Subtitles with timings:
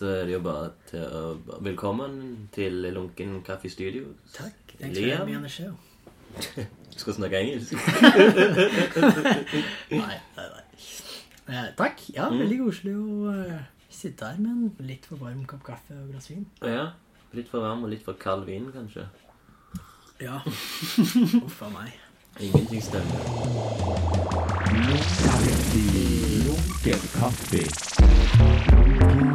[0.00, 4.04] så er det jo bare til å Velkommen til Lunken Kaffe Studio.
[4.32, 4.54] Takk.
[4.78, 5.18] Thanks for Liam.
[5.18, 5.76] having me on.
[6.94, 7.72] Du skal snakke engelsk?
[9.90, 10.16] Nei, nei,
[10.54, 10.64] nei.
[11.50, 12.00] Eh, takk.
[12.14, 12.98] Ja, veldig koselig å
[13.34, 13.60] eh,
[13.92, 16.44] sitte her med en litt for varm kopp kaffe og glass vin.
[16.64, 16.84] Ja.
[17.36, 19.04] Litt for varm og litt for kald vin, kanskje.
[20.22, 20.36] Ja.
[21.44, 21.90] Uff a meg.
[22.40, 23.20] Ingenting stemmer.
[26.46, 27.62] Lunken kaffe.
[27.66, 29.29] Ikke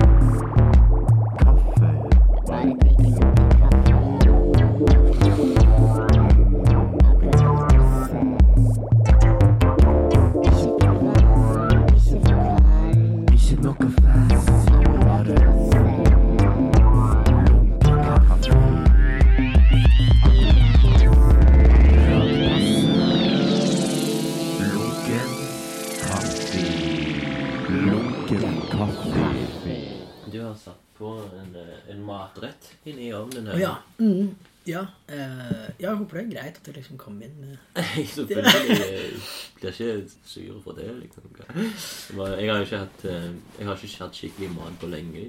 [30.45, 33.59] Du har satt på en, eh, en matrett inni ovnen her.
[33.59, 33.75] ja.
[33.99, 34.83] Mm, ja.
[35.07, 38.75] eh, jeg håper det er greit at det liksom kom inn med Nei, selvfølgelig.
[38.85, 39.15] Jeg
[39.55, 41.23] blir ikke sur for det, liksom.
[41.39, 43.25] Jeg har jo ikke hatt eh,
[43.57, 45.23] Jeg har ikke hatt skikkelig mat på lenge.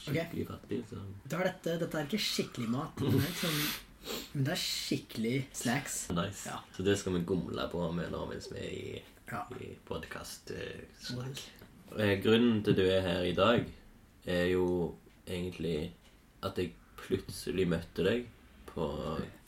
[0.00, 0.46] Skikkelig okay.
[0.50, 0.98] fattig, så
[1.30, 2.98] Da er dette, dette er ikke skikkelig mat.
[2.98, 3.60] Det er liksom,
[4.32, 6.00] men det er skikkelig snacks.
[6.10, 6.48] nice.
[6.50, 6.56] Ja.
[6.74, 9.44] Så det skal vi gomle på med nå mens vi er i, Ja.
[9.62, 10.50] i podkast.
[10.50, 13.70] Eh, grunnen til du er her i dag,
[14.26, 14.94] er jo
[15.26, 15.92] egentlig
[16.42, 18.26] at jeg plutselig møtte deg
[18.72, 18.86] på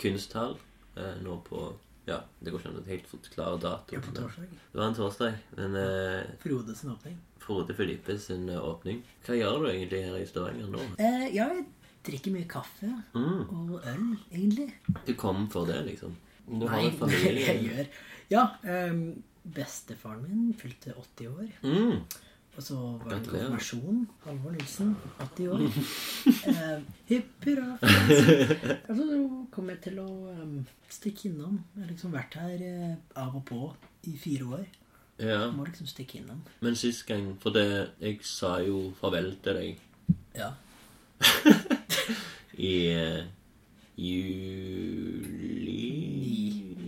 [0.01, 0.57] kunsthall
[0.97, 1.65] eh, nå på
[2.07, 3.97] Ja, det går ikke an å helt forklare datoen.
[3.97, 4.51] Ja, på torsdag.
[4.73, 5.39] Det var en torsdag.
[5.57, 7.15] Men eh, Frode sin åpning.
[7.41, 8.99] Frode Filippe sin eh, åpning.
[9.25, 10.83] Hva gjør du egentlig her i Stavanger nå?
[11.01, 11.65] Eh, ja, jeg
[12.05, 14.69] drikker mye kaffe Mm, og øl, egentlig.
[15.07, 16.13] du kom for det, liksom?
[16.45, 17.47] Du har Nei, en familie?
[17.55, 17.89] jeg gjør
[18.35, 21.49] Ja, Um, bestefaren min fylte 80 år.
[21.65, 22.05] Mm.
[22.57, 24.09] Og så var det konfirmasjon.
[24.25, 25.61] Halvor Nilsen, 80 år.
[26.55, 27.79] Eh, Hipp hurra.
[28.89, 29.05] Og så
[29.53, 31.59] kom jeg til å um, stikke innom.
[31.75, 33.61] Jeg har liksom vært her eh, av og på
[34.09, 34.65] i fire år.
[35.19, 35.51] Ja.
[35.55, 36.43] Må liksom stikke innom.
[36.61, 39.79] Men sist gang For det Jeg sa jo farvel til deg
[40.35, 40.49] Ja.
[42.71, 43.23] i uh,
[43.95, 45.79] juli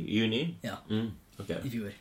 [0.07, 0.43] Juni?
[0.63, 0.75] Ja.
[0.91, 1.63] Mm, okay.
[1.65, 1.95] I fjor.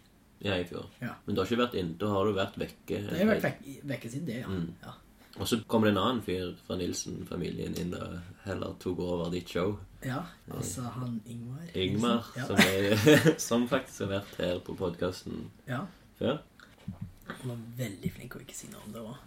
[0.46, 0.86] Ja, i fjor.
[1.02, 1.14] Ja.
[1.26, 3.00] Men du har ikke vært inn, da har du vært vekke.
[3.10, 3.58] Det har vært vekk,
[3.92, 4.50] vekke siden det, ja.
[4.52, 4.70] Mm.
[4.86, 4.94] ja.
[5.36, 8.14] Og så kom det en annen fyr fra Nilsen-familien inn og
[8.46, 9.74] heller tok over ditt show.
[10.06, 10.22] Ja,
[10.54, 11.66] altså han Ingmar.
[11.76, 12.46] Ingmar, Ja.
[12.48, 12.96] som, er,
[13.48, 15.82] som faktisk har vært her på podkasten ja.
[16.22, 16.38] før.
[17.28, 19.18] Han var veldig flink å ikke si noe om det òg.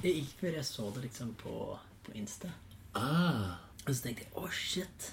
[0.00, 1.54] Det gikk før jeg så det liksom på,
[2.06, 2.48] på Insta.
[2.96, 5.10] Ah, Og så tenkte jeg å, shit.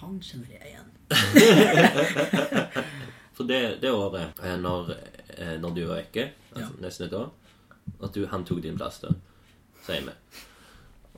[0.00, 0.90] Han kjenner jeg igjen.
[3.38, 4.88] For det, det året, eh, når,
[5.38, 6.24] eh, når du var vekke,
[6.56, 6.82] altså Ja.
[6.82, 7.28] nesten et år,
[8.02, 9.12] at du, han tok din plass da,
[9.86, 10.14] sier vi.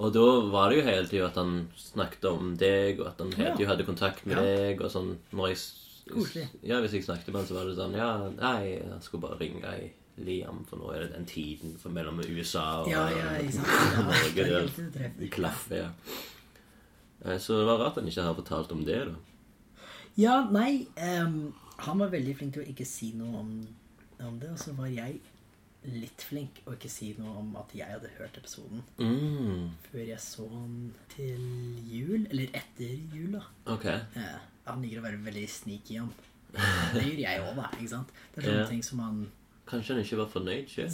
[0.00, 3.32] Og da var det jo hele tida at han snakket om deg, og at han
[3.36, 4.42] hele tiden hadde kontakt med Ja.
[4.44, 5.62] deg, og sånn, når jeg...
[6.10, 6.44] Koselig.
[6.66, 9.38] Ja, hvis jeg snakket med han, så var det sånn, ja, nei, jeg skulle bare
[9.40, 9.90] ringe i
[10.24, 13.68] Liam, for nå er det den tiden for mellom USA og Ja, ja, sant?
[13.94, 15.18] Ja, Norge, det helt utreffelig.
[15.20, 15.90] det klaffer, ja.
[17.24, 19.14] Eh, Så det var rart han ikke har fortalt om det, da.
[20.18, 21.52] Ja, nei ehm,
[21.86, 23.52] Han var veldig flink til å ikke si noe om,
[24.26, 24.50] om det.
[24.52, 25.20] Og så var jeg
[25.88, 30.20] litt flink å ikke si noe om at jeg hadde hørt episoden Mm, før jeg
[30.20, 30.74] så han
[31.14, 31.44] til
[31.88, 32.26] jul.
[32.28, 33.44] Eller etter jul, da.
[33.72, 33.86] ok.
[34.16, 36.12] Ja, han liker å være veldig sneaky om.
[36.52, 37.68] Det gjør jeg òg, da.
[37.78, 38.12] ikke sant?
[38.34, 38.72] Det er sånne yeah.
[38.74, 39.20] ting som han
[39.70, 40.90] Kanskje han ikke var fornøyd sjøl?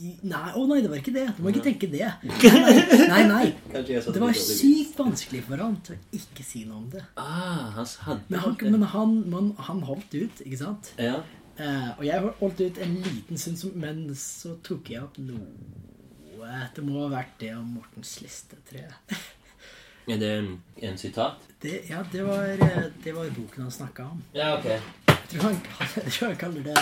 [0.00, 1.26] Nei, å nei, det var ikke det.
[1.36, 2.06] Du må ikke tenke det.
[3.10, 3.48] Nei, nei.
[3.52, 3.82] nei.
[3.84, 7.02] Det var sykt vanskelig for han til å ikke si noe om det.
[7.20, 10.92] Ah, han hadde Men han, men han, man, han holdt ut, ikke sant?
[11.00, 11.18] Ja.
[11.60, 16.84] Uh, og jeg holdt ut en liten stund, men så tok jeg opp noe Det
[16.86, 19.20] må ha vært det om Mortens liste, tror jeg.
[20.10, 20.54] Er det en,
[20.88, 21.44] en sitat?
[21.60, 24.22] Det, ja, det var, eh, det var boken han snakka om.
[24.34, 24.64] Ja, ok.
[24.64, 25.60] Jeg tror han,
[26.00, 26.78] jeg tror han kaller det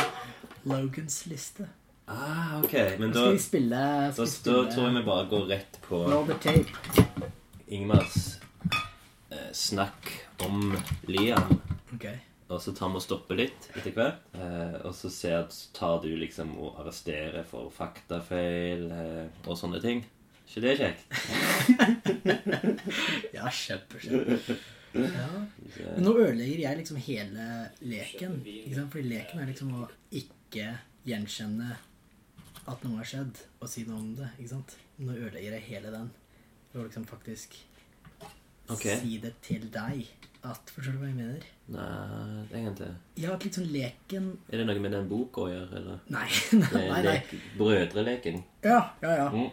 [0.65, 1.69] Logans liste.
[2.09, 2.73] Ah, ok.
[2.99, 5.45] Men Da da, skal vi spille, da, skal da spille tror jeg vi bare går
[5.53, 5.97] rett på
[6.41, 6.73] tape.
[7.69, 8.39] Ingmars
[9.31, 10.09] eh, snakk
[10.47, 10.77] om
[11.07, 11.61] Liam.
[11.95, 12.17] Okay.
[12.49, 14.23] Og så tar vi og stopper litt etter hvert.
[14.33, 15.45] Eh, og så ser,
[15.77, 20.01] tar du liksom og arresterer for faktafeil eh, og sånne ting.
[20.49, 21.05] ikke det kjekt?
[23.37, 24.57] Ja, kjempe, kjempe.
[24.97, 25.27] Ja.
[25.93, 27.45] Men nå ødelegger jeg liksom hele
[27.85, 28.39] leken.
[28.49, 28.89] Ikke sant?
[28.95, 31.77] Fordi leken er liksom å ikke gjenkjenne
[32.69, 34.29] at noe har skjedd, og si noe om det.
[34.39, 34.77] ikke sant?
[35.01, 36.11] Nå ødelegger jeg hele den.
[36.73, 37.55] Ved å liksom faktisk
[38.69, 38.99] okay.
[39.01, 40.09] si det til deg.
[40.47, 41.47] At, Forstår du hva jeg mener?
[41.75, 42.91] Nei, egentlig.
[43.19, 46.05] Ja, at liksom leken Er det noe med den boka å gjøre, eller?
[46.15, 46.29] Nei,
[46.63, 46.85] nei, nei.
[46.93, 47.01] nei.
[47.09, 48.45] lek- Brødreleken?
[48.65, 49.27] Ja, ja, ja.
[49.35, 49.49] Mm.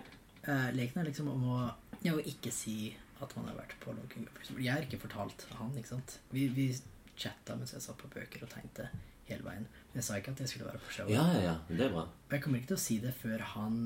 [0.45, 1.61] Eh, leken er liksom om å,
[2.05, 2.93] ja, å ikke si
[3.23, 4.43] at man har vært på Logan Up.
[4.51, 6.19] Jeg har ikke fortalt han, ikke sant.
[6.35, 6.69] Vi, vi
[7.15, 8.89] chatta mens jeg satt på bøker og tegnte
[9.29, 9.65] hele veien.
[9.95, 11.13] Jeg sa ikke at jeg skulle være på showet.
[11.15, 11.53] Ja, ja, ja.
[11.69, 12.01] Det er bra.
[12.27, 13.77] Og jeg kommer ikke til å si det før han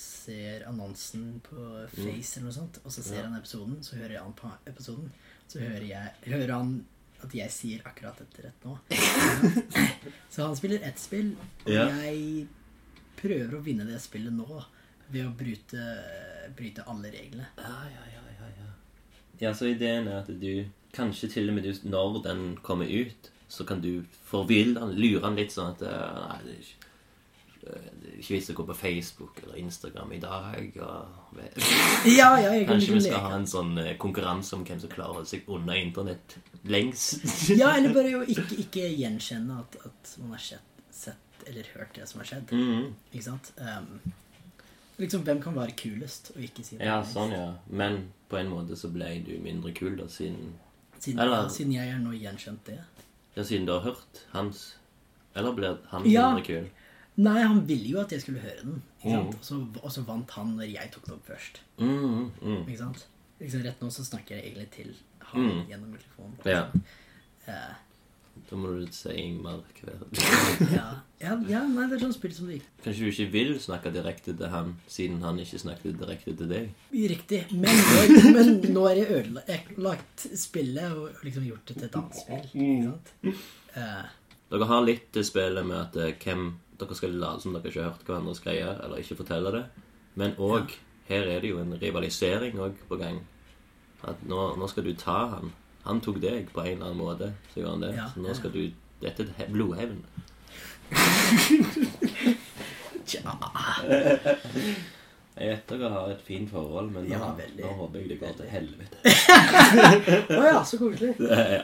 [0.00, 3.26] ser annonsen på Face eller noe sånt, og så ser Ja.
[3.28, 5.10] han episoden, så hører han på episoden,
[5.50, 6.70] så hører, jeg, hører han
[7.22, 8.78] at jeg sier akkurat dette rett nå.
[10.32, 11.34] så han spiller ett spill,
[11.66, 11.84] og Ja.
[12.00, 12.46] jeg
[13.20, 14.46] prøver å vinne det spillet nå
[15.10, 15.84] ved å bryte,
[16.56, 17.46] bryte alle reglene.
[17.58, 18.70] Ja, ja, ja, ja, ja.
[19.40, 23.28] Ja, så ideen er at du Kanskje til og med du, når den kommer ut,
[23.50, 26.76] så kan du forville han, lure han litt sånn at eh, Nei, det er ikke
[27.66, 30.76] eh, det er ikke vits å gå på Facebook eller Instagram i dag.
[30.86, 31.40] Og,
[32.18, 35.18] Ja, ja, kanskje vi skal ha en sånn eh, konkurranse om hvem som klarer å
[35.18, 36.38] holde seg unna internett
[36.70, 37.26] lengst.
[37.60, 41.94] Ja, eller bare jo ikke, ikke gjenkjenne at, at man har sett, sett eller hørt
[41.98, 42.54] det som har skjedd.
[42.54, 42.88] Mhm.
[43.10, 43.50] Ikke sant?
[43.58, 43.92] Um,
[45.02, 46.86] liksom, hvem kan være kulest og ikke si det?
[46.86, 47.50] Ja, sånn, ja.
[47.66, 50.52] Men på en måte så ble du mindre kul da, siden
[51.00, 52.74] Siden, Eller- ja, siden jeg har nå gjenkjent det.
[53.36, 54.76] Ja, siden du har hørt hans
[55.36, 56.32] Eller ble han Ja.
[56.42, 56.68] kul?
[57.16, 58.82] Nei, han ville jo at jeg skulle høre den.
[59.04, 59.12] Mm.
[59.28, 61.60] Og, så, og så vant han når jeg tok den opp først.
[61.78, 62.62] Mm, mm.
[62.66, 63.06] Ikke sant?
[63.40, 65.66] Liksom, rett nå så snakker jeg egentlig til han Mm.
[65.68, 66.38] gjennom mikrofonen.
[66.46, 66.62] Ja.
[67.46, 67.74] Eh,
[68.48, 70.00] Da må du si Ingmar hver
[70.76, 70.86] ja.
[71.20, 72.68] Ja, ja, nei, det er sånn spill som det gikk.
[72.84, 76.70] Kanskje du ikke vil snakke direkte til han, siden han ikke snakket direkte til deg?
[77.12, 77.42] Riktig.
[77.52, 82.16] Men, nå- men nå er jeg ødelagt spillet og liksom gjort det til et annet
[82.22, 82.48] spill.
[82.54, 83.12] Ikke sant?
[83.76, 84.08] Eh,
[84.50, 86.48] Dere har litt til spillet med at eh, hvem
[86.80, 89.64] dere skal late som dere ikke har hørt hverandres greier, eller ikke fortelle det.
[90.18, 90.72] Men òg
[91.10, 93.20] her er det jo en rivalisering òg på gang.
[94.08, 95.52] At nå, nå skal du ta han.
[95.84, 97.32] Han tok deg på en eller annen måte.
[97.52, 97.92] Så gjorde han det.
[97.96, 98.34] Ja, så nå ja.
[98.38, 98.62] skal du
[99.00, 100.02] Dette er he- blodhevn.
[103.06, 103.20] tja.
[105.40, 107.62] Jeg vet dere har et fint forhold, men nå, Ja, veldig.
[107.64, 108.96] nå håper jeg det går til helvete.
[110.36, 111.14] Å ja, så koselig.
[111.56, 111.62] ja.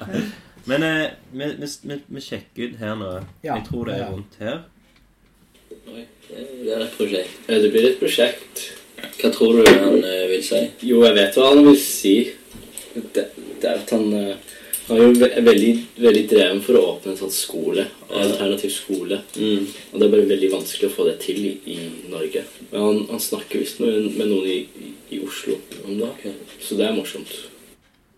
[0.71, 3.11] Men eh, vi, vi, sjekker ut her nå.
[3.45, 4.07] Ja, Jeg tror det ja.
[4.07, 4.63] er rundt her.
[5.93, 7.37] Oi, det er et prosjekt.
[7.51, 8.65] Eh, Det blir et prosjekt.
[9.21, 10.63] Hva tror du han eh, vil si?
[10.89, 12.15] Jo, jeg vet hva han vil si.
[13.13, 13.27] Det,
[13.67, 14.55] det at han eh,
[14.87, 17.89] han er jo ve veldig, veldig dreven for å åpne en sånn skole.
[18.07, 19.19] Alternativ skole.
[19.35, 19.65] Mm.
[19.67, 21.79] Og det er bare veldig vanskelig å få det til i, i
[22.13, 22.45] Norge.
[22.71, 26.37] Men han, han snakker visst med, med noen i, i, Oslo om det.
[26.63, 27.33] Så det er morsomt.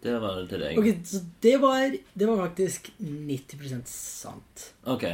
[0.04, 0.80] Det var det til deg.
[0.82, 4.66] Ok, så det var, det var faktisk 90% sant.
[4.84, 5.06] Ok.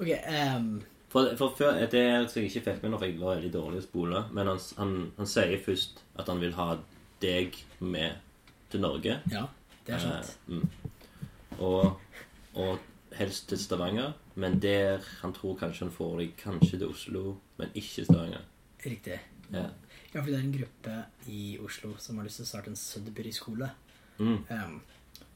[0.00, 0.70] Ok, um...
[1.12, 3.82] For, for før, Det er så jeg ikke fikk med når jeg var veldig dårlig
[3.82, 6.72] å spole, men han, han, han sier først at han vil ha
[7.22, 8.16] deg med
[8.72, 9.20] til Norge.
[9.30, 9.44] ja,
[9.86, 10.34] det er sant.
[10.48, 11.58] Eh, mm.
[11.58, 12.00] og,
[12.54, 17.24] og helst til Stavanger, men der han tror kanskje han får deg kanskje til Oslo,
[17.60, 18.46] men ikke Stavanger.
[18.84, 19.20] Riktig.
[19.52, 19.68] Ja.
[20.14, 20.96] Ja, for det er en gruppe
[21.26, 23.70] i Oslo som har lyst til å starte en Sudbury-skole.
[24.22, 24.44] Mm.
[24.46, 24.76] Um,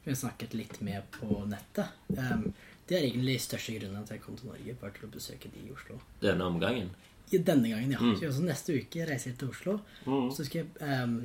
[0.05, 1.97] vi har snakket litt med på nettet.
[2.15, 2.45] Um,
[2.87, 5.51] det er egentlig største grunnen til at jeg kom til Norge, bare til å besøke
[5.51, 5.99] de i Oslo.
[6.23, 6.93] Denne omgangen.
[7.31, 7.99] I denne gangen, ja.
[8.01, 8.15] Mm.
[8.33, 9.75] Så neste uke reiser jeg til Oslo.
[10.07, 10.29] Mm.
[10.33, 11.17] Så skal jeg um,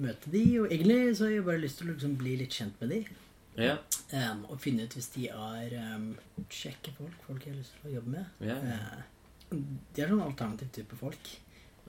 [0.00, 2.80] møte de, og egentlig så har jeg bare lyst til å liksom bli litt kjent
[2.80, 3.00] med de.
[3.60, 3.74] Ja.
[4.10, 6.08] Um, og finne ut hvis de er um,
[6.48, 8.46] kjekke folk, folk jeg har lyst til å jobbe med.
[8.48, 8.56] Ja.
[8.64, 9.58] Uh,
[9.94, 11.34] de er sånn alternativ type folk.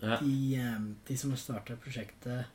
[0.03, 0.19] ja.
[0.19, 0.59] De,
[1.07, 2.51] de som har starta prosjektet,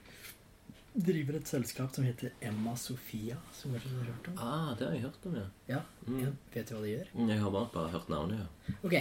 [0.90, 4.38] driver et selskap som heter Emma Sofia, som kanskje du har hørt om?
[4.42, 5.48] Ah, det har jeg hørt om, ja.
[5.70, 6.20] Ja, Mm.
[6.24, 7.10] Jeg Vet du hva de gjør?
[7.28, 8.74] Jeg har bare, bare hørt navnet, ja.
[8.82, 8.96] Ok,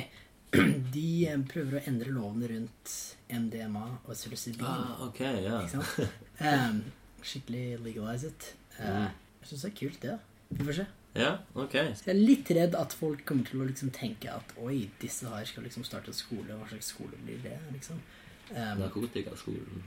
[0.95, 2.93] De um, prøver å endre lovene rundt
[3.29, 4.65] MDMA og psilocybin.
[4.65, 5.59] Ah, ok, ja.
[5.61, 6.15] Ikke sant?
[6.41, 6.79] Um,
[7.29, 8.53] skikkelig legalize it.
[8.79, 9.09] Uh,
[9.41, 10.15] jeg syns det er kult, det.
[10.49, 10.87] Vi får se.
[11.17, 11.75] Ja, ok.
[11.97, 15.29] Så jeg er litt redd at folk kommer til å liksom tenke at oi, disse
[15.29, 16.53] her skal liksom starte en skole.
[16.53, 17.57] Hva slags skole blir det?
[17.73, 18.01] liksom?
[18.49, 19.83] Um, Narkotikaskolen.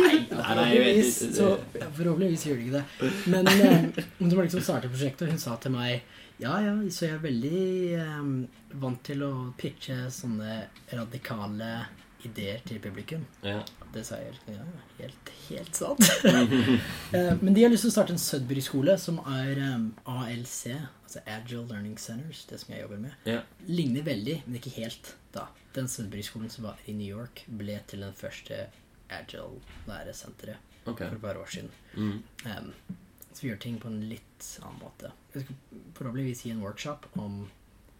[0.00, 1.36] Nei, Nei, nei, jeg vet forhåpentligvis, ikke.
[1.36, 1.50] så,
[1.98, 3.12] forhåpentligvis gjør de ikke det.
[3.30, 6.02] Men eh, hun som liksom startet prosjektet, hun sa til meg
[6.40, 7.62] ja, ja, så jeg er veldig
[8.00, 8.28] eh,
[8.80, 10.54] vant til å pitche sånne
[10.96, 11.68] radikale
[12.24, 13.22] ideer til publikum.
[13.44, 13.60] Ja.
[13.94, 14.64] Det sa jeg ja,
[15.00, 16.02] helt, helt sant.
[17.16, 20.60] Eh, Men de har lyst til å starte en Sudbury-skole som er eh, ALC,
[21.04, 23.14] altså Agile Learning Centers, det som jeg jobber med.
[23.28, 23.40] Ja.
[23.68, 25.48] Ligner veldig, men ikke helt da.
[25.74, 28.66] Den Sudbury-skolen som var i New York, ble til den første
[29.10, 31.08] Agile læresenteret okay.
[31.08, 31.70] for et par år siden.
[31.96, 32.22] Mm.
[32.46, 32.72] Um,
[33.32, 35.12] så vi gjør ting på en litt annen måte.
[35.34, 35.56] Jeg skal
[35.94, 37.44] forhåpentligvis gi en workshop om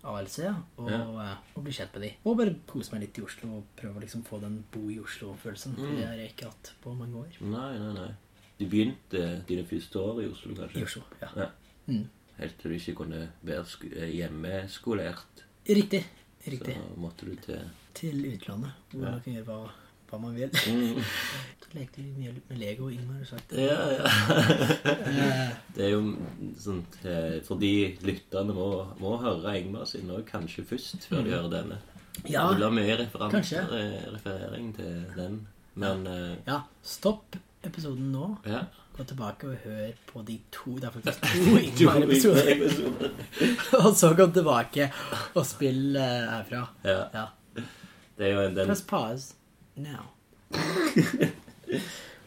[0.03, 0.39] ALC
[0.77, 1.01] og, Ja.
[1.01, 2.11] eh, og bli kjent med de.
[2.25, 4.99] Og bare kose meg litt i Oslo og prøve å liksom få den bo i
[4.99, 5.77] Oslo-følelsen.
[5.77, 5.97] Mm.
[5.97, 7.37] det har jeg ikke hatt på mange år.
[7.41, 8.15] Nei, nei, nei.
[8.59, 10.81] Du begynte dine første år i Oslo, kanskje?
[10.81, 10.85] I?
[10.85, 11.29] Oslo, ja.
[11.37, 11.51] Ja.
[11.87, 12.09] Mm.
[12.39, 15.45] Helt til du ikke kunne være eh, hjemmeskolert.
[15.69, 16.05] Riktig.
[16.47, 16.75] Riktig.
[16.77, 17.61] Så måtte du til
[17.95, 19.11] Til utlandet, hvor Ja.
[19.13, 19.71] man kan gjøre hva
[20.11, 20.51] hva man vil.
[20.51, 20.97] Mm.
[21.63, 23.53] Så lekte vi mye med Lego, Ingmar sagt.
[23.55, 24.09] Ja, ja.
[25.07, 26.01] Eh, Det er jo
[26.59, 27.71] sånn eh, Fordi
[28.03, 28.67] lytterne må,
[28.99, 31.79] må høre Ingmar sin òg kanskje først, før de hører denne.
[32.27, 35.39] Ja, Det blir mye referanser, eh, referering til den.
[35.79, 38.33] Men eh, ja, stopp episoden nå.
[38.51, 38.65] ja.
[38.97, 42.65] Gå tilbake og hør på de to Det er faktisk to Ingmar-episoder.
[43.83, 44.91] Og så kom tilbake
[45.35, 46.65] og spill eh, herfra.
[46.85, 47.03] Ja.
[47.15, 47.27] Ja.
[48.19, 49.35] Det er jo den Press pause
[49.81, 50.11] now.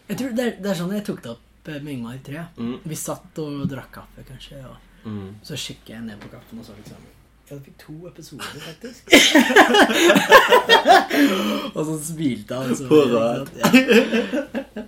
[0.08, 2.40] Jeg tror det er, det er sånn jeg tok det opp eh, med Ingmar, tror
[2.40, 2.48] jeg.
[2.58, 2.78] Mm.
[2.90, 5.28] Vi satt og drakk kaffe, kanskje, og mm.
[5.46, 7.13] så kikket jeg ned på kaffen og så liksom
[7.50, 9.04] Ja, du fikk to episoder, faktisk.
[11.76, 12.76] og så smilte han.
[12.76, 13.46] Så, Hurra.
[13.58, 13.66] Ja.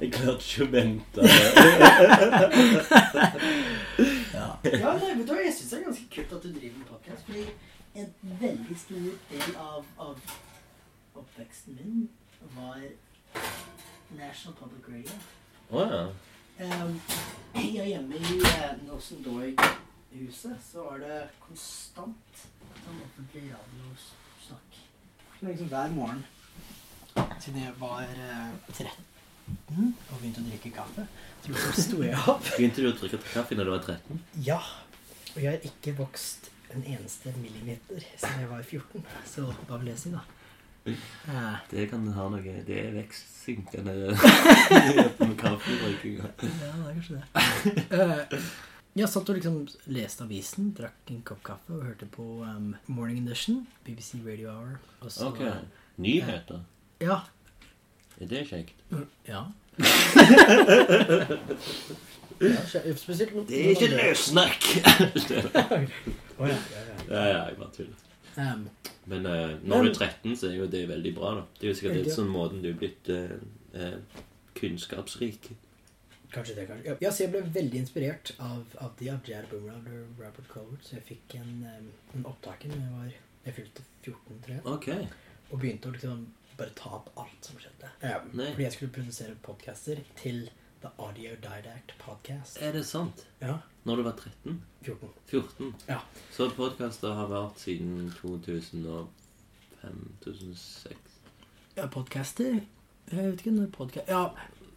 [0.00, 1.20] Jeg klarte ikke å vente.
[4.68, 6.86] Ja, nei, vet du hva, jeg syns det er ganske kult at du driver med
[6.90, 7.44] podcast, fordi
[7.98, 8.08] en
[8.40, 10.16] veldig stor del av, av
[11.18, 12.08] oppveksten min
[12.56, 12.78] var
[14.18, 15.14] National Public Radio.
[15.70, 16.02] Å ja.
[16.58, 16.92] Um,
[17.54, 19.22] ja, hjemme i uh, Nelson
[20.12, 22.42] Doig-huset så var det konstant
[22.82, 24.78] sånn offentlig radiosnakk.
[25.44, 26.24] Liksom hver morgen
[27.42, 29.04] siden jeg var eh, 13
[29.78, 31.04] og begynte å drikke kaffe,
[31.42, 32.44] så liksom sto jeg opp.
[32.56, 34.22] Begynte du å drikke kaffe når du var 13?
[34.44, 34.58] Ja,
[35.34, 39.92] og jeg har ikke vokst en eneste millimeter siden jeg var 14, så hva vil
[39.94, 40.24] jeg si da?
[40.88, 43.94] Eh, Det kan ha noe Det er vekstsynkende
[45.20, 46.28] med kaffebrygginga.
[46.44, 48.42] ja, det er kanskje det.
[48.98, 49.58] Eh, jeg satt og liksom
[49.94, 54.80] leste avisen, drakk en kopp kaffe og hørte på um, Morning Edition, BBC Radio Hour.
[55.00, 55.38] Og så, Ok.
[55.98, 56.64] Nyheter.
[57.00, 57.20] Ja.
[58.20, 58.74] Er det kjekt?
[59.28, 59.44] Ja.
[62.42, 64.66] ja spesielt no- Det er ikke løssnakk!
[66.38, 66.96] oh, ja, ja, ja.
[67.08, 67.94] ja, ja, jeg bare tuller.
[68.36, 68.68] Um,
[69.06, 71.42] Men uh, når du er 13, så er jo det veldig bra, da.
[71.60, 73.38] Det er jo sikkert litt sånn måten du er blitt uh,
[73.78, 73.98] uh,
[74.58, 75.52] kunnskapsrik.
[76.32, 76.96] Kanskje det, kanskje.
[77.00, 79.46] Ja, så jeg ble veldig inspirert av, av de av J.R.
[79.50, 81.54] Boomerang og Robert Colbert, så jeg fikk en,
[82.14, 83.10] en opptaker når jeg var
[83.46, 84.88] Jeg fylte 14, tror jeg, Ok.
[85.50, 86.26] og begynte å liksom
[86.58, 87.88] bare ta opp alt som skjedde.
[88.02, 90.50] Um, fordi jeg skulle produsere podcaster til
[90.82, 92.58] The Audio Didact Podcast.
[92.62, 93.24] Er det sant?
[93.40, 93.56] Ja,
[93.88, 94.58] Når du var 13?
[94.84, 95.08] 14.
[95.30, 95.72] 14?
[95.88, 96.00] Ja.
[96.34, 98.10] Så podkaster har vært siden
[99.82, 100.94] 2005-2006?
[101.78, 102.60] Ja, podcaster?
[103.12, 104.08] Jeg vet ikke når podcast...
[104.10, 104.26] Ja,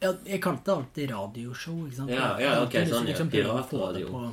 [0.01, 2.11] ja, jeg kalte det alltid radioshow, ikke sant?
[2.13, 3.11] Ja, ja, ok, alltid sånn, ja.
[3.11, 4.23] liksom Piratradio.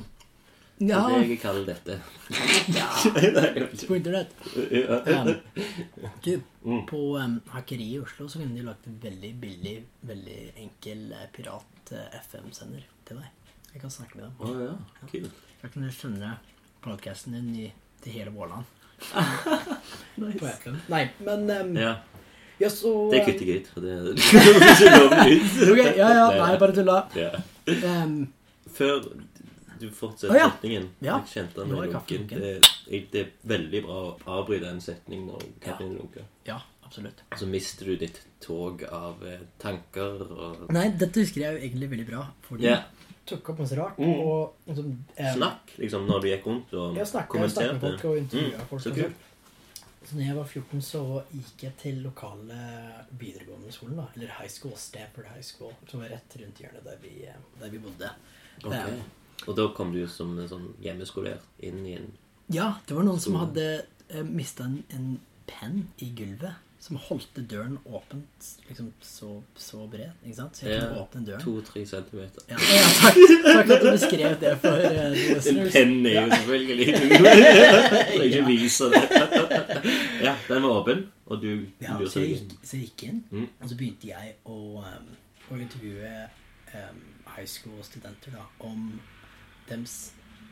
[0.79, 1.97] Ja, er det jeg kaller dette.
[2.71, 2.87] ja.
[3.89, 4.31] på internett.
[4.55, 5.33] Um,
[6.23, 6.81] du, Mm.
[6.89, 11.21] på um, Hackeri i Oslo så kunne de lagt en veldig billig, veldig enkel uh,
[11.31, 13.53] pirat eh, FM-sender til deg.
[13.71, 14.33] Jeg kan snakke med dem.
[14.43, 15.37] Oh, ja, kult.
[15.61, 16.33] Da kan du sende
[16.83, 17.69] podcasten din i,
[18.03, 18.67] til hele Vårland.
[20.19, 20.81] På FM.
[20.91, 21.93] Nei, men um, ja.
[22.59, 23.69] Ja, så det kutter jeg ut.
[23.79, 25.59] Det er ikke lovlig ut.
[25.71, 26.97] Ok, ja, ja, nei, bare tulla.
[27.15, 27.29] Ja.
[27.69, 28.17] Um,
[28.75, 29.05] Før
[29.79, 30.49] du fortsetter ah, ja.
[30.51, 31.19] setningen Ja.
[31.21, 32.25] Jeg kjente den lunken.
[32.27, 32.51] Det,
[33.13, 34.09] det er veldig bra å
[34.41, 35.99] avbryte en setning når kaffen ja.
[36.01, 36.25] lunker.
[36.49, 37.23] ja, absolutt.
[37.39, 41.89] Så mister du ditt tog av eh, tanker og Nei, dette husker jeg jo egentlig
[41.93, 42.25] veldig bra.
[42.49, 43.97] Fordi du tok opp masse rart.
[44.01, 44.19] Mm.
[44.25, 47.81] Og liksom, um, Snakk, liksom, når du gikk rundt og Jeg Ja, jeg snakket med
[47.87, 48.83] folk og intervjuer Mm, folk.
[48.83, 49.25] så kult.
[50.09, 50.99] Så når jeg var 14, så
[51.29, 52.55] gikk jeg til lokale
[53.19, 54.07] videregående skolen, da.
[54.15, 57.69] Eller high school, Stanford High School, som var rett rundt hjørnet der vi, eh, der
[57.69, 58.09] vi bodde.
[58.63, 58.73] Ok.
[58.73, 59.03] Um,
[59.47, 62.09] Og da kom du som en sånn hjemmeskolert inn i en
[62.49, 63.63] ja, det var noen som hadde
[64.09, 65.09] uh, mista en, en
[65.45, 66.57] penn i gulvet.
[66.79, 70.13] Som holdt døren åpent liksom så, så bred.
[70.23, 70.55] ikke sant?
[70.55, 71.41] Så jeg kunne åpne døren.
[71.43, 72.45] to-tre centimeter.
[72.47, 75.17] Ja, ja, takk, takk at du beskrev det for uh,
[75.51, 79.01] En penn er jo selvfølgelig trenger ikke vise det.
[80.23, 81.49] Ja, den var åpen, og du
[81.83, 83.47] Ja, så jeg gikk, så jeg gikk inn, Mm.
[83.61, 85.09] og så begynte jeg å, um,
[85.51, 86.13] å intervjue
[86.79, 87.01] um,
[87.35, 88.87] high school-studenter da, om
[89.69, 89.97] deres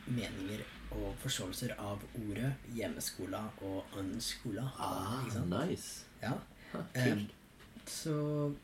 [0.08, 0.60] meninger
[0.92, 4.68] og forståelser av ordet hjemmeskola og unskola.
[4.80, 6.04] Ah, nice.
[6.22, 6.36] Ja.
[6.72, 7.28] Ha, Um,
[7.88, 8.14] så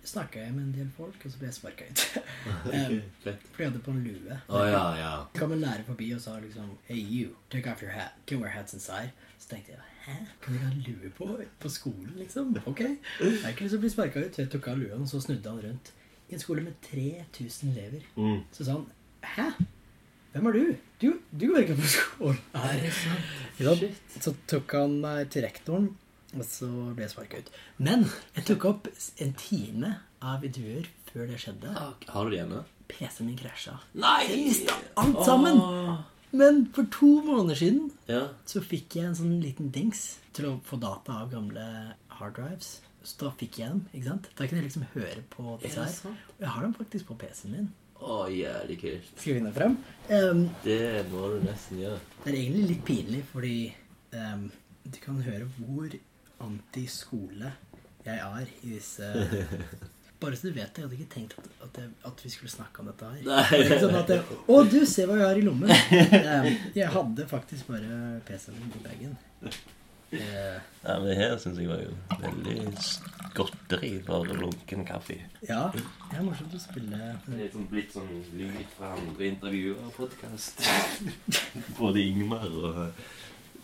[0.05, 2.03] snakka jeg med en del folk, og så ble jeg sparka ut.
[2.69, 4.37] Um, for jeg hadde på en lue.
[4.49, 5.13] Oh, ja, ja.
[5.39, 8.13] Kom en lærer forbi og sa liksom Hey you, take off your hat.
[8.27, 9.13] Can wear hats inside.
[9.39, 10.19] Så tenkte jeg Hæ?
[10.45, 11.29] Kan jeg ha lue på
[11.61, 12.57] på skolen, liksom?
[12.67, 12.81] Ok.
[12.81, 12.99] Jeg
[13.45, 14.35] er ikke lyst til å bli sparka ut.
[14.37, 15.93] Så jeg tok av luen, og så snudde han rundt.
[16.29, 18.05] I en skole med 3000 elever.
[18.17, 18.43] Mm.
[18.53, 18.87] Så sa han
[19.25, 19.49] Hæ?
[20.35, 20.65] Hvem er du?
[21.01, 23.89] Du, du går ikke på skolen her.
[24.21, 25.93] Så tok han meg til rektoren,
[26.41, 27.51] og så ble jeg sparka ut.
[27.79, 28.89] Men jeg tok opp
[29.21, 29.93] en time
[30.25, 31.75] av intervjuer før det skjedde.
[32.09, 32.65] Har du det hjemme?
[32.91, 33.79] PC-en min krasja.
[33.95, 34.19] Nei!
[34.29, 35.61] Jeg mista alt sammen.
[35.61, 36.03] Åh.
[36.35, 38.25] Men for to måneder siden Ja.
[38.45, 42.81] så fikk jeg en sånn liten dings til å få data av gamle hard drives.
[43.05, 44.29] så da fikk jeg dem, ikke sant?
[44.35, 46.11] Da kunne jeg liksom høre på disse her.
[46.11, 47.67] Og jeg har dem faktisk på PC-en min.
[48.01, 49.11] Å, jævlig kult.
[49.21, 49.77] Skal vi finne frem?
[50.11, 52.01] Um, Det må du nesten gjøre.
[52.25, 53.75] det er egentlig litt pinlig, fordi
[54.13, 54.51] um,
[54.85, 55.95] du kan høre hvor
[56.45, 57.53] anti-skole
[58.05, 59.07] jeg er i disse
[60.21, 62.53] Bare så du vet det, jeg hadde ikke tenkt at, at, jeg, at vi skulle
[62.53, 63.23] snakke om dette her.
[63.27, 65.73] Det er ikke sånn at jeg, Å, du, se hva jeg har i lommen!
[66.79, 67.99] Jeg hadde faktisk bare
[68.29, 69.17] PC-en min i bagen.
[70.15, 72.57] Eh, Ja, men det her syns jeg var jo veldig
[73.35, 75.17] godteri for lunken kaffe.
[75.49, 75.83] ja, det
[76.21, 80.63] er morsomt å spille Det er sånn blitt sånn lyd fra andre intervjuer og podkast.
[81.81, 83.05] Både Ingmar og.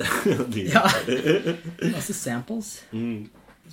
[0.75, 0.85] Ja.
[1.93, 2.85] Masse samples.
[2.93, 3.29] Mm.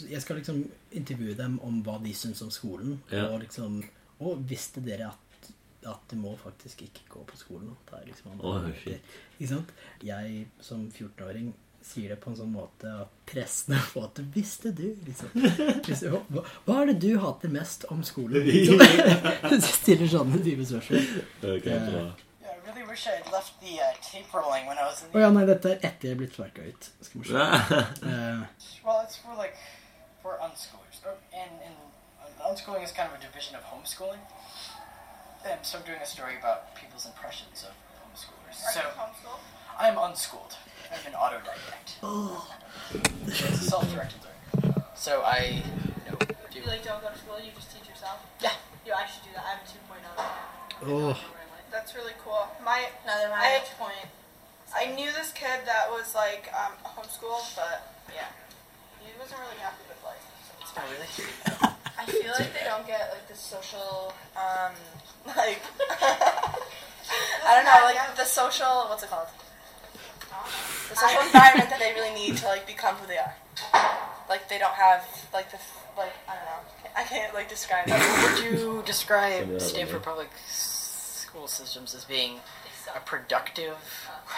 [0.09, 2.99] Jeg skal liksom intervjue dem om hva de syns om skolen.
[3.11, 3.29] Ja.
[3.31, 3.83] Og liksom
[4.19, 5.49] Og visste dere at,
[5.85, 7.75] at du må faktisk ikke gå på skolen?
[7.85, 9.15] Det er liksom oh, shit.
[9.37, 9.73] Ikke sant?
[10.01, 11.51] Jeg som 14-åring
[11.87, 15.31] sier det på en sånn måte at pressene på at du visste du, liksom.
[16.33, 18.43] Hva, hva er det du hater mest om skolen?
[18.47, 19.61] Liksom.
[19.63, 21.05] Stiller sånne dype spørsmål.
[21.55, 22.07] Okay, bra.
[23.05, 25.09] Yeah, I really wish I had left the uh, tape rolling when I was in
[25.09, 25.19] Å the.
[25.19, 26.89] ja, nei, dette er etter jeg er blitt sparka ut.
[27.01, 27.35] Skal vi se.
[27.37, 28.45] Eh,
[28.85, 29.55] Well, it's for like
[30.21, 30.97] for unschoolers,
[31.33, 31.75] and and
[32.21, 34.19] uh, unschooling is kind of a division of homeschooling.
[35.45, 38.57] And so I'm doing a story about people's impressions of homeschoolers.
[38.73, 38.81] so
[39.79, 40.55] I'm unschooled.
[40.91, 42.01] I'm an autodidact.
[43.27, 44.83] It's a self-directed learner.
[44.95, 45.61] So I,
[46.05, 46.59] you know, do.
[46.59, 48.17] You like don't go to school, you just teach yourself?
[48.41, 48.51] Yeah.
[48.85, 49.43] You I should do that.
[49.45, 51.13] I have a 2.0 right now.
[51.13, 51.46] oh.
[51.71, 52.47] That's really cool.
[52.63, 54.07] My Neither I have point.
[54.75, 58.27] I knew this kid that was like um, homeschooled, but yeah,
[58.99, 60.23] he wasn't really happy with life.
[60.47, 61.07] So it's Oh, really?
[61.99, 64.71] I feel like they don't get like the social, um,
[65.25, 68.85] like I don't know, like the social.
[68.89, 69.27] What's it called?
[70.89, 73.35] The social environment that they really need to like become who they are.
[74.29, 75.57] Like they don't have like the
[75.97, 76.91] like I don't know.
[76.95, 77.93] I can't like describe it.
[77.95, 80.05] Would you describe Something like that, Stanford yeah.
[80.05, 80.29] public
[81.27, 82.39] school systems as being
[82.95, 83.77] a productive,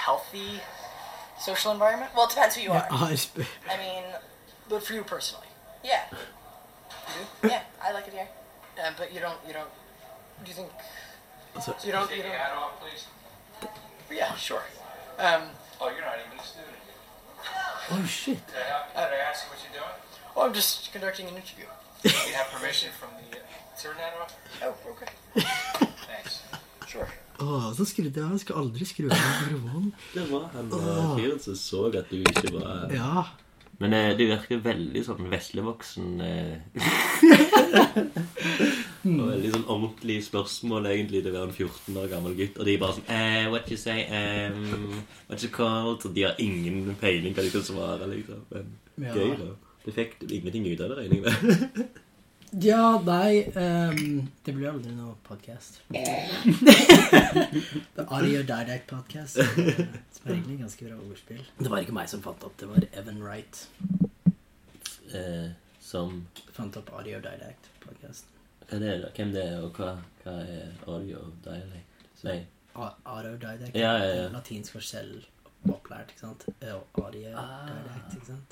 [0.06, 0.60] healthy
[1.40, 2.12] social environment?
[2.16, 2.88] Well, it depends who you are.
[2.92, 3.06] Ja,
[3.74, 4.04] I mean,
[4.70, 5.48] But for you personally,
[5.84, 6.04] yeah,
[7.44, 8.28] you yeah, I like it here.
[8.78, 9.38] Uh, but you don't.
[9.48, 9.70] You don't.
[10.44, 10.70] Do you think?
[11.56, 12.10] Altså, You don't.
[12.10, 12.42] You Take your don't.
[12.42, 13.04] hat off, please.
[14.12, 14.64] Yeah, sure.
[15.18, 15.44] Um,
[15.82, 16.76] Oh, you're not even a student.
[17.92, 18.40] oh, shit.
[18.48, 19.96] Did I, have- did I ask you what you're doing?
[20.36, 21.66] well, I'm just conducting an interview.
[22.04, 23.38] Do you have permission from the.
[23.38, 23.42] Uh,
[23.82, 24.36] turn that off?
[24.62, 25.10] Oh, okay.
[27.42, 28.32] Åh, så skrudde jeg.
[28.36, 29.92] Jeg skal aldri skru av mikrofonen.
[30.16, 33.24] Det var han eh, fyren som så at du ikke var Ja.
[33.80, 36.58] Men eh, du virker veldig sånn veslevoksen eh.
[39.10, 42.60] Og veldig sånn ordentlig spørsmål egentlig til å være en 14 år gammel gutt.
[42.60, 44.04] Og de er bare sånn eh, What you say?
[44.12, 45.00] Um,
[45.30, 46.04] what you called?
[46.10, 48.44] Og de har ingen peiling hva de kan svare, liksom.
[48.52, 49.14] Men Ja.
[49.16, 49.54] gøy, da.
[49.86, 51.88] Du fikk ingenting ut av det, regner jeg med.
[52.52, 55.82] Ja, nei um, Det blir aldri noe podkast.
[55.94, 56.02] The
[58.08, 59.36] Audio Didact Podcast.
[60.16, 61.44] Som er egentlig ganske bra ordspill.
[61.60, 63.68] Det var ikke meg som fant opp, det var Evan Wright.
[65.14, 68.26] eh, som Fant opp Audio Didact Podcast.
[68.70, 69.12] Hva er det.
[69.18, 71.86] Hvem det er, og hva, hva er audio dialect?
[72.26, 72.40] Nei.
[72.76, 73.76] Autodidact.
[73.78, 74.28] Ja, ja, ja.
[74.34, 75.24] Latinsk for selv
[75.70, 76.42] opplært, ikke sant?
[76.74, 78.52] Og Audio Didact, ikke sant?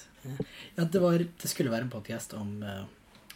[0.78, 2.84] Ja, det, var, det skulle være en podcast om, eh,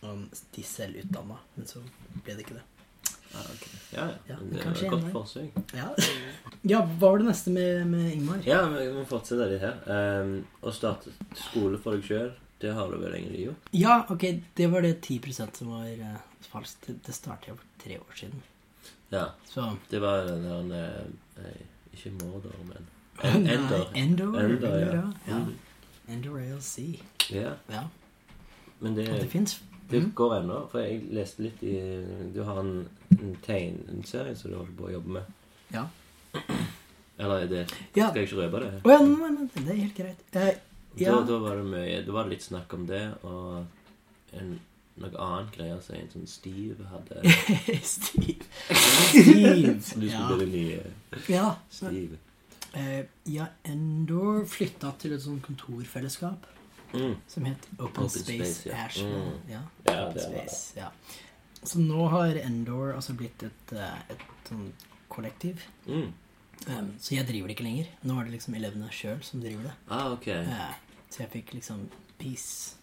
[0.02, 1.82] om de selvutdanna, men så
[2.26, 2.64] ble det ikke det.
[3.32, 3.78] Ah, okay.
[3.96, 4.36] Ja, ja.
[4.42, 5.60] Men det var et godt forsøk.
[5.78, 5.88] Ja,
[6.68, 8.42] ja hva var det neste med, med Ingmar?
[8.48, 9.78] Ja, vi må fortsette litt her.
[9.88, 10.34] Um,
[10.68, 13.72] å starte skole for deg sjøl, det har du vel egentlig gjort?
[13.78, 14.26] Ja, ok,
[14.60, 16.18] det var det 10% som var uh,
[16.52, 16.90] falskt.
[16.90, 18.44] Det, det startet jo for tre år siden.
[19.12, 19.26] Ja.
[19.48, 21.10] Så Det var den der
[21.40, 21.56] nei,
[21.94, 22.88] Ikke Mordor, men
[23.28, 24.38] En- Nei, Endor.
[24.40, 25.02] Endor, ja.
[25.28, 25.40] ja.
[25.40, 25.56] Mm.
[26.08, 26.78] Endor ALC.
[27.32, 27.88] Ja, Ja.
[28.80, 30.12] men det, Og det fins det Mm.
[30.16, 30.58] går ennå.
[30.72, 31.76] For jeg leste litt i
[32.34, 35.24] Du har en, en tegneserie som du holder på å jobbe med.
[35.74, 35.86] Ja.
[37.20, 37.62] Eller er det
[37.96, 38.10] Ja.
[38.10, 38.72] Skal jeg ikke røpe det?
[38.84, 40.24] Å ja, nei, nei, nei, det er helt greit.
[40.34, 40.56] Eh,
[40.98, 41.12] ja.
[41.12, 43.66] Da, da var det mye Da var det litt snakk om det, og
[44.34, 44.60] en,
[45.02, 47.22] noe annet greier som en sånn Steve hadde.
[47.84, 48.48] Steve.
[48.72, 49.76] Steve.
[49.76, 50.26] Du skulle ja.
[50.32, 50.82] bli den nye
[51.32, 51.56] ja.
[51.70, 52.18] Steve.
[52.74, 56.48] Eh, ja, Endor flytta til et sånt kontorfellesskap
[56.94, 57.16] Mm.
[57.28, 58.86] som het Open, Open Space, Space, ja.
[58.86, 59.26] Asheville.
[59.26, 59.52] Mm.
[59.52, 59.62] Ja.
[59.84, 60.92] Ja, Open Space, ja.
[61.64, 64.72] Så nå har Endor altså blitt et, eh, et sånn
[65.12, 65.62] kollektiv.
[65.86, 66.14] Mm.
[66.68, 67.86] Um, så jeg driver det ikke lenger.
[68.06, 69.74] Nå er det liksom elevene sjøl som driver det.
[69.90, 70.42] Ah, okay.
[70.46, 70.74] uh,
[71.10, 71.80] så jeg fikk liksom
[72.22, 72.76] peace,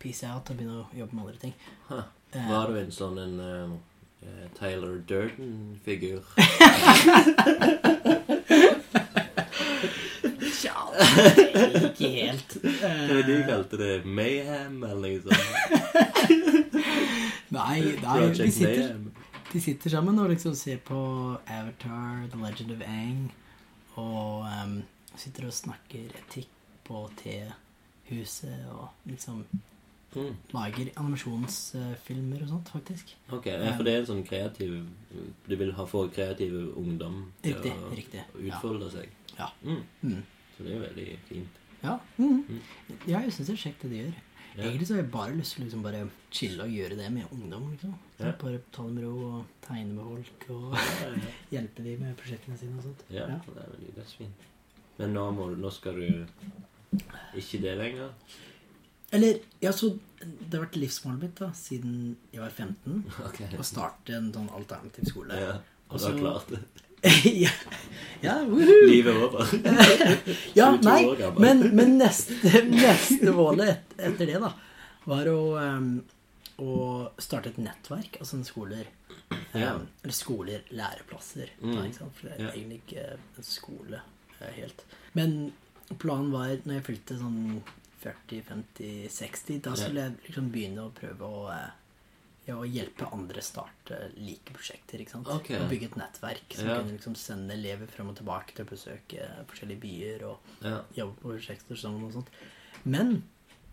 [0.00, 1.54] peace out og begynne å jobbe med andre ting.
[1.90, 2.02] Huh.
[2.32, 3.70] Eh, Var du en sånn en eh,
[4.58, 6.22] Tyler Durden-figur?
[11.00, 12.56] Ja, Ikke helt.
[12.62, 13.90] Hva var det de kalte det?
[14.04, 16.60] Mayhem, eller noe sånt?
[17.56, 18.94] nei, nei de, sitter,
[19.52, 21.00] de sitter sammen og liksom ser på
[21.46, 23.24] Avatar, The Legend of Aang,
[24.00, 24.76] og um,
[25.18, 26.52] sitter og snakker etikk
[26.86, 29.44] på T-huset, og liksom
[30.10, 30.32] Mm.
[30.50, 33.12] lager animasjonsfilmer og sånt, faktisk.
[33.30, 34.72] Ok, ja, for det er en sånn kreativ
[35.46, 39.12] Du vil ha få kreativ ungdom til Riktig, å riktig, utfolde seg.
[39.38, 39.46] Ja.
[39.62, 39.84] Mm.
[40.02, 40.24] Mm.
[40.60, 41.60] Så det er jo veldig fint.
[41.80, 42.58] Ja, mm.
[43.08, 44.18] ja jeg syns det er kjekt det de gjør.
[44.50, 44.66] Ja.
[44.66, 46.02] Egentlig så har jeg bare lyst til å liksom bare
[46.36, 47.70] chille og gjøre det med ungdom.
[47.70, 47.94] liksom.
[48.18, 48.34] Ja.
[48.42, 50.76] Bare ta det med ro og tegne med folk og
[51.54, 53.06] hjelpe dem med prosjektene sine og sånt.
[53.08, 54.44] Ja, det er veldig dødsfint.
[55.00, 57.00] Men nå, må, nå skal du
[57.40, 58.12] ikke det lenger?
[59.16, 61.94] Eller, ja, så Det har vært livsmålet mitt da, siden
[62.28, 63.40] jeg var 15, Ok.
[63.56, 65.40] å starte en sånn alternativ skole.
[65.40, 65.54] Ja,
[65.88, 66.60] og du har klart det.
[67.44, 67.50] ja,
[68.20, 68.34] ja!
[68.44, 69.46] Livet er over.
[70.58, 71.02] Ja, nei,
[71.40, 74.50] men, men neste, neste målet et, etter det, da,
[75.08, 75.90] var å, um,
[76.60, 76.74] å
[77.22, 78.86] starte et nettverk av sånne skoler.
[79.54, 79.72] Ja.
[79.76, 81.52] Em, eller skoler, læreplasser.
[81.62, 81.76] Mm.
[81.96, 82.08] Da?
[82.18, 82.52] For det er Ja.
[82.52, 83.06] egentlig ikke
[83.40, 84.00] en skole
[84.40, 84.84] eh, helt.
[85.16, 85.36] Men
[85.98, 87.62] planen var, når jeg fylte sånn
[88.04, 91.68] 40-50-60, da skulle jeg liksom begynne å prøve å eh,
[92.50, 95.00] ja, å hjelpe andre starte like prosjekter.
[95.00, 95.28] ikke sant?
[95.40, 95.56] Okay.
[95.62, 96.78] Og bygge et nettverk som Ja.
[96.80, 100.80] kunne liksom sende elever frem og tilbake til å besøke forskjellige byer og Ja.
[100.96, 102.28] jobbe på prosjekter sammen og sånt.
[102.84, 103.22] Men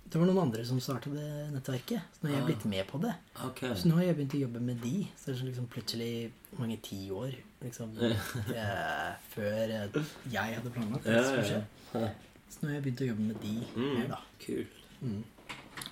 [0.09, 2.47] det var noen andre som starta det nettverket, så nå har jeg Ah.
[2.47, 3.13] blitt med på det.
[3.43, 3.69] Okay.
[3.75, 5.07] Så nå har jeg begynt å jobbe med de.
[5.17, 7.97] Så det er sånn liksom plutselig mange tiår liksom,
[8.55, 9.91] eh, før
[10.31, 11.65] jeg hadde planlagt det skulle skje.
[12.49, 13.97] Så nå har jeg begynt å jobbe med de Mm.
[13.97, 14.19] her, da.
[14.39, 15.27] Kult.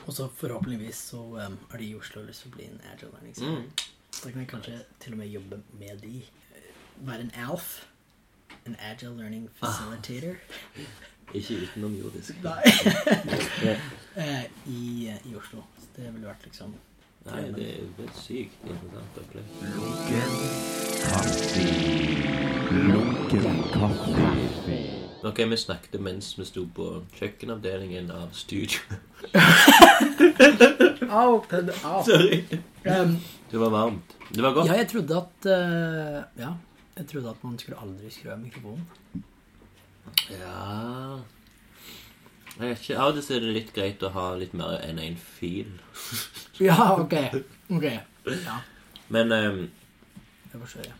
[0.05, 3.11] Og så forhåpentligvis så um, er de i Oslo lyst til å bli en agile
[3.11, 3.61] learning center.
[3.65, 3.91] Mm.
[4.15, 6.15] Så da kan jeg kanskje til og med jobbe med de.
[6.55, 6.69] Eh,
[7.07, 7.71] Være en ALF.
[8.65, 10.37] En agile learning facilitator.
[11.37, 12.43] Ikke utenomjordisk.
[12.43, 12.61] Nei.
[14.15, 15.65] Eh, I, i Oslo.
[15.75, 16.69] Så det ville vært liksom
[17.25, 19.49] Nei, det er det er sykt interessant å oppleve.
[19.75, 20.35] Lunken
[21.01, 21.65] kaffe.
[22.71, 24.34] Lunken kaffe.
[25.25, 26.85] Ok, vi snakket mens vi sto på
[27.17, 28.79] kjøkkenavdelingen av studio.
[31.09, 31.39] Au!
[31.49, 32.03] den- au.
[32.05, 32.43] Sorry.
[32.85, 33.17] Um,
[33.51, 34.15] Det var varmt.
[34.29, 34.67] Det var godt.
[34.67, 36.51] ja, jeg trodde at uh, Ja.
[36.97, 38.85] Jeg trodde at man skulle aldri skru av mikrofonen.
[40.29, 41.17] Ja
[42.59, 42.97] Jeg vet ikke.
[42.99, 45.73] Av og til er det litt greit å ha litt mer enn én fil.
[46.67, 47.13] Ja, ok.
[47.75, 47.83] Ok.
[48.45, 48.59] Ja,
[49.09, 49.57] Men um,
[50.53, 50.93] Jeg forstår jeg.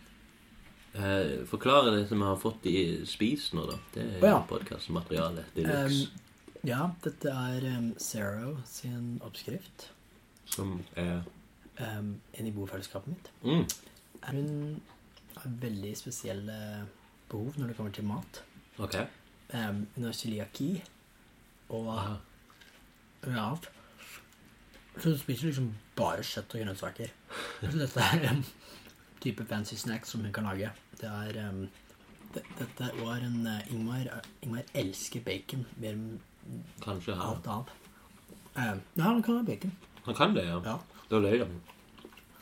[0.96, 3.78] Eh, forklare det som vi har fått i Spis nå, da.
[3.94, 4.38] Det er oh, ja.
[4.48, 5.44] podkastmateriale.
[5.56, 5.96] Um,
[6.66, 9.90] ja, dette er um, Zero sin oppskrift.
[10.46, 11.22] som er
[11.76, 13.26] Um, en i bofellesskapet mitt.
[13.44, 13.64] mm,
[14.30, 14.46] Hun
[15.36, 16.54] har veldig spesielle
[17.28, 18.38] behov når det kommer til mat.
[18.80, 18.94] Ok.
[19.52, 20.82] Um, hun har cøliaki
[21.68, 22.14] og Aha.
[23.26, 23.50] ja.
[24.96, 27.12] Så hun spiser liksom bare kjøtt og grønnsaker.
[27.60, 28.40] Så dette er en
[29.20, 30.72] type fancy snack som hun kan lage.
[31.00, 31.62] Det er um,
[32.34, 34.08] det, Dette var en uh, Ingmar,
[34.42, 36.20] Ingmar elsker bacon mer enn
[36.84, 37.36] Kanskje han.
[37.36, 37.72] alt annet.
[38.56, 39.72] Um, nei, han kan ha bacon.
[40.06, 40.60] Han kan det, ja.
[40.64, 40.76] Ja.
[41.10, 41.56] Da løy han.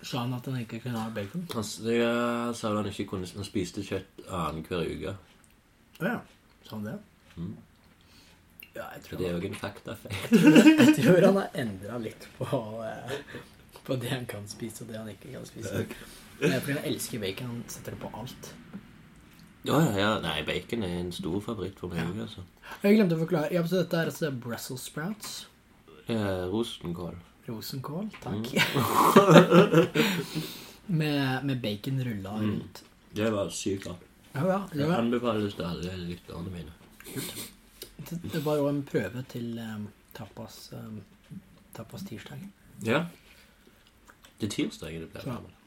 [0.05, 1.47] Sa han at han ikke kunne ha bacon?
[1.55, 5.15] Han s- ja, sa han ikke kunne Han spiste kjøtt annenhver uke.
[6.01, 6.19] Å ja.
[6.69, 6.99] Sa han det?
[7.39, 7.55] Mm.
[8.75, 10.15] Ja, jeg tror, det er jo en faktafeil.
[10.83, 12.47] jeg tror han har endra litt på,
[12.83, 13.19] eh,
[13.87, 15.85] på det han kan spise, og det han ikke kan spise.
[16.41, 17.47] Eh, Fordi han elsker bacon.
[17.47, 18.55] Han setter det på alt.
[19.65, 20.09] Ja, ja, ja.
[20.21, 22.19] Nei, bacon er en stor favoritt for meg.
[22.21, 22.43] altså.
[22.83, 23.53] Jeg glemte å forklare.
[23.55, 25.47] Ja, så dette er altså Brussels sprouts.
[26.09, 27.17] Eh, rosenkål.
[27.49, 28.11] Rosenkål.
[28.25, 28.51] Takk.
[30.87, 32.85] med, med bacon rulla rundt.
[33.15, 34.03] Det var sykt godt.
[34.35, 34.61] Ja, ja.
[34.73, 36.73] Det var, anbefales til alle lytterne mine.
[38.09, 39.85] det, det var jo en prøve til um,
[40.17, 41.01] tapas, um,
[41.77, 42.43] tapas tirsdag.
[42.83, 43.05] Ja.
[44.41, 45.39] Det er tirsdag det pleier å Ja.
[45.39, 45.61] være.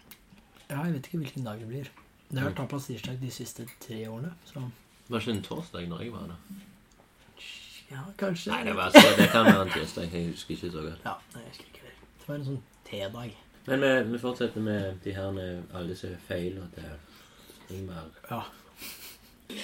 [0.69, 1.89] Ja, jeg vet ikke hvilken dag det blir.
[2.27, 4.65] Det har vært tapas tirsdag de siste tre årene, så
[5.07, 6.63] Var ikke en torsdag når jeg var der?
[7.91, 10.09] ja, kanskje Nei, det, var, så, det kan være en tirsdag.
[10.11, 11.05] Jeg husker ikke så godt.
[11.05, 11.93] Ja, nei, jeg husker ikke det.
[12.19, 13.37] Det var en sånn tedag.
[13.67, 18.09] Men vi, vi fortsetter med de her med alle disse feilene til Ingmar.
[18.31, 18.41] Ja.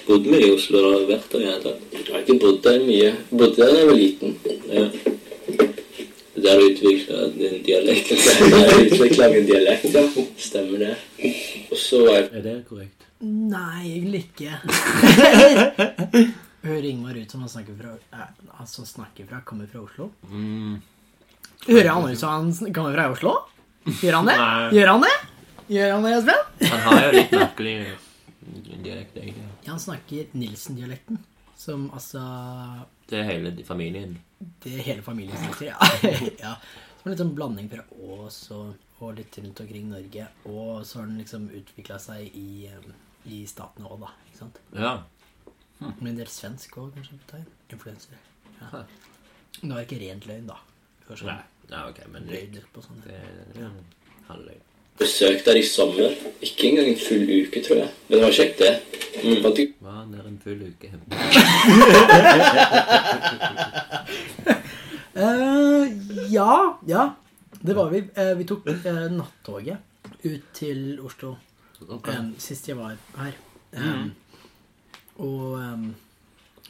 [0.08, 0.94] Bodde vi i Oslo da?
[1.12, 1.84] Vært der i hele tatt?
[1.98, 3.12] Jeg har ikke bodd der mye.
[3.32, 4.38] Bodde der da jeg var liten.
[4.72, 4.88] Ja.
[6.34, 8.12] Det der utvikla din dialekt.
[8.82, 10.02] Utvikla min dialekt, ja.
[10.38, 10.96] Stemmer det.
[11.70, 13.06] Og så var jeg Er det korrekt?
[13.24, 14.58] Nei, egentlig ikke.
[16.64, 20.10] Hører Ingmar ut som han snakker fra eh, Han som snakker fra, kommer fra Oslo?
[20.32, 20.80] Mm.
[21.68, 23.36] Hører han ut som han kommer fra Oslo?
[24.02, 24.40] Gjør han det?
[24.78, 25.14] Gjør han det?
[25.76, 26.72] Gjør han det, Espen?
[26.72, 27.76] Han har jo litt merkelig
[28.84, 29.46] dialekt, egentlig.
[29.64, 31.22] Ja, han snakker Nilsen-dialekten.
[31.64, 32.20] Som altså
[33.08, 34.18] Det er hele familien.
[34.64, 35.78] Det er hele familien sitter, ja.
[36.46, 36.56] ja.
[37.00, 40.28] Som en litt sånn blanding fra Ås og, og litt rundt omkring Norge.
[40.52, 42.92] Og så har den liksom utvikla seg i, um,
[43.32, 44.12] i statene òg, da.
[44.28, 44.60] Ikke sant?
[44.76, 44.94] Ja.
[45.84, 47.22] Men en del svensk òg, kanskje.
[47.24, 47.48] på tegn.
[47.72, 48.20] Influenser.
[48.60, 48.84] Ja.
[49.62, 50.60] Det var ikke rent løgn, da.
[51.08, 51.40] Det sånn Nei,
[51.72, 52.60] Nei ok, men litt.
[52.76, 53.08] på sånne.
[53.08, 53.72] Det er ja,
[54.28, 54.68] halvløgn.
[55.00, 56.20] Besøk der i sommer.
[56.44, 57.96] Ikke engang en full uke, tror jeg.
[58.10, 59.03] Men det var kjekt, det.
[59.14, 59.44] Mm.
[59.80, 60.90] Var der en full uke.
[65.16, 65.86] uh,
[66.38, 67.10] ja, ja.
[67.62, 68.04] Det var vi.
[68.18, 69.78] Uh, vi tok uh, nattoget
[70.24, 71.36] ut til Oslo
[71.90, 72.20] okay.
[72.20, 73.34] um, sist jeg var her.
[73.74, 74.06] Eh,
[75.16, 75.96] Og um,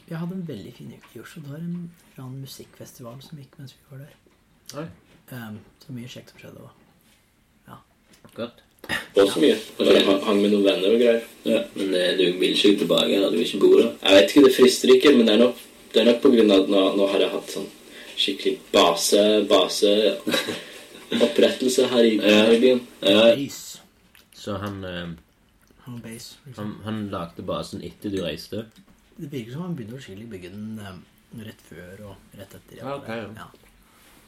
[0.08, 1.42] jeg hadde en veldig fin uke i Oslo.
[1.42, 4.88] Det var en annen musikkfestival som gikk mens vi var der.
[5.32, 6.68] Eh, så mye kjekt som skjedde
[7.68, 7.78] Ja
[8.34, 8.63] godt.
[9.14, 9.56] På så mye.
[9.78, 11.22] Og så hang- med noen venner og greier.
[11.44, 13.30] Ja, Men eh, du vil ikke tilbake her?
[13.30, 13.90] Du vil ikke bo der?
[14.02, 15.56] Jeg vet ikke, det frister ikke, men det er nok,
[15.94, 17.68] det er nok på grunn av at nå, nå har jeg hatt sånn
[18.14, 19.90] skikkelig base, base
[21.26, 22.80] opprettelse her i, her i byen.
[24.44, 25.08] Så han, eh,
[25.84, 26.54] Han base liksom.
[26.64, 28.64] han, han lagde basen etter du reiste?
[29.16, 30.96] Det virker som han begynte å skikkelig bygge den eh,
[31.44, 32.78] rett før og rett etter.
[32.80, 33.44] Ja, okay, ja.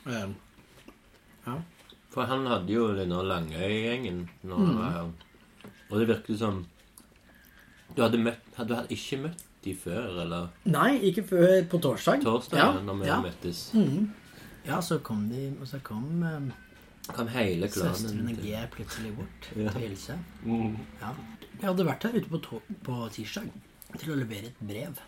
[0.06, 0.22] ja.
[0.24, 0.34] Um,
[1.46, 1.56] ja.
[2.16, 5.10] For han hadde jo denne Langøy-gjengen når han var her.
[5.90, 6.62] Og det virket som
[7.96, 12.22] Du hadde, møtt, hadde ikke møtt de før, eller Nei, ikke før på torsdag.
[12.24, 13.18] torsdag, Ja, når vi ja.
[13.22, 13.60] møttes?
[13.76, 14.08] Mm.
[14.66, 16.48] Ja, så kom de, og så kom um,
[17.14, 19.70] Kom hele klanen søstrene G plutselig bort Ja.
[19.70, 20.16] til å hilse.
[20.42, 20.76] Mm.
[21.00, 21.12] Ja.
[21.60, 23.52] Jeg hadde vært her ute på, to på tirsdag
[24.00, 24.98] til å levere et brev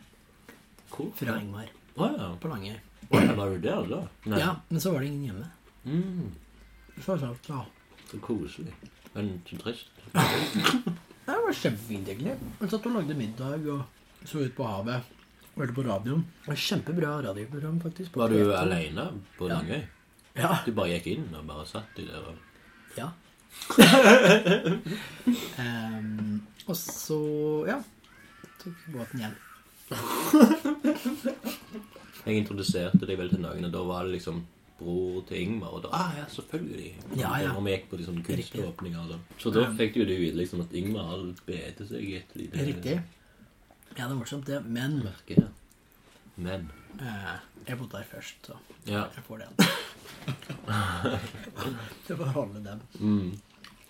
[0.94, 1.10] cool.
[1.18, 2.28] fra Ingmar Oh, ja.
[2.38, 2.76] på Langøy.
[3.10, 3.32] Oh, ja.
[3.34, 4.02] Var du der da?
[4.30, 4.38] Nei.
[4.44, 5.48] Ja, men så var det ingen hjemme.
[5.84, 6.28] Mm.
[7.04, 7.60] Så sant, ja.
[8.10, 8.72] Så koselig.
[9.14, 9.90] Men så trist.
[10.12, 12.34] Det var kjempefint, egentlig.
[12.60, 13.82] Jeg satt og lagde middag og
[14.28, 15.02] så ut på havet.
[15.58, 16.22] Hørte på radioen.
[16.44, 18.12] Det var Kjempebra radioprogram, faktisk.
[18.14, 18.52] på Var du P2.
[18.60, 19.04] alene
[19.38, 19.54] på Ja.
[19.58, 19.82] Langøy?
[20.38, 20.52] Ja.
[20.66, 22.36] Du bare gikk inn og bare satt i der og
[22.96, 23.08] Ja.
[25.58, 27.18] Em, og så
[27.68, 27.78] ja.
[28.62, 29.34] Tok båten hjem.
[32.26, 34.40] Jeg introduserte deg vel til noen, og da var det liksom
[34.78, 35.74] bror til Ingmar.
[35.78, 36.90] Og da ah, ja, selvfølgelig.
[37.18, 37.52] Ja, ja.
[37.52, 38.48] Når vi gikk på de sånne Riktig.
[38.62, 38.98] kunståpninger.
[39.04, 39.24] og sånn.
[39.42, 42.66] Så da fikk du jo det vite liksom at Ingmar hadde bedt seg etter de
[42.72, 42.96] Riktig.
[43.96, 44.60] Ja, det er morsomt, det.
[44.64, 45.48] Men merket.
[46.38, 46.68] Men
[47.00, 47.36] eh,
[47.66, 49.06] jeg bodde der først, så Ja.
[49.16, 49.52] jeg får den.
[52.08, 52.82] det får holde den.
[53.00, 53.40] Mm.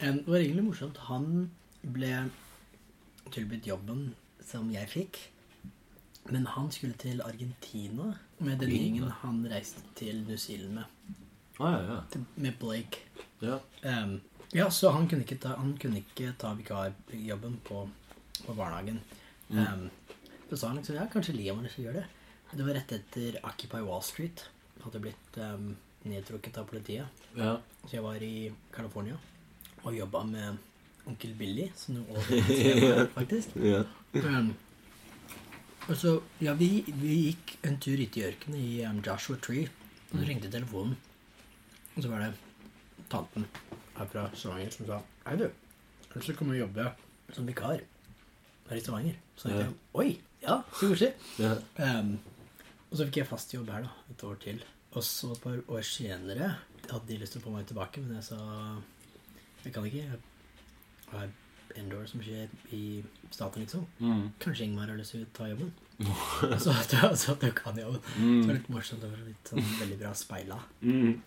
[0.00, 0.98] En, det var egentlig morsomt.
[1.10, 1.50] Han
[1.82, 2.30] ble
[3.34, 5.18] tilbudt jobben som jeg fikk.
[6.30, 10.84] Men han skulle til Argentina med den gjengen han reiste til New Zealand med.
[11.58, 12.00] Ah, ja, ja.
[12.12, 12.98] Til- Med Blake.
[13.42, 13.58] ja.
[13.84, 14.20] Um,
[14.54, 15.74] ja, så han kunne ikke ta, han
[16.38, 17.82] ta vikarjobben på,
[18.46, 19.00] på barnehagen.
[19.50, 19.90] Em,
[20.50, 22.06] så sa han liksom ja, kanskje Liam har lyst til å gjøre det.
[22.56, 24.46] Det var rett etter Occupy Wall Street.
[24.84, 25.74] Hadde blitt um,
[26.08, 27.06] nedtrukket av politiet.
[27.36, 27.58] ja.
[27.84, 29.16] Så jeg var i California
[29.84, 30.56] og jobba med
[31.08, 33.54] onkel Billy, som nå over faktisk.
[33.56, 33.82] ja.
[34.14, 34.54] Um,
[35.88, 36.68] og så, ja, vi,
[37.00, 39.68] vi gikk en tur ute i ørkenen i um, Joshua Tree.
[40.10, 40.96] Og så ringte telefonen.
[41.94, 42.32] Og så var det
[43.12, 43.46] tanten
[43.96, 45.46] her fra Stavanger som sa Hei, du.
[45.48, 46.88] Har du lyst til å komme og jobbe
[47.36, 47.80] som vikar
[48.68, 49.16] her i Stavanger?
[49.36, 50.08] Så tenkte jeg Oi!
[50.44, 51.14] Ja, så koselig.
[51.40, 51.56] ja.
[51.82, 52.12] Um,
[52.88, 54.62] og så fikk jeg fast jobb her da, et år til.
[54.96, 56.52] Og så et par år senere
[56.88, 58.38] hadde de lyst til å få meg tilbake, men jeg sa
[59.64, 60.04] jeg kan ikke.
[60.06, 61.32] Jeg har
[61.76, 63.86] år som skjer i staten, liksom.
[63.98, 64.30] Mm.
[64.38, 65.72] Kanskje Ingmar har lyst til å ta jobben.
[66.62, 68.00] så, at du, altså, at du kan jobben.
[68.02, 69.04] Så det var litt morsomt.
[69.04, 70.58] Var litt sånn veldig bra speila.
[70.80, 71.20] Mm.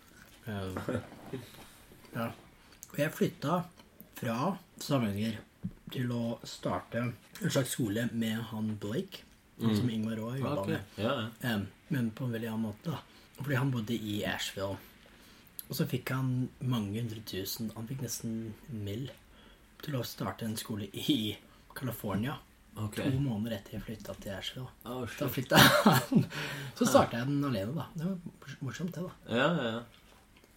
[0.46, 0.94] Uh,
[2.16, 2.28] ja.
[2.90, 3.62] Og jeg flytta
[4.18, 4.38] fra
[4.82, 5.38] Stavanger
[5.92, 9.26] til å starte en slags skole med han Blake,
[9.60, 10.78] han som Ingmar òg jobba okay.
[10.78, 11.02] med.
[11.04, 11.52] Ja, ja.
[11.52, 13.02] Em, men på en veldig annen måte, da.
[13.42, 14.78] Fordi han bodde i Asheville.
[15.68, 18.32] Og så fikk han mange hundre tusen Han fikk nesten
[18.68, 19.06] en mill.
[19.82, 21.36] Til å starte en skole i
[21.74, 22.36] California.
[22.72, 23.04] Okay.
[23.10, 24.70] To måneder etter jeg flytta til Asheville.
[24.88, 25.32] Oh, Da shit.
[25.34, 26.24] flytta han.
[26.78, 27.86] Så starta jeg den alene, da.
[27.94, 29.36] Det var morsomt, det, da.
[29.36, 29.82] Ja, ja.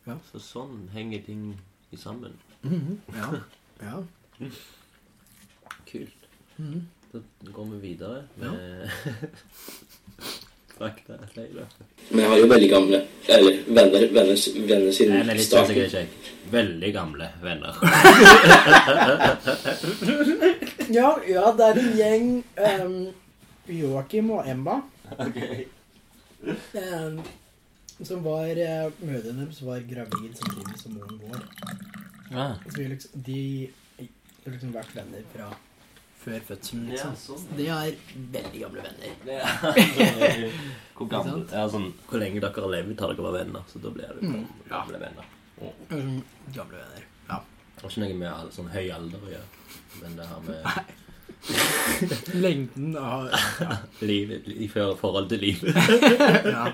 [0.05, 0.15] Ja.
[0.31, 1.59] Så sånn henger ting
[1.91, 2.37] i sammen.
[2.63, 2.97] -hmm.
[3.15, 3.33] Ja.
[3.81, 4.03] ja.
[5.91, 6.27] Kult.
[6.57, 6.87] Mhm.
[7.11, 8.89] Da går vi videre med
[10.77, 11.13] fakta.
[11.35, 11.65] Leila.
[12.09, 15.69] Men jeg har jo veldig gamle Eller venner, venner, venner Nei, siden men litt starten.
[15.71, 16.33] sikkert ikke.
[16.51, 17.73] Veldig gamle venner.
[20.95, 22.27] Ja, ja, det er en gjeng
[22.61, 22.97] um,
[23.73, 24.75] Joakim og Emma
[26.77, 27.15] em,
[28.05, 31.41] som var uh, Mødrene deres var gravid samtidig som moren vår.
[32.35, 32.53] Ah.
[32.67, 33.41] Så vi liksom, de
[33.97, 35.49] har liksom vært venner fra
[36.25, 37.45] før fødselen, Ja, sånn, sånn.
[37.57, 37.95] Det er
[38.33, 39.11] veldig gamle venner.
[40.97, 43.63] Hvor gammel ja, sånn, Hvor lenge dere har levd, har dere vært venner.
[43.71, 44.45] Så da blir det Mm.
[44.69, 45.25] gamle venner.
[45.61, 45.73] Oh.
[45.89, 46.21] sånn
[46.55, 47.03] Gamle venner.
[47.29, 47.39] Ja.
[47.75, 49.49] Det har ikke noe med sånn høy alder å gjøre.
[50.01, 50.61] Men det har med
[52.45, 53.29] Lengden av
[54.09, 55.75] livet i forhold til livet.
[56.49, 56.65] Ja.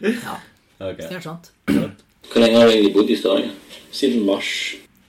[0.00, 0.36] ja.
[0.80, 0.96] Ok.
[1.02, 1.50] Det er sant.
[1.66, 3.50] Hvor lenge har du egentlig bodd i Stavanger?
[3.90, 4.52] Siden mars.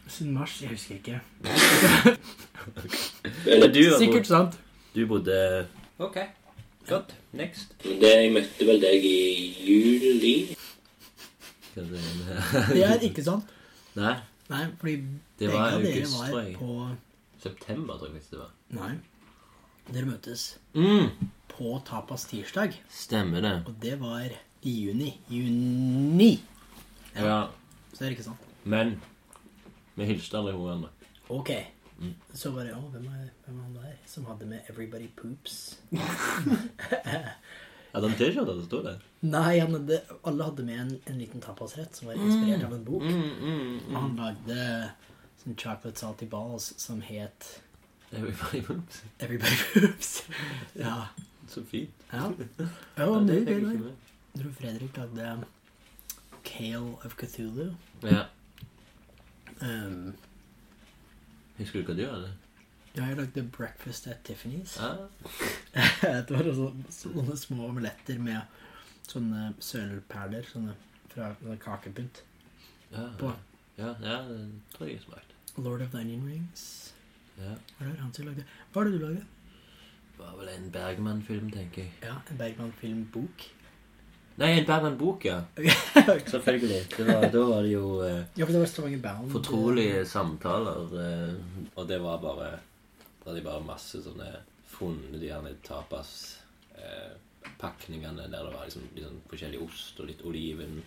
[0.09, 0.57] Siden mars.
[0.63, 1.19] Jeg husker ikke.
[3.45, 4.57] Eller, Du, Sikkert sant.
[4.95, 5.67] du bodde
[5.99, 6.17] Ok.
[6.87, 7.13] Godt.
[7.33, 7.75] Next.
[7.83, 9.17] det, jeg møtte vel deg i
[9.67, 10.55] juli.
[11.75, 13.45] Det er ikke sant.
[13.95, 14.15] Nei.
[14.51, 14.95] Nei, fordi
[15.39, 16.55] Det begge var av dere august, var tror jeg.
[16.57, 16.89] på
[17.43, 18.51] September, tror jeg faktisk det var.
[18.79, 18.91] Nei.
[19.91, 20.43] Dere møtes
[20.75, 21.09] Mm.
[21.49, 23.53] på Tapas tirsdag, Stemmer det.
[23.67, 24.27] og det var
[24.63, 25.19] i juni.
[25.29, 26.41] Juni!
[27.15, 27.47] Ja.
[27.93, 28.37] Så det er ikke sant.
[28.63, 29.01] Men
[29.95, 30.89] vi hilste aldri hverandre.
[31.29, 31.49] Ok.
[32.01, 32.13] Mm.
[32.33, 35.75] Så bare Å, hvem er, hvem er han der som hadde med 'Everybody Poops'?
[37.91, 38.99] Hadde han T-skjorta det står der?
[39.27, 42.85] Nei, han hadde, alle hadde med en, en liten tapasrett som var inspirert av en
[42.87, 43.03] bok.
[43.03, 44.59] Mm, Og han lagde
[45.43, 47.49] sånn chocolate salty balls som het
[48.15, 49.01] Everybody Poops.
[49.19, 50.13] 'Everybody Poops'.
[50.85, 50.95] ja.
[51.51, 51.91] Så fint.
[52.13, 52.31] ja.
[52.31, 53.95] Ja, Ja, det det, fikk jeg ikke med.
[54.33, 55.43] Jeg tror Fredrik lagde
[56.47, 57.73] Kale of Cthulhu.
[58.07, 58.23] Ja.
[59.61, 60.13] Um,
[61.61, 62.31] Husker du hva du hadde?
[62.95, 64.73] ja, jeg lagde Breakfast at Tiffany's.
[64.83, 65.07] Ah.
[66.27, 68.41] det var sånne, sånne små omeletter med
[69.07, 70.73] sånne sølvperler sånne
[71.11, 72.19] fra sånne kakepynt.
[72.91, 73.31] Ja, På.
[73.77, 74.41] ja, ja, det
[74.75, 75.37] tror jeg smakte.
[75.57, 76.65] Lord of the Onion Rings.
[77.37, 77.55] Ja.
[77.77, 78.43] Hva er det han som lagde?
[78.73, 79.23] Hva var det du lagde?
[80.11, 81.93] Det var vel en Bergman-film, tenker jeg.
[82.03, 83.47] Ja, en Bergman-filmbok.
[84.41, 85.39] Nei, en Bergman-bok, ja.
[86.33, 86.79] Selvfølgelig.
[86.97, 89.31] Det var, da var det jo eh, Ja, for det var Bound.
[89.31, 92.47] fortrolige samtaler, eh, og det var bare
[93.21, 94.31] Da hadde de bare masse sånne
[94.71, 96.39] funnet de her tapas
[96.73, 97.13] eh,
[97.61, 100.81] der det var liksom, litt sånn forskjellig ost og litt oliven.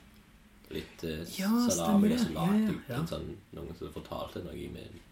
[0.75, 2.21] Litt eh, Ja, salami stemmer og det.
[2.25, 2.99] så lagde ja, ja.
[2.99, 5.03] en sånn, noen som fortalte noe med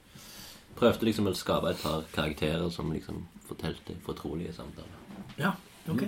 [0.73, 5.03] Prøvde liksom å skape et par karakterer som liksom fortalte fortrolige samtaler.
[5.37, 5.53] Ja,
[5.93, 6.07] ok.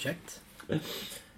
[0.00, 0.40] Kjekt.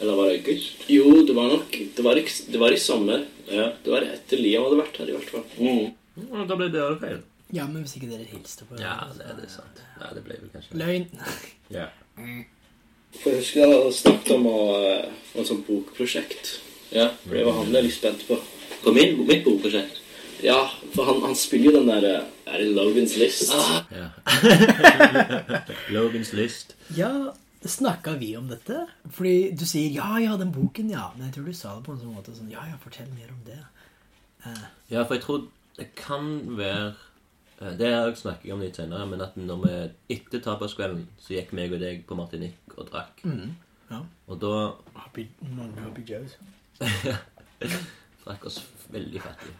[0.00, 0.84] Eller var det august?
[0.88, 3.26] Jo, det var nok Det var i, det var i sommer.
[3.50, 5.44] Ja, Det var etter Liam hadde vært her, i hvert fall.
[5.58, 5.90] Mm.
[6.30, 7.20] Ja, da ble det feil.
[7.52, 9.82] Ja, men hvis ikke dere hilste på Ja, det er det sant.
[9.98, 11.08] Ja, det ble vel kanskje Løgn.
[11.76, 11.86] Ja.
[13.20, 14.58] For jeg husker jeg hadde snakket om å,
[15.30, 16.50] få et sånt bokprosjekt.
[16.94, 18.38] Ja, for det var han jeg er litt spent på.
[18.82, 20.00] På min, mitt bokprosjekt?
[20.42, 20.58] Ja,
[20.94, 23.52] for han, han spiller jo den der eh, Er det Logans List?
[23.92, 24.08] ja.
[25.94, 26.74] Logans List.
[26.96, 27.10] Ja,
[27.68, 28.86] snakka vi om dette?
[29.10, 31.10] Fordi du sier 'ja, ja, den boken', ja.
[31.16, 33.28] Men jeg tror du sa det på en sånn måte sånn 'ja, ja, fortell mer
[33.30, 33.64] om det'.
[34.46, 36.94] Eh, Ja, for jeg tror det kan være
[37.60, 41.34] eh, Det har jeg snakket om litt senere, men at når vi etter taperskvelden så
[41.34, 43.20] gikk meg og deg på Martinique og drakk.
[43.24, 43.54] Mm,
[43.90, 44.00] ja.
[44.28, 46.36] Og da Happy, mange Happy Joes.
[48.24, 49.54] drakk oss veldig fattige.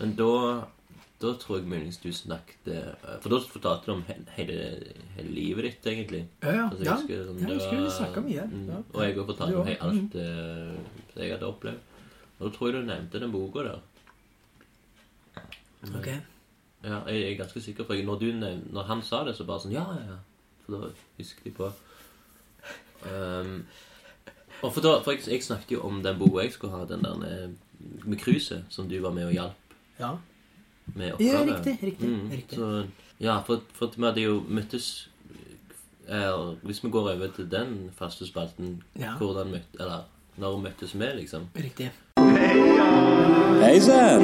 [0.00, 0.64] Men da
[1.22, 4.56] da tror jeg muligens du snakket eh, For da fortalte du om he- hele,
[5.16, 6.20] hele livet ditt, egentlig.
[6.42, 6.64] Ja, ja.
[6.70, 6.96] Altså, jeg ja.
[6.98, 8.80] husker sånn, Ja, jeg husker vi snakket mye, mm, ja.
[8.92, 11.88] Og jeg òg fortalte om alt eh, jeg hadde opplevd.
[12.38, 13.80] Og da tror jeg du nevnte den boka der.
[15.94, 16.08] Ok.
[16.82, 18.32] Ja, jeg er ganske sikker, for jeg, når, du,
[18.72, 20.18] når han sa det, så bare sånn Ja, ja, ja.
[20.64, 21.68] For da husket jeg på
[23.06, 23.54] um,
[24.62, 27.02] Og for da For jeg, jeg snakket jo om den boka jeg skulle ha, den
[27.06, 27.56] der med,
[28.04, 30.12] med cruiset, som du var med og hjalp Ja.
[30.94, 32.58] Med Ja, riktig, riktig, Mm, riktig.
[32.58, 32.84] Så,
[33.20, 35.08] ja, for, for vi hadde jo møttes
[36.08, 39.12] eh, Hvis vi går over til den faste spalten, Ja.
[39.18, 40.00] hvordan møtte Eller
[40.38, 41.40] når møttes vi, liksom?
[41.56, 41.90] Riktig.
[43.62, 44.22] Hei sann!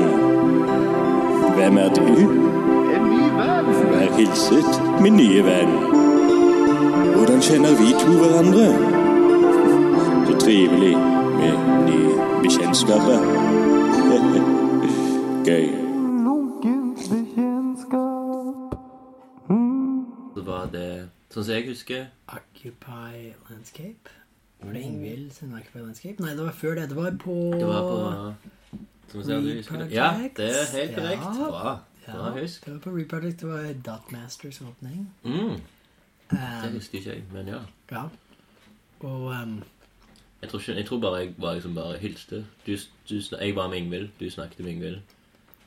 [1.54, 2.02] Hvem er du?
[2.02, 3.66] En ny venn.
[3.92, 5.72] Vær hilset, min nye venn.
[7.14, 8.68] Hvordan kjenner vi to hverandre?
[10.26, 10.94] Så trivelig
[11.38, 11.54] med
[11.90, 13.18] nye bekjentskaper.
[15.48, 15.88] Gøy.
[21.28, 24.14] Sånn som jeg husker Occupy Landscape.
[24.62, 26.22] Var det Ingvild sin Occupy Landscape?
[26.24, 26.88] Nei, det var før det.
[26.90, 28.48] Det var på Det var på
[29.09, 29.92] som vi se om du husker det?
[29.92, 31.22] Ja, det er helt korrekt.
[31.22, 31.48] Ja.
[31.50, 31.78] Bra.
[32.07, 32.64] ja, Bra husk.
[32.64, 33.40] Det var på Reproject.
[33.40, 35.14] Det var Dotmasters åpning.
[35.24, 35.61] Mm,
[36.30, 36.38] det
[36.68, 37.59] Um, husker ikke jeg, men ja.
[37.90, 38.03] ja.
[39.00, 39.62] Og um,
[40.42, 42.46] Jeg tror, ikke, jeg tror bare jeg var liksom bare hilste.
[42.66, 42.76] Du,
[43.11, 44.98] du, jeg var med Ingvild, du snakket med Ingvild.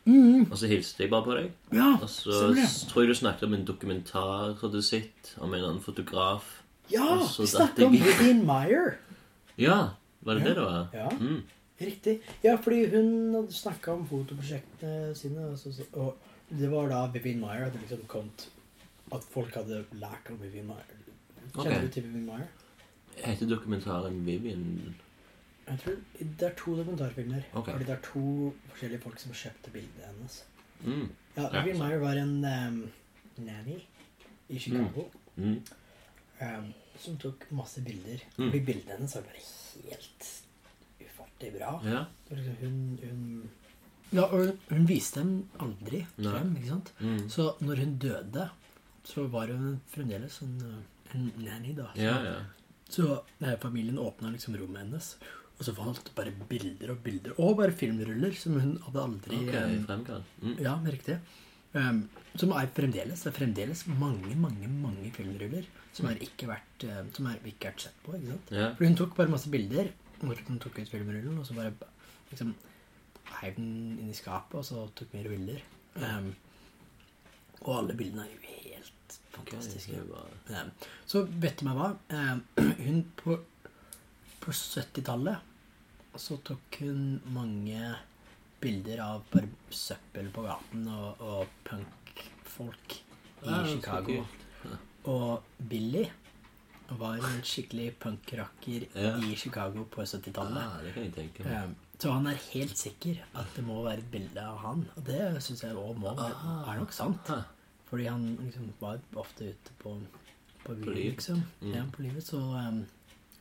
[0.07, 1.51] Og så hilste jeg bare på deg.
[1.75, 2.51] Ja, Og så
[2.89, 6.63] tror jeg du snakket om en dokumentar du hadde sett, om en annen fotograf.
[6.91, 8.95] Ja, vi snakket om Vivian Meyer.
[9.61, 10.87] Ja, var det det det var?
[10.93, 11.09] Ja.
[11.19, 11.43] Mm.
[11.81, 12.21] Riktig.
[12.43, 15.53] Ja, fordi hun hadde snakka om fotoprosjektene sine,
[15.93, 16.17] og,
[16.49, 18.49] det var da Vivian Meyer hadde liksom kommet
[19.15, 20.97] At folk hadde lært om Vivian Meyer.
[21.53, 21.87] Kjenner okay.
[21.87, 22.49] du til Vivian Meyer?
[23.21, 24.95] Heter dokumentaren Vivian
[25.67, 27.43] Jeg tror Det er to dokumentarfilmer.
[27.53, 27.71] Okay.
[27.73, 30.43] Fordi det er to forskjellige folk som kjøpte bildet hennes.
[30.83, 31.09] mm.
[31.37, 32.91] Ja, Ja, Meyer var en um,
[33.37, 33.77] nanny
[34.49, 35.05] i Chicago
[35.37, 35.61] Mm.
[36.41, 38.19] um, som tok masse bilder.
[38.37, 38.49] Mm.
[38.51, 39.43] Fordi bildene hennes var bare
[39.85, 40.27] helt
[41.01, 41.81] ufattelig bra.
[41.85, 42.05] Ja.
[42.27, 43.49] Så liksom hun, hun
[44.11, 46.93] Ja, og hun viste dem aldri frem, ikke sant?
[46.99, 47.29] Mm.
[47.29, 48.49] Så når hun døde,
[49.07, 50.57] så var hun fremdeles en,
[51.15, 51.87] en nanny, da.
[51.95, 52.35] Så, ja, ja.
[52.89, 55.13] så eh, familien åpna liksom rommet hennes,
[55.61, 59.41] og så fant det bare bilder og bilder, og bare filmruller som hun hadde aldri
[59.43, 60.23] okay, um.
[60.41, 60.55] Mm.
[60.57, 61.19] Ja, riktig.
[61.71, 62.01] Um,
[62.35, 66.83] som er fremdeles Det er fremdeles mange, mange mange filmruller som er ikke vært
[67.15, 68.17] Som er ikke vært sett på.
[68.17, 68.51] ikke sant?
[68.51, 68.73] Yeah.
[68.75, 71.71] For hun tok bare masse bilder hvor hun tok ut filmrullen, og så bare
[72.29, 72.51] liksom
[73.39, 75.63] heiv den inn i skapet, og så tok mer bilder.
[75.95, 76.27] Um,
[77.61, 80.01] og alle bildene er jo helt fantastiske.
[80.01, 80.69] Okay, Um,
[81.07, 81.87] så vet du meg hva?
[82.11, 82.43] Um,
[82.85, 83.37] hun på,
[84.43, 85.50] på 70-tallet
[86.19, 87.95] så tok hun mange
[88.61, 92.97] bilder av bare søppel på gaten og, og punkfolk
[93.41, 94.23] i Ja, Chicago.
[95.09, 96.03] Og Billy
[96.99, 99.15] var en skikkelig punkracker Ja.
[99.17, 100.61] i Chicago på 70-tallet.
[100.61, 101.45] Ah, det kan jeg tenke.
[101.63, 104.83] Um, så han er helt sikker at det må være et bilde av han.
[104.97, 106.73] Og det syns jeg òg må være, Ah.
[106.75, 107.29] er nok sant.
[107.29, 107.43] Ah.
[107.89, 109.95] Fordi han liksom var ofte ute på,
[110.65, 111.41] på byen, liksom.
[111.61, 111.73] Mm.
[111.73, 112.23] Ja, på livet.
[112.23, 112.85] Så, um,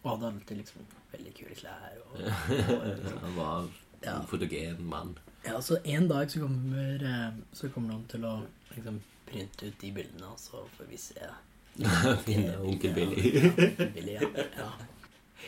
[0.02, 1.96] og hadde alltid liksom veldig kule klær.
[2.06, 3.18] Og, og, liksom.
[3.26, 3.68] Han var
[4.04, 4.14] Ja.
[4.16, 5.10] en fotogen mann.
[5.44, 8.34] Ja, så en dag så kommer, eh, så kommer noen til å
[8.74, 11.28] liksom printe ut de bildene, og så får vi se.
[12.26, 13.20] Finne onkel Billy.
[13.34, 14.30] Ja, onkel Billy, ja.
[14.58, 14.70] ja.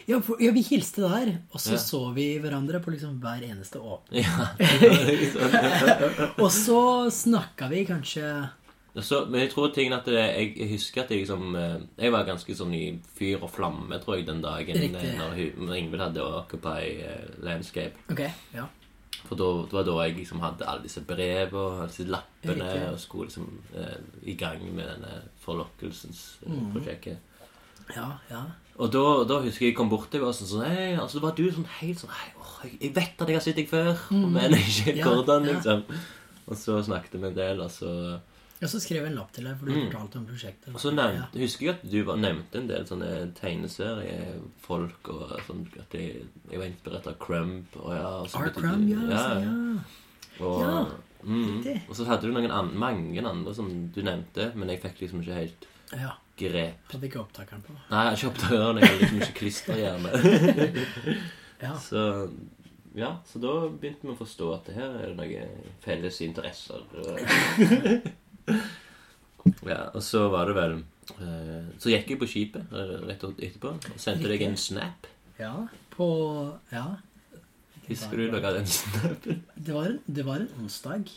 [0.08, 3.78] Ja, for, ja, vi hilste der, og så så vi hverandre på liksom hver eneste
[3.78, 4.24] åpning.
[4.24, 4.46] Ja.
[6.42, 6.78] Og så
[7.12, 8.24] snakka vi kanskje
[9.00, 12.12] Så, men jeg tror tingen at det, jeg, jeg husker at jeg liksom eh, Jeg
[12.12, 15.14] var ganske sånn i fyr og flamme, tror jeg, den dagen Riktig.
[15.14, 17.94] eh, når, Ingvild hadde Occupy eh, Landscape.
[18.12, 18.20] Ok,
[18.52, 18.66] ja.
[19.24, 22.66] For da, det var da jeg liksom hadde alle disse brevene og alle disse lappene
[22.68, 22.88] Riktig.
[22.92, 23.46] og skulle liksom
[23.80, 23.96] eh,
[24.28, 25.14] i gang med denne
[25.44, 26.72] forlokkelsens eh, Mhm.
[26.74, 27.18] prosjektet.
[27.96, 28.42] Ja, ja.
[28.76, 31.22] Og da, da husker jeg jeg kom bort til henne sånn sånn Hei, altså det
[31.26, 33.96] var du sånn helt sånn Hei, åh, jeg, vet at jeg har sett deg før,
[34.10, 35.00] men ikke Mhm.
[35.00, 35.52] Ja, hvordan, ja.
[35.56, 35.82] liksom.
[36.48, 38.20] Og så snakket vi en del, og så
[38.62, 39.88] Ja, så skrev jeg en lapp til deg, for du Mm.
[39.90, 40.68] fortalte om prosjektet.
[40.72, 43.08] Og så nevnte, husker jeg at du var, nevnte en del sånne
[43.40, 48.52] tegneseriefolk og sånn at jeg, jeg var inspirert av Crump og ja, og så R.
[48.54, 49.02] Crump, ja.
[49.10, 49.56] ja, ja.
[50.46, 50.86] Og, Ja,
[51.26, 55.02] mm, og så hadde du noen an, mange andre som du nevnte, men jeg fikk
[55.04, 56.14] liksom ikke helt ja.
[56.38, 56.86] grep.
[56.94, 57.74] Hadde ikke opptakeren på.
[57.90, 58.80] Nei, jeg kjøpte ørene.
[58.80, 60.10] Jeg hadde liksom ikke klisterhjerne.
[61.62, 61.76] Ja.
[61.78, 62.00] Så
[62.98, 65.52] ja, så da begynte vi å forstå at det her er noen
[65.84, 66.82] felles interesser.
[69.72, 70.74] ja, og så var det vel
[71.18, 75.08] eh, Så gikk jeg på skipet eh, rett etterpå og sendte deg en snap.
[75.38, 75.54] Ja,
[75.94, 76.08] på
[76.72, 76.86] Ja.
[77.88, 79.42] Husker du av den snappen?
[79.66, 81.10] Det var, det var en onsdag.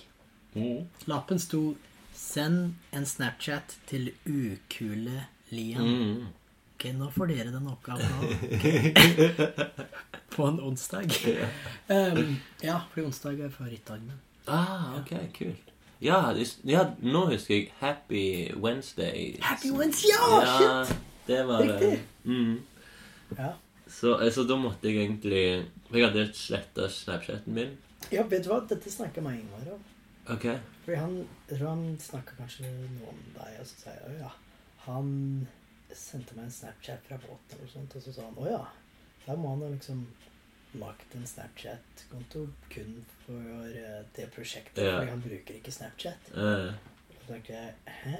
[1.05, 1.76] Lappen sto
[2.15, 5.84] 'Send en Snapchat til ukule Lian'.
[5.84, 6.28] Mm.
[6.76, 8.30] Ok, nå får dere den oppgaven nå.
[10.36, 11.11] På en onsdag.
[11.89, 14.19] Um, ja, fordi onsdag er favorittdagen min.
[14.47, 15.74] Ah, ok, kult.
[16.01, 19.37] Ja, det- ja, nå husker jeg Happy Wednesday.
[19.41, 20.11] Happy Wednesday!
[20.11, 20.95] Ja, shit!
[21.27, 21.75] det var det.
[21.81, 22.03] Riktig.
[22.25, 22.61] Mm.
[23.37, 23.53] Ja.
[23.87, 27.77] Så, eh, så da måtte jeg egentlig For jeg hadde sletta Snapchaten min.
[28.11, 28.59] ja, vet du hva?
[28.67, 29.83] Dette snakka meg Ingvar om.
[30.33, 30.45] Ok.
[30.85, 31.15] Fordi han,
[31.49, 34.31] jeg tror han snakka kanskje noe om deg, og så sa jeg å ja.
[34.85, 35.47] Han
[35.93, 38.61] sendte meg en Snapchat fra båten, og, sånt, og så sa han å ja.
[39.25, 40.05] Da må han da liksom
[40.80, 42.95] lagt en Snapchat-konto kun
[43.26, 44.84] for eh, det prosjektet.
[44.86, 44.97] Ja.
[44.99, 46.32] Fordi han bruker ikke Snapchat.
[46.34, 46.73] og
[47.11, 47.73] Så tenkte jeg
[48.03, 48.17] hæ?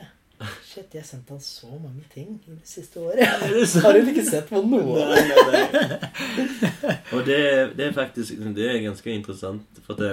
[0.66, 3.24] Shit, jeg har sendt han så mange ting i det siste året.
[3.86, 6.96] Har hun ikke sett på noe Nei, nei, nei.
[7.16, 7.38] og det,
[7.78, 9.80] det er faktisk Det er ganske interessant.
[9.86, 10.12] For at det,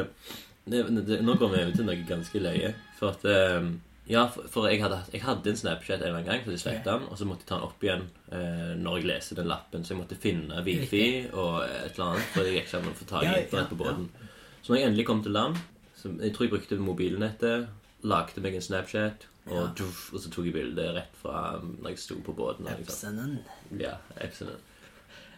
[0.70, 2.70] det, det, Nå kommer jeg ut til noe ganske løye.
[3.00, 3.66] For at eh,
[4.10, 6.60] Ja, for, for jeg, hadde, jeg hadde en Snapchat en eller annen gang, så jeg
[6.64, 7.04] slettet den.
[7.08, 8.02] Og så måtte jeg ta den opp igjen
[8.34, 9.84] eh, når jeg leste den lappen.
[9.86, 12.26] Så jeg måtte finne wifi og et eller annet.
[12.34, 13.82] For jeg gikk ikke an å få tak i Ja, ja, internett på ja.
[13.84, 14.08] båten.
[14.62, 15.60] Så når jeg endelig kom til land,
[15.98, 17.68] så jeg tror jeg brukte mobilnettet,
[18.02, 19.66] lagde meg en Snapchat, og, Ja.
[19.78, 22.66] tuff, og så tok jeg bilde rett fra når jeg sto på båten.
[22.66, 23.38] liksom-
[23.78, 24.58] ja, Epsonen.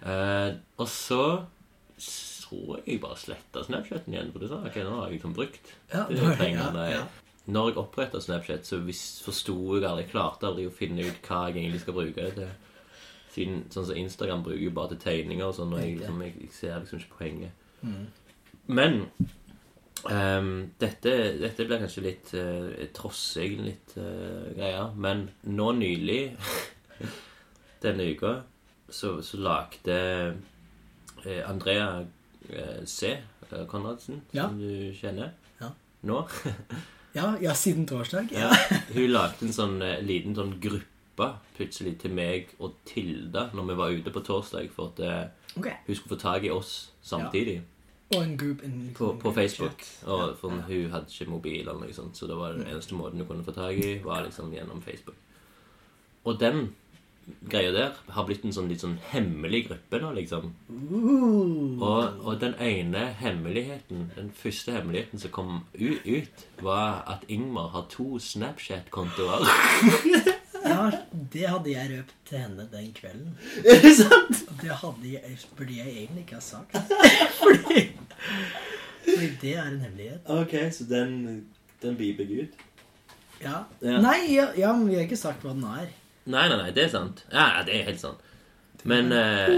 [0.05, 1.45] Eh, og så
[1.99, 4.33] så jeg bare sletta Snapchaten igjen.
[4.33, 6.73] For det sa ok, nå har jeg liksom brukt Ja, det jeg trenger.
[6.73, 6.91] pengene.
[6.91, 7.05] ja, ja.
[7.47, 8.79] Når jeg oppretta Snapchat, så
[9.25, 12.53] forsto jeg aldri klarte aldri å finne ut hva jeg egentlig skal bruke det til.
[13.35, 16.37] Siden sånn som Instagram bruker jo bare til tegninger og sånn, og jeg, liksom, jeg,
[16.41, 17.53] jeg ser liksom ikke poenget.
[17.83, 18.07] Mm.
[18.79, 18.97] Men
[20.09, 24.95] um, dette, dette blir kanskje litt uh, trossig, litt uh, greier.
[24.97, 26.21] Men nå nylig,
[27.85, 28.35] denne uka,
[28.89, 29.95] så, så lagde
[31.25, 32.05] eh, Andrea
[32.49, 33.17] eh, C.
[33.51, 34.49] eh, Konradsen, Ja.
[34.49, 35.71] som du kjenner Ja.
[36.09, 36.23] nå
[37.15, 38.33] Ja, ja, siden torsdag.
[38.33, 38.51] ja.
[38.95, 43.77] Hun lagde en sånn eh, liten sånn gruppe plutselig til meg og Tilda når vi
[43.79, 45.69] var ute på torsdag for at eh, Ok.
[45.87, 47.61] hun skulle få tak i oss samtidig.
[48.15, 49.79] Og en group en, liksom, På, på group Facebook.
[49.79, 50.09] chat.
[50.09, 52.95] Og Ja, for hun hadde ikke mobil, eller noe sånt, så det var den eneste
[52.99, 55.17] måten hun kunne få tak i, var liksom gjennom Facebook.
[56.25, 56.75] Og den
[57.49, 60.53] greia der har blitt en sånn litt sånn hemmelig gruppe nå, liksom.
[60.69, 67.89] Og, og den ene hemmeligheten, den første hemmeligheten som kom ut, var at Ingmar har
[67.93, 69.45] to Snapchat-kontoer.
[70.65, 73.35] Ja, det hadde jeg røpt til henne den kvelden.
[73.69, 74.45] Er det sant?
[74.63, 76.79] Det hadde jeg, burde jeg egentlig ikke ha sagt.
[77.43, 77.83] Fordi,
[79.05, 80.31] fordi det er en hemmelighet.
[80.33, 81.45] Ok, så den,
[81.83, 82.55] den jeg ut.
[83.43, 83.59] Ja.
[83.83, 84.01] Ja.
[84.01, 85.93] Nei, ja, ja, men vi har ikke sagt hva den er.
[86.25, 87.25] Nei, nei, nei, det er sant.
[87.33, 88.21] Ja, det er helt sant.
[88.89, 89.53] Men eh,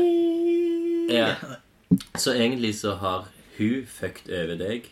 [1.14, 1.28] ja.
[2.18, 3.26] Så egentlig så har
[3.58, 4.90] hun fucked over deg,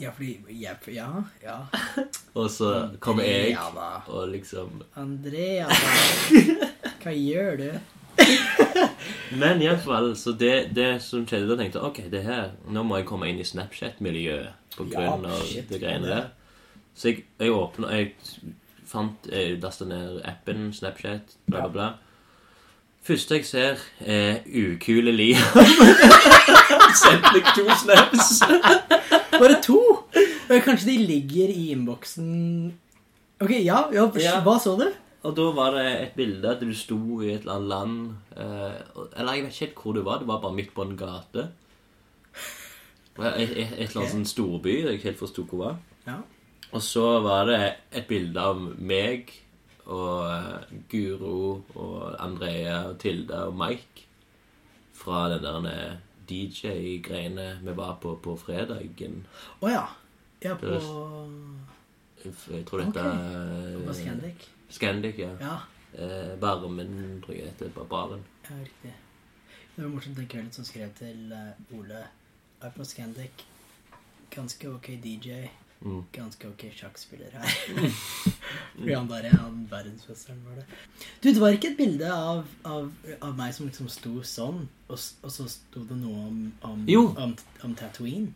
[0.00, 1.08] Ja, fordi jeg, Ja,
[1.42, 1.58] ja.
[2.38, 2.70] og så
[3.00, 4.02] kommer jeg da.
[4.12, 6.68] og liksom Andrea, da.
[7.02, 7.70] Hva gjør du?
[9.40, 13.00] Men iallfall, så det, det som skjedde, da tenkte jeg ok, det her, nå må
[13.00, 16.28] jeg komme inn i Snapchat-miljøet på grunn av shit, det greiene der.
[16.96, 18.14] Så jeg, jeg åpna Jeg
[18.96, 21.88] fant Jeg lasta ned appen Snapchat, bla, bla, bla.
[23.06, 25.60] Første jeg ser, er ukule Liam.
[27.04, 28.40] Sendte meg to snaps.
[29.40, 29.78] Bare to?
[30.48, 32.30] Kanskje de ligger i innboksen
[33.42, 34.38] Ok, ja, ja, Ja.
[34.42, 34.86] hva så du?
[35.26, 37.96] Og da var det et bilde at du sto i et eller annet land
[38.38, 38.76] eh,
[39.18, 40.18] Eller jeg vet ikke helt hvor du var.
[40.22, 41.48] Det var bare midt på en gate.
[43.16, 45.76] Et, et, et eller annet sånn storby jeg ikke helt forsto hvor var.
[46.06, 46.18] Ja.
[46.72, 47.60] Og så var det
[47.92, 49.30] et bilde av meg
[49.86, 54.02] og eh, Guro og Andrea og Tilda og Mike
[54.96, 55.96] fra den der eh,
[56.26, 59.22] DJ-greiene vi var på på fredagen.
[59.62, 59.84] Å ja.
[60.42, 60.74] Ja, på
[62.26, 63.04] Jeg tror dette
[63.86, 64.48] På Scandic.
[64.68, 65.32] Scandic, ja.
[65.40, 65.56] Ja,
[65.96, 67.68] Eh, Barmen, tror jeg det heter.
[67.72, 68.24] på Baren.
[68.50, 68.92] ja, riktig.
[69.76, 72.02] Det var morsomt den kvelden som skrev til eh, Ole
[72.60, 73.46] er på Scandic.
[74.30, 75.48] Ganske ok DJ.
[75.86, 76.00] Mm.
[76.12, 77.52] Ganske ok sjakkspiller her.
[78.76, 80.64] Fordi han bare han verdensmesteren, var det.
[81.22, 82.88] Du, det var ikke et bilde av, av,
[83.20, 87.04] av meg som liksom sto sånn, og, og så sto det noe om, om, Jo.
[87.22, 88.34] om, om Tatooine?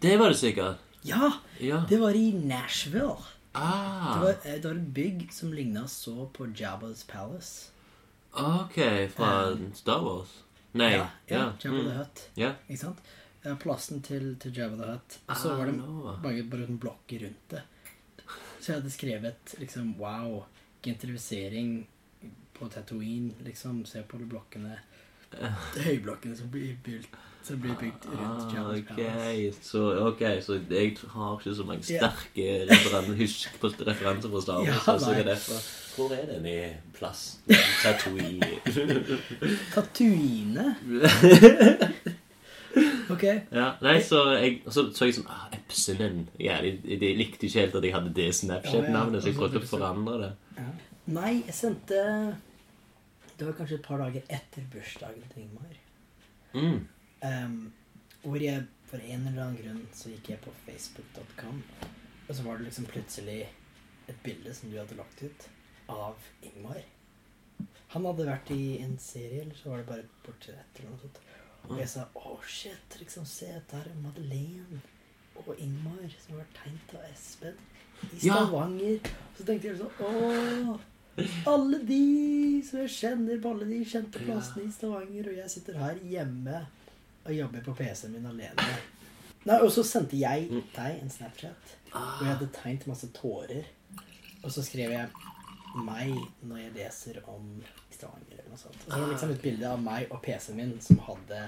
[0.00, 0.80] Det var det sikkert.
[1.06, 1.34] Ja!
[1.60, 1.82] Ja.
[1.88, 3.16] Det var i Nashville.
[3.56, 7.70] Det Ah, var, eh, det var et bygg som ligna så på Jabba's Palace.
[8.36, 8.76] ok.
[9.16, 10.28] Fra Star Wars?
[10.76, 10.90] Nei.
[10.92, 11.96] Ja, ja, Jabba the mm.
[11.96, 12.24] Hutt.
[12.36, 12.54] Yeah.
[12.68, 12.98] Ikke sant?
[13.46, 15.18] Ja, plassen til, til Jabba the Hutt.
[15.30, 16.16] Og så Ah, var det nå.
[16.22, 17.62] bare, en blokker rundt det.
[18.60, 20.44] Så jeg hadde skrevet liksom Wow,
[20.82, 21.86] gentrifisering
[22.58, 23.32] på Tatooine.
[23.46, 24.78] Liksom, se på de blokkene.
[25.30, 27.06] De høyblokkene som blir bygd,
[27.46, 29.62] som blir bygd rundt Ah, Jabba's ok, Palace.
[29.62, 34.62] så, ok, så jeg har ikke så mange sterke referen- husk på referanser fra Star
[34.64, 34.86] Wars.
[34.88, 35.20] Ja, så nei.
[35.20, 35.60] er det fra,
[35.96, 36.58] hvor er den i
[36.98, 37.38] plass?
[37.82, 38.50] Tatooine.
[39.74, 40.66] Tatooine?
[43.14, 43.22] Ok.
[43.54, 46.24] ja, nei, så jeg, så, så jeg sånn ah, Epsilon.
[46.42, 49.70] Ja, de, de likte ikke helt at jeg hadde det Snapchat-navnet, så jeg prøvde å
[49.70, 50.32] forandre det.
[51.06, 52.00] Nei, jeg sendte
[53.36, 55.76] Det var kanskje et par dager etter bursdagen til Ingmar.
[56.56, 56.80] Mm.
[57.22, 57.58] Um,
[58.24, 61.62] hvor jeg for en eller annen grunn så gikk jeg på facebook.com,
[62.26, 63.40] og så var det liksom plutselig
[64.06, 65.48] et bilde som du hadde lagt ut
[65.90, 66.82] av Ingmar.
[67.94, 71.02] Han hadde vært i en serie, eller så var det bare et portrett eller noe
[71.02, 71.20] sånt.
[71.68, 74.80] Og jeg sa oh shit, liksom se, der er Madeleine
[75.42, 77.56] og Ingmar som har vært tegnet av Espen
[78.12, 78.34] i Ja.
[78.44, 79.10] Stavanger.
[79.36, 80.78] Så tenkte jeg sånn åh,
[81.48, 85.78] alle de som jeg kjenner på alle de kjente plassene i Stavanger, og jeg sitter
[85.80, 86.66] her hjemme
[87.26, 88.66] og jobber på PC-en min alene.
[89.46, 93.64] Nei, Og så sendte jeg deg en Snapchat hvor jeg hadde tegnet masse tårer.
[94.44, 95.08] Og så skrev jeg
[95.76, 97.62] 'meg når jeg leser om
[97.96, 98.82] Stavanger' eller noe sånt.
[98.84, 101.46] Så var liksom et bilde av meg og PC-en min som hadde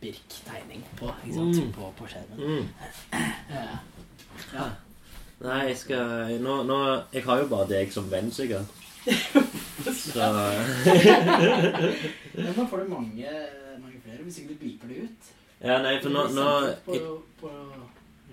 [0.00, 1.10] Birk-tegning på.
[1.24, 1.72] Mm.
[1.76, 2.38] på, på skjermen.
[2.38, 2.68] Mm.
[4.54, 4.70] Ja.
[5.40, 6.76] Nei, jeg skal nå, nå,
[7.12, 8.68] Jeg har jo bare deg som venn, sikkert.
[9.04, 10.20] Så
[12.36, 13.34] Men da får du mange,
[13.80, 15.30] mange flere hvis ikke du beeper det ut.
[15.60, 16.48] Ja, nei, for nå, nå
[16.88, 17.00] jeg,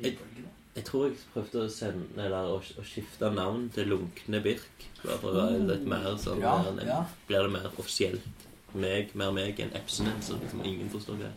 [0.03, 0.36] lydbølgene.
[0.77, 4.85] Jeg tror jeg prøvde å sende Eller å, å skifte navn til Lunkne Birk.
[5.03, 6.99] Bare for å være litt mer sånn Ja, mer- ja.
[7.29, 8.45] Blir det mer offisielt
[8.77, 11.29] meg, mer meg enn Epsonen, så liksom ingen forstår det.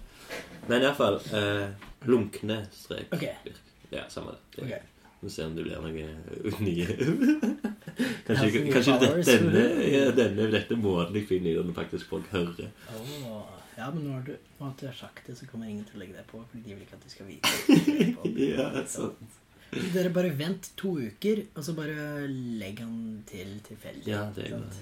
[0.69, 1.69] Men iallfall eh,
[2.11, 3.09] lunkne strek.
[3.17, 3.25] Ok.
[3.95, 4.65] Ja, samme det.
[4.67, 4.81] Okay.
[5.21, 5.93] Vi får se om det blir noe
[6.67, 6.87] nye
[8.27, 12.71] Kanskje, kanskje dette, denne, ja, denne, dette måten jeg finner i den faktisk folk hører.
[12.97, 15.85] Åh, ja, men nå har du, nå at du har sagt det, så kommer ingen
[15.89, 17.49] til å legge deg på, fordi de vil ikke at du skal vite.
[17.49, 18.25] at du legger på.
[18.51, 19.19] Ja, sant.
[19.95, 22.95] Dere bare vent to uker, og så bare legg han
[23.31, 24.09] til tilfeldig.
[24.11, 24.75] Ja, det er sant?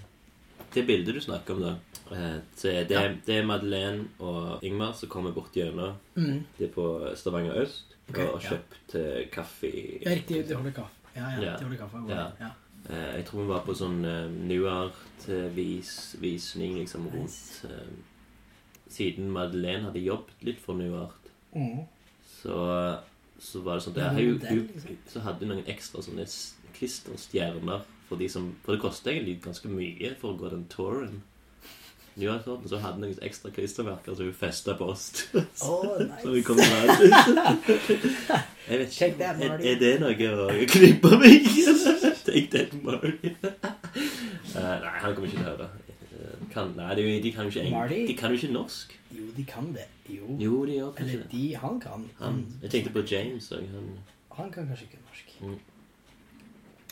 [0.75, 1.73] Det bildet du snakker om, da
[2.17, 3.01] eh, så er det, Ja.
[3.27, 5.95] det er Madeleine og Ingmar som kommer bort gjennom.
[6.17, 6.41] Mm.
[6.59, 6.85] De er på
[7.17, 7.85] Stavanger øst.
[8.11, 9.03] okay, og har kjøpt ja.
[9.33, 9.71] kaffe
[10.05, 10.95] Ja, riktig, de holder kaffe.
[11.17, 11.53] Ja, ja, Ja.
[11.57, 11.99] de holder kaffe.
[12.09, 12.27] Ja.
[12.41, 12.51] Ja.
[12.89, 17.89] Eh, Jeg tror vi var på sånn uh, New Art-visning liksom rundt eh,
[18.89, 21.15] Siden Madeleine hadde jobbet litt for New Art,
[21.57, 21.87] Mm.
[22.43, 22.57] så,
[23.41, 24.97] så var det sånn men hun, hun, liksom.
[25.09, 26.27] Så hadde hun noen ekstra sånne
[26.77, 31.23] klisterstjerner for de som For det koster egentlig ganske mye for å gå den touren.
[32.19, 35.09] New Art-touren, så hadde hun noen ekstra klistremerker som hun festa på oss.
[35.63, 36.23] Oh, nice.
[36.23, 37.03] Så vi kom tilbake.
[38.69, 39.11] Jeg vet ikke.
[39.19, 41.47] that, Er, er det noe å knippe meg?
[42.29, 43.31] Take that, Marty.
[43.41, 45.69] uh, nei, han kommer ikke til å høre.
[46.59, 47.99] Kan, nei, de, de kan jo ikke Marty?
[48.09, 48.95] De kan jo ikke norsk.
[49.15, 49.87] Jo, de kan det.
[50.11, 50.37] Jo.
[50.41, 51.33] Jo, de gjør kanskje Eller det.
[51.33, 52.07] de, han kan.
[52.19, 53.51] Han, jeg tenkte på James.
[53.53, 53.89] Og han,
[54.39, 55.35] Han kan kanskje ikke norsk.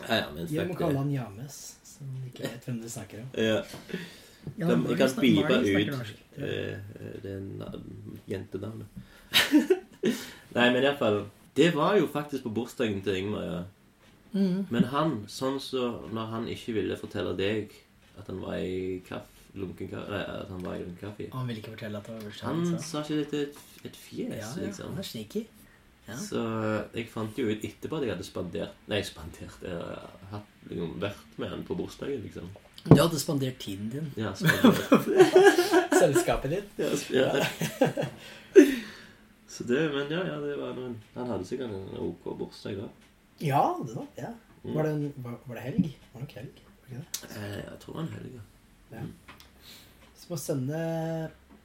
[0.09, 3.29] ja, ja, men Jeg må kalle han James, som ikke vet hvem du snakker om.
[3.41, 3.63] Ja.
[4.59, 6.77] Ja, De, jeg kan bipe ut eh,
[7.25, 7.81] det na-
[8.31, 8.87] jentenavnet.
[10.57, 11.25] Nei, men iallfall
[11.57, 13.63] Det var jo faktisk på bursdagen til Ingmar, ja.
[14.37, 14.67] Mm.
[14.71, 17.73] Men han, sånn så når han ikke ville fortelle deg
[18.21, 21.61] at han var i kaff, lunken kaffe Nei, at han var i kaffe Han vil
[21.61, 24.43] ikke fortelle at det var bursdagen Han sa ikke det til et, et fjes, Ja,
[24.43, 24.91] ja, liksom.
[24.93, 25.43] han er sneaky.
[26.07, 26.17] Ja.
[26.23, 26.43] Så
[26.95, 30.93] jeg fant jo ut etterpå at jeg hadde spandert Nei, spandert Jeg hadde hatt, liksom,
[31.03, 32.53] vært med han på bursdagen, liksom.
[32.87, 34.13] Du hadde spandert tiden din.
[34.15, 35.09] Ja, spandert.
[35.99, 36.79] Selskapet ditt.
[37.11, 38.05] Ja, ja.
[39.51, 42.89] Så det, men ja, ja, det var noen Han hadde sikkert en ok bursdag da.
[43.43, 44.05] Ja, det da.
[44.21, 44.31] Ja.
[44.63, 44.75] Mm.
[44.75, 45.89] Var, det en, var, var det helg?
[46.13, 46.61] Var det nok helg?
[46.67, 47.41] Var det ikke det?
[47.41, 48.43] Eh, jeg tror han helga.
[48.93, 49.03] Ja.
[50.27, 50.79] Så må sende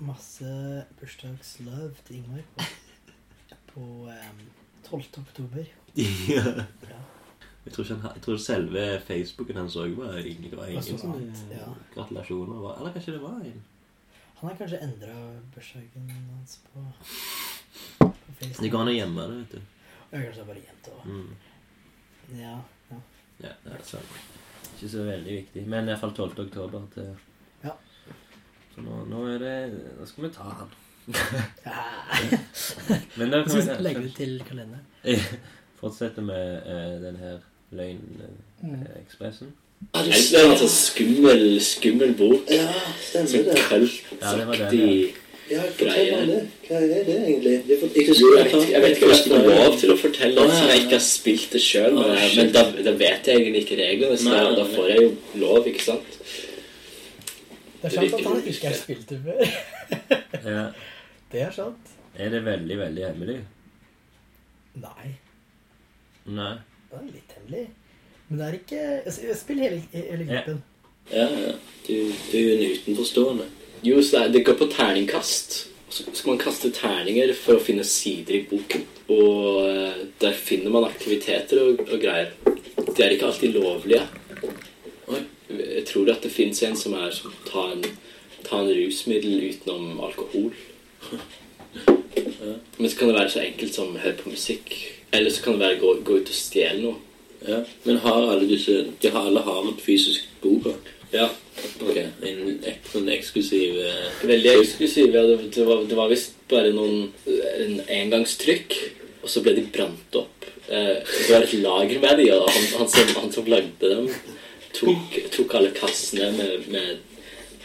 [0.02, 0.52] masse
[1.00, 2.66] bursdagslove til Ingvar på,
[3.74, 4.44] på um,
[4.86, 5.04] 12.
[5.24, 5.66] oktober.
[5.96, 6.44] ja.
[6.90, 7.00] Ja.
[7.66, 10.82] Jeg tror, ikke han, jeg tror selve Facebooken hans òg var ingen, det var ingen
[10.82, 11.12] Altså,
[11.52, 11.68] ja.
[11.94, 12.56] gratulasjoner.
[12.64, 13.60] var- Eller kanskje det var en.
[14.40, 15.18] Han har kanskje endra
[15.54, 16.82] bursdagen hans på,
[18.00, 18.62] på Facebook.
[18.64, 19.60] Det går an å gjemme det, vet du.
[20.12, 21.06] Ja, kanskje bare gjemt jente òg.
[21.06, 22.40] Mm.
[22.40, 22.56] Ja,
[22.90, 22.98] ja.
[23.46, 24.18] Ja, det er sant.
[24.72, 25.68] Ikke så veldig viktig.
[25.70, 26.42] Men iallfall 12.
[26.48, 27.12] oktober til
[27.64, 27.76] Ja.
[28.72, 29.56] Så nå, nå er det
[30.00, 30.76] Nå skal vi ta han.
[31.66, 31.80] ja.
[33.20, 34.86] Men da kan vi Legge det til kalenderen.
[35.82, 37.42] fortsette med uh, den her
[37.72, 39.54] Løgnekspressen.
[39.96, 42.50] Ja, det er en sånn skummel, skummel bok.
[42.52, 42.68] Ja,
[43.02, 43.56] stemmer det.
[44.22, 45.16] Ja, det var det, kultaktig
[45.52, 46.42] Ja, fortell meg det.
[46.68, 47.56] Hva er det egentlig?
[47.68, 49.98] Det for, jeg Jo, jeg vet, jeg vet ikke om jeg får lov til å
[50.04, 51.98] fortelle det, siden jeg ikke har spilt det sjøl.
[51.98, 55.12] Men, men da, da vet jeg egentlig ikke reglene, så da, da får jeg jo
[55.42, 56.22] lov, ikke sant?
[57.82, 59.42] Det er sant at han ikke har spilt det før.
[60.52, 60.62] Ja.
[61.32, 61.90] Det er sant.
[62.18, 63.36] Er det veldig, veldig hemmelig?
[64.82, 65.12] Nei,
[66.26, 66.54] Nei.
[66.92, 67.64] det er litt hemmelig.
[68.30, 70.62] Men det er ikke jeg- spiller hele, hele gruppen.
[71.12, 71.52] Ja, ja.
[71.88, 71.94] Du,
[72.32, 73.46] du er en utenforstående.
[73.84, 75.58] Jo, så det, er- går på terningkast.
[75.92, 78.86] Så skal man kaste terninger for å finne sider i boken.
[79.12, 82.32] Og eh, der finner man aktiviteter og, og greier.
[82.46, 84.06] De er ikke alltid lovlige.
[85.60, 87.86] Jeg tror at det fins en som er som tar en,
[88.48, 90.52] ta en rusmiddel utenom alkohol.
[92.78, 94.74] Men så kan det være så enkelt som høre på musikk.
[95.12, 96.98] Eller så kan det være gå, gå ut og stjele noe.
[97.48, 97.64] Ja.
[97.84, 100.68] Men har alle disse De har alle har en fysisk bok?
[101.12, 101.30] Ja,
[101.82, 101.98] Ok.
[102.26, 102.60] En
[102.92, 105.16] sånn eksklusiv eh, Veldig eksklusiv.
[105.16, 108.78] Ja, det, det var, det var visst bare noen en engangstrykk,
[109.22, 110.48] og så ble de brant opp.
[110.68, 114.10] Eh, det var et lager med de, og han, han, som, han som lagde dem,
[114.78, 117.00] tok, tok alle kassene med, med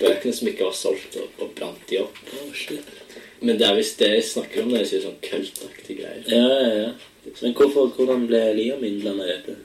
[0.00, 2.18] bøkene som ikke var solgt, og, og brant de opp.
[3.40, 6.26] Men det er visst det jeg snakker om når jeg sier sånn kultaktige greier.
[6.30, 7.32] Ja, ja, ja.
[7.42, 9.56] Men hvorfor, hvordan ble Liam innblanda i dette?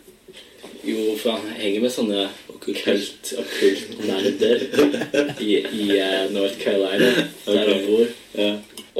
[0.81, 2.23] Jo, for han henger med sånne
[2.61, 4.63] kult okkult nerder
[5.41, 8.07] i, i uh, North Carolina, der han bor.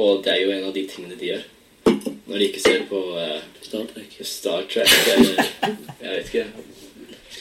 [0.02, 1.48] Og det er jo en av de tingene de gjør.
[2.26, 4.14] Når de ikke ser på uh, Star Trek.
[4.26, 5.42] Star Trek eller
[6.02, 6.46] Jeg vet ikke.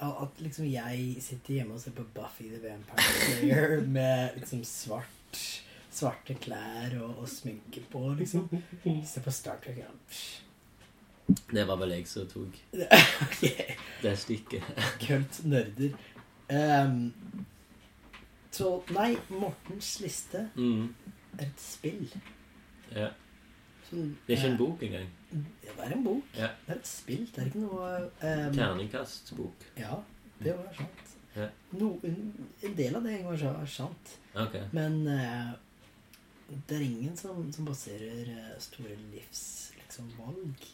[0.00, 4.64] av at liksom jeg sitter hjemme og ser på Buffy the Vampire Slayer med liksom
[4.64, 5.36] svart
[5.92, 8.48] svarte klær og, og sminke på, liksom.
[9.04, 9.84] Ser på Star Trek.
[9.84, 9.92] Ja.
[11.50, 12.56] Det var vel jeg som tok
[13.26, 13.42] Ok,
[14.02, 14.62] det stykket.
[15.06, 15.92] Kult nerder.
[16.50, 17.12] Um,
[18.50, 20.88] så nei, Mortens liste Mm.
[21.38, 22.08] er et spill.
[22.94, 23.08] Ja.
[23.88, 25.08] Som, Det er ikke eh, en bok engang.
[25.64, 26.22] Ja, det er en bok.
[26.36, 26.48] Ja.
[26.66, 27.26] Det er et spill.
[27.34, 29.64] Det er ikke noe um, Terningkastbok.
[29.78, 30.00] Ja,
[30.42, 31.16] det var sant.
[31.36, 31.46] Ja.
[31.78, 32.16] No, en,
[32.66, 34.16] en del av det var sant.
[34.34, 34.66] Okay.
[34.74, 35.52] Men uh,
[36.66, 39.69] det er ingen som, som baserer eh, store livs
[40.00, 40.66] liksom, valg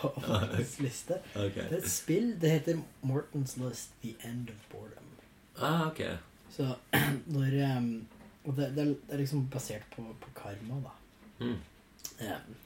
[0.00, 1.20] på Mortens liste.
[1.34, 1.68] Okay.
[1.68, 2.40] Det er et spill.
[2.40, 5.04] Det heter Mortens List The End of Boredom.
[5.58, 6.00] Ah, ok.
[6.50, 6.74] Så
[7.26, 8.06] når um,
[8.44, 10.90] Og det, det, er, det liksom basert på, på karma, da.
[11.44, 11.58] Mm.
[12.20, 12.56] Um,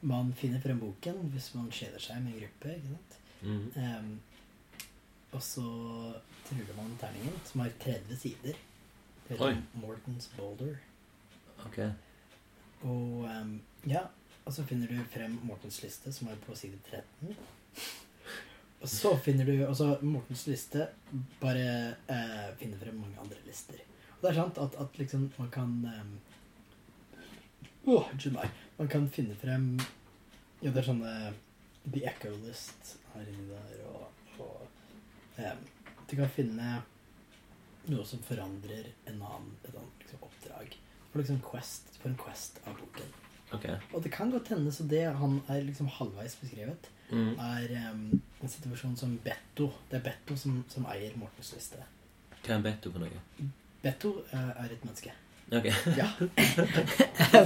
[0.00, 2.76] man finner frem boken hvis man kjeder seg med en gruppe.
[2.76, 3.18] ikke sant?
[3.42, 3.66] Mm.
[3.76, 4.20] Um,
[5.32, 5.64] og så
[6.48, 8.56] truller man terningen, som har 30 sider.
[9.26, 9.82] Det heter Oi.
[9.82, 10.80] Mortens Boulder.
[11.66, 11.90] Okay.
[12.82, 14.06] Og um, ja,
[14.50, 17.36] og så finner du frem Mortens liste, som er på side 13.
[18.80, 20.88] Og så finner du også Mortens liste
[21.38, 21.68] bare
[22.10, 23.78] eh, finner frem mange andre lister.
[24.16, 25.76] Og det er sant at, at liksom man kan
[27.84, 28.58] Åh, meg.
[28.76, 29.70] Man kan finne frem
[30.60, 31.14] Ja, det er sånne
[31.86, 35.62] The Echo List her inni der, og, og ehm,
[36.10, 36.82] Du kan finne
[37.86, 40.74] noe som forandrer en annen, et annet liksom, oppdrag.
[41.12, 43.29] For liksom quest, for en quest av boken.
[43.52, 43.64] Ok.
[43.94, 47.32] Og det kan godt hende så det han er liksom halvveis beskrevet, Mm.
[47.42, 51.80] er um, en situasjon som Betto Det er Betto som, som eier Mortens liste.
[52.44, 53.48] Hva er Betto for noe?
[53.82, 55.10] Betto uh, er et menneske.
[55.50, 55.66] Ok.
[55.98, 56.06] Ja.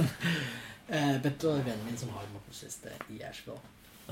[0.93, 3.57] uh, Betto er vennen min som har Mortens liste i Ashville.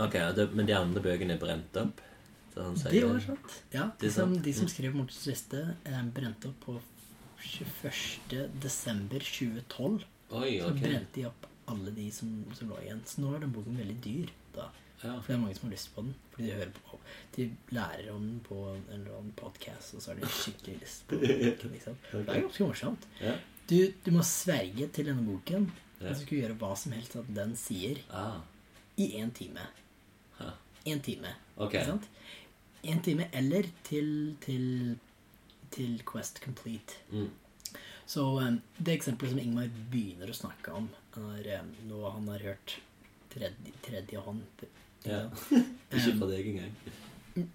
[0.01, 2.01] Ok, det, Men de andre bøkene er brent opp?
[2.55, 3.55] Så han sier- Det var sant.
[3.73, 4.69] Ja, de som, de som Mm.
[4.73, 6.79] skrev Mortens liste, er brente opp på
[7.43, 8.49] 21.
[8.61, 10.03] desember 2012.
[10.31, 13.01] Oi, Så brente de opp alle de som, som lå igjen.
[13.07, 14.31] Så nå er den boken veldig dyr.
[14.55, 14.69] da.
[15.03, 15.17] Ja.
[15.19, 16.13] For det er mange som har lyst på den.
[16.33, 16.99] Fordi de hører på
[17.35, 17.45] De
[17.75, 21.19] lærer om den på en eller annen podcast, og så har de skikkelig lyst på
[21.21, 21.71] den.
[21.73, 21.97] Liksom.
[22.11, 23.07] Det er ganske morsomt.
[23.21, 23.35] Ja.
[23.69, 25.69] Du, du må sverge til denne boken.
[25.99, 26.09] Ja.
[26.09, 28.41] Og så skal du gjøre hva som helst at den sier Ah.
[28.99, 29.63] i én time.
[30.85, 31.29] Én time.
[31.55, 31.79] Okay.
[31.79, 32.09] Ikke sant?
[32.83, 34.97] Én time eller til, til,
[35.71, 36.97] til Quest Complete.
[37.11, 37.29] Mm.
[38.05, 40.89] Så um, det eksempelet som Ingmar begynner å snakke om,
[41.21, 42.77] er um, noe han har hørt
[43.29, 44.41] tredje, tredje hånd.
[45.05, 45.25] Ja.
[45.93, 46.73] Ikke fra deg engang.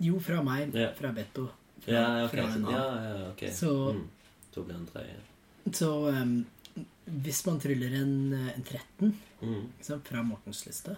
[0.03, 0.75] Jo, fra meg.
[0.75, 0.93] Ja.
[0.99, 1.49] Fra Betto.
[1.81, 2.43] Fra, Ja, okay.
[2.43, 3.43] fra Ja, ja, ok.
[3.55, 4.09] Så- Mm.
[4.55, 5.15] Så blir han tredje.
[5.73, 6.47] Så um,
[7.07, 9.69] hvis man tryller en, eh, en 13 Mm.
[9.81, 10.97] sant, fra Mortens liste,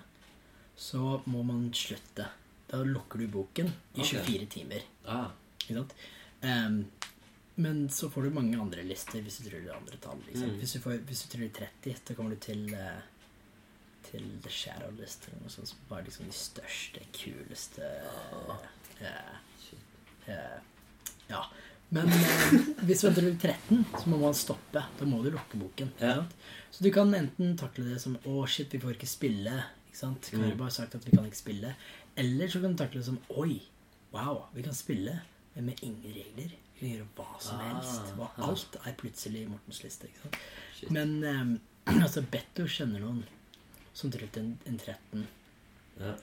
[0.77, 2.27] så må man slutte.
[2.69, 4.07] Da lukker du boken i Ok.
[4.07, 4.83] 24 timer.
[5.07, 5.29] Ah.
[5.61, 5.93] Ikke sant?
[6.43, 6.87] Em,
[7.61, 10.21] men så får du mange andre lister hvis du tryller andre tall.
[10.27, 10.51] Liksom.
[10.55, 10.59] Mm.
[10.63, 13.01] Hvis, du får, hvis du tryller 30, da kommer du til uh,
[14.11, 18.55] til The Shadow List eller noe sånt som var liksom de største, kuleste uh,
[19.03, 20.61] uh,
[21.31, 21.45] Ja.
[21.91, 22.07] Men
[22.87, 24.83] hvis man tryller 13, så må man stoppe.
[24.99, 25.91] Da må du lukke boken.
[25.99, 26.21] Ja.
[26.71, 29.57] Så du kan enten takle det som Å, shit, vi får ikke spille.
[29.89, 30.31] Ikke sant?
[30.31, 30.57] Kan Mm.
[30.59, 31.75] bare sagt at vi kan ikke spille.
[32.17, 33.61] Eller så kan du takle det som Oi,
[34.15, 35.17] wow, vi kan spille,
[35.55, 36.55] men med ingen regler.
[36.81, 38.15] Vi kan gjøre hva som Ah, helst.
[38.17, 40.09] Og alt er plutselig Mortens liste.
[40.09, 40.39] Ikke sant?
[40.97, 41.53] Men um,
[42.05, 43.23] altså, Betto kjenner noen
[43.93, 45.27] som trylte en, en 13.
[46.01, 46.15] Ja.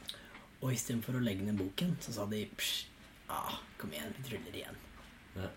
[0.63, 2.87] Og istedenfor å legge ned boken, så sa de psj,
[3.29, 4.79] ah, kom igjen, vi tryller igjen.
[5.37, 5.51] Ja.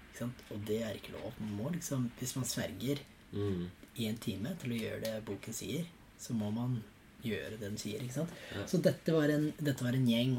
[0.52, 1.32] Og det er ikke lov.
[1.40, 3.00] Man må liksom, hvis man sverger
[3.32, 3.68] Mm.
[3.94, 5.84] i en time til å gjøre det boken sier,
[6.18, 6.80] så må man
[7.22, 8.00] gjøre det den sier.
[8.02, 8.32] ikke sant?
[8.50, 8.64] Ja.
[8.66, 10.32] Så dette var, en, dette var en gjeng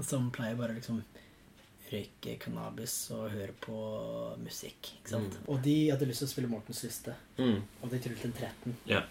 [0.00, 1.00] som pleier bare liksom
[1.92, 3.76] røyke cannabis og høre på
[4.42, 4.90] musikk.
[5.00, 5.36] ikke sant?
[5.38, 5.48] Mm.
[5.52, 7.60] Og de hadde lyst til å spille Mortens liste, Mm.
[7.82, 8.76] og de tryllet en 13.
[8.90, 9.02] Ja.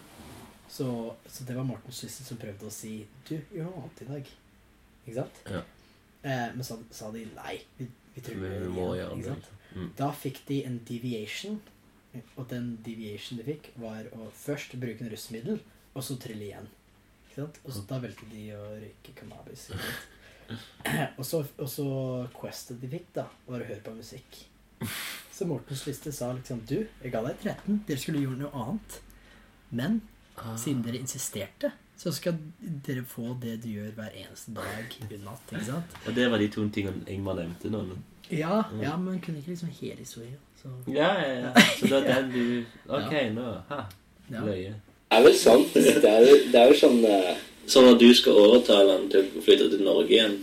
[0.70, 0.88] Så,
[1.30, 4.32] så det var Mortens liste som prøvde å si Du, gjør noe annet i dag.
[5.06, 5.42] Ikke sant?
[5.54, 5.62] Ja.
[6.26, 7.60] Eh, men så sa de nei.
[7.78, 9.52] Vi, vi tryller Vi igjen, må gjøre ikke sant?
[9.76, 9.90] Mm.
[10.00, 11.62] Da fikk de en deviation.
[12.40, 15.58] Og den deviation de fikk, var å først bruke en russemiddel,
[15.94, 16.68] og så trille igjen.
[17.28, 17.58] Ikke sant?
[17.66, 19.66] Og så, da valgte de å røyke cannabis.
[19.70, 20.12] Ikke sant?
[21.18, 21.86] Og, så, og så
[22.40, 24.42] questet de fikk, da, var å høre på musikk.
[25.36, 27.80] Så Mortens liste sa liksom Du, jeg ga deg 13.
[27.88, 29.00] Dere skulle gjort noe annet.
[29.72, 30.02] Men
[30.38, 30.58] Ah.
[30.60, 32.36] siden dere insisterte, så skal
[32.84, 35.46] dere få det du gjør hver eneste dag i natt.
[35.54, 35.94] Ikke sant?
[36.06, 37.86] Og det var de to tingene Ingmar nevnte nå.
[38.30, 38.82] Ja, Mm.
[38.84, 40.36] ja men kunne ikke liksom hele historien.
[40.62, 41.54] Så Ja, ja, ja.
[41.80, 43.30] Så det er den du Ok, Ja.
[43.32, 43.86] nå Ha.
[44.30, 44.42] Ja.
[44.42, 44.74] Løye.
[44.76, 45.74] Det er vel sant.
[45.74, 47.38] Det er, jo- det er jo sånn eh,
[47.68, 50.36] Så når du skal overtale han til å flytte til Norge igjen,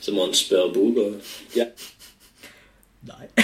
[0.00, 1.02] så må han spørre boka?
[1.56, 1.66] Ja.
[3.08, 3.26] Nei.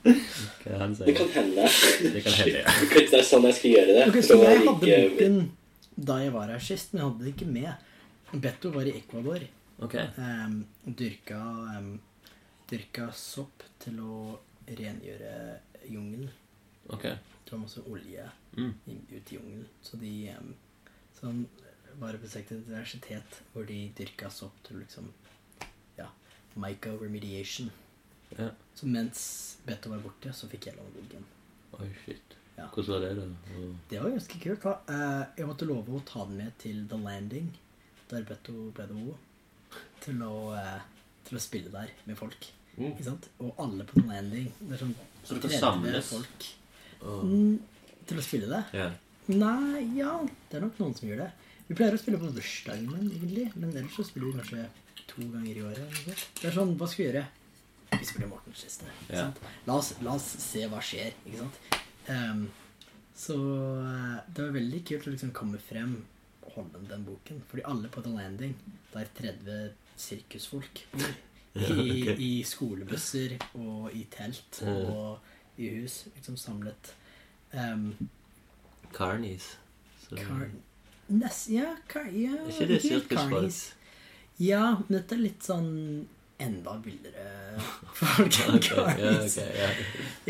[0.00, 1.68] Hva Det kan hende.
[2.12, 2.64] Det kan hende, ja.
[3.10, 4.04] Det er sånn jeg skal gjøre det.
[4.10, 5.40] Ok, så jeg hadde boken
[6.00, 7.72] da jeg var her sist, men jeg hadde det ikke med.
[8.44, 9.42] Beto var i Ecuador.
[9.84, 9.96] Ok.
[10.16, 10.54] Um,
[10.96, 11.40] dyrka,
[11.76, 11.90] um,
[12.70, 14.38] dyrka sopp til å
[14.68, 15.32] rengjøre
[15.90, 16.30] jungelen.
[16.88, 17.04] Ok.
[17.10, 18.24] Det var masse olje
[18.60, 18.74] Mm.
[18.86, 19.66] i- ute i jungelen.
[19.82, 20.54] Så de um,
[21.16, 21.46] så han
[22.00, 25.08] var besøkte et universitet hvor de dyrka sopp til liksom
[25.98, 26.06] ja,
[26.56, 27.70] myco-remediation.
[28.38, 28.50] Ja.
[28.74, 31.24] Så mens Beto var borte, så fikk jeg låne boken.
[31.80, 32.36] Oi, shit.
[32.56, 32.68] Ja.
[32.74, 33.56] Hvordan var det, da?
[33.56, 34.62] Og- Det var ganske kult.
[34.62, 34.72] da.
[34.88, 37.50] Eh, Jeg måtte love å ta den med til The Landing,
[38.10, 39.16] der Beto ble det
[40.00, 40.80] til å, eh,
[41.24, 42.46] til å spille der med folk.
[42.78, 42.92] Mm.
[42.92, 43.28] Ikke sant?
[43.40, 44.52] Og alle på The Landing.
[44.60, 44.94] Det er sånn
[45.24, 46.10] Så dere 30 samles?
[46.10, 46.46] folk
[47.02, 47.24] Oh.
[47.24, 47.58] mm,
[48.10, 48.62] til å spille det.
[48.76, 48.90] Ja.
[49.30, 50.16] Nei, ja,
[50.50, 51.30] det er nok noen som gjør det.
[51.68, 54.64] Vi pleier å spille på bursdagen min, egentlig, men ellers så spiller vi kanskje
[55.10, 56.00] to ganger i året.
[56.40, 57.26] Det er sånn, hva skal vi gjøre?
[57.90, 58.88] Vi spiller Mortens liste.
[59.04, 59.28] ikke Ja.
[59.66, 61.78] La, oss, la oss se hva skjer, ikke sant?
[62.10, 62.44] Um,
[63.20, 65.98] så eh, det var veldig kult å liksom komme frem
[66.46, 67.42] og holde den boken.
[67.50, 68.54] Fordi alle på The Landing,
[68.94, 71.18] der 30 sirkusfolk bor,
[71.74, 76.94] i, i skolebusser og i telt og i hus, liksom samlet.
[77.52, 77.92] Ehm,
[78.92, 79.56] Carnies.
[80.10, 80.48] Car
[81.10, 83.76] Nes, ja, car ja Er ikke det sirkusfolk?
[84.38, 85.68] Ja, men dette er litt sånn
[86.40, 87.24] enda villere
[88.00, 88.96] folk enn okay, carnies.
[88.96, 89.36] carnies.
[89.38, 89.82] okay, yeah.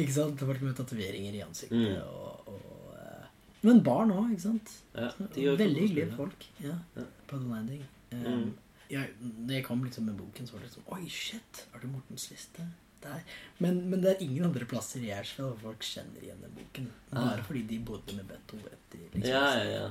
[0.03, 0.41] Ikke sant?
[0.49, 2.01] Folk med tatoveringer i ansiktet Mm.
[2.03, 3.29] og, og uh,
[3.63, 4.73] Men barn òg, ikke sant?
[4.97, 7.05] Ja, Veldig hyggelige folk ja, Ja.
[7.31, 7.85] på The Landing.
[8.13, 8.51] Um, Mm.
[8.91, 11.67] jeg, når jeg kom liksom med boken, så var det liksom Oi, shit!
[11.75, 12.67] Er det Mortens liste?
[13.03, 13.21] Der.
[13.59, 16.91] Men, men det er ingen andre plasser i Ashfield hvor folk kjenner igjen den boken.
[17.13, 17.45] Bare Ah.
[17.47, 18.57] fordi de bodde med Beto.
[18.65, 19.31] vet liksom.
[19.31, 19.89] Ja, ja,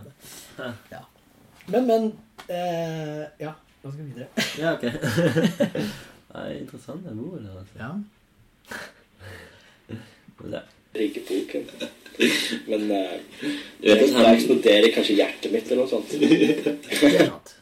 [0.59, 0.73] ja.
[0.91, 1.01] Ja.
[1.67, 2.05] Men, men
[2.49, 3.53] eh, Ja,
[3.83, 4.29] da skal vi videre?
[4.59, 4.83] Ja, ok.
[6.35, 7.75] Nei, interessant den boken der, altså.
[7.79, 7.91] Ja.
[10.39, 11.65] Men det- Like boken.
[12.67, 13.19] Men uh,
[13.81, 16.09] du vet at her eksploderer kanskje hjertet mitt eller noe sånt.
[16.09, 17.53] Det er sant.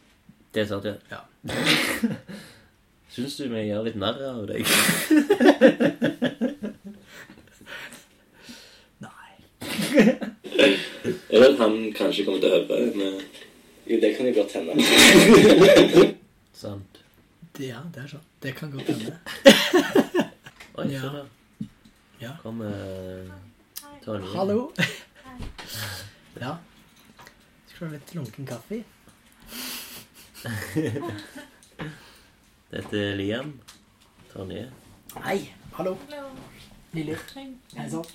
[0.56, 0.96] Det er sant, ja.
[1.12, 1.20] Ja.
[3.14, 4.62] Syns du vi gjør litt narr av deg?
[9.06, 9.34] Nei.
[11.32, 13.22] Jeg vet han kanskje kommer til å høre men
[13.88, 14.74] Jo, det kan jo godt hende.
[16.64, 16.94] Sant.
[17.58, 18.28] Det, ja, det er sant.
[18.44, 19.14] Det kan godt hende.
[20.78, 21.02] Oi, Ja.
[21.02, 21.68] se.
[22.22, 22.32] Ja.
[22.44, 23.32] Kom uh.
[24.34, 24.72] Hallo.
[26.42, 26.58] Ja.
[27.70, 28.84] Skal du ha litt lunken kaffe?
[32.72, 33.54] Dette er Liam.
[34.34, 34.72] Tonje.
[35.24, 35.54] Hei.
[35.78, 35.96] Hallo.
[36.94, 37.18] Lille.
[37.78, 38.06] Hei sann.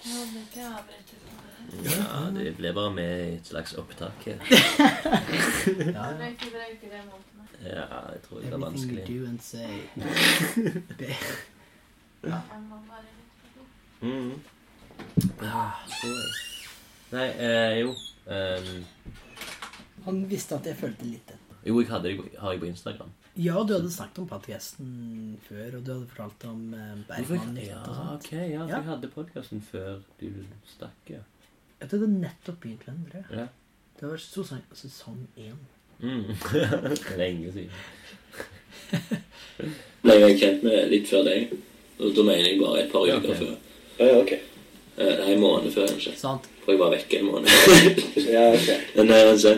[1.85, 4.39] Ja, det ble bare med i et slags opptak her.
[7.63, 9.05] Ja, jeg tror det er Everything you vanskelig.
[9.07, 9.75] do and say.
[12.27, 12.41] ja.
[14.01, 14.33] Mm.
[15.43, 15.71] Jeg.
[17.13, 17.95] Nei, eh, jo.
[18.27, 18.85] um.
[20.05, 21.39] Han visste at jeg følte litt det.
[21.69, 23.13] jo, jeg hadde det har jeg på Instagram.
[23.35, 24.89] Ja, du hadde snakket om podcasten
[25.47, 27.79] før, og du hadde fortalt om eh, Bergman ja,
[28.13, 28.77] ok, ja, for Ja.
[28.77, 30.29] jeg hadde podkasten før du
[30.69, 31.23] stakk, ja.
[31.81, 33.39] Jeg tror det nettopp begynt med den, tror jeg.
[33.41, 33.47] ja.
[34.01, 35.57] Det var sesong, sesong én.
[36.03, 36.25] Mm.
[37.23, 37.71] lenge siden.
[40.03, 41.53] Ble jeg kjent med litt før deg.
[42.03, 43.37] Og da mener jeg bare et par uker okay.
[43.39, 43.53] før.
[44.01, 44.33] Ja, ok.
[44.97, 46.17] Nei, Det er en måned før, kanskje.
[46.19, 46.49] Sant?
[46.65, 47.49] For jeg var vekke en måned.
[48.35, 48.73] ja, ok.
[48.99, 49.55] Men eh, se.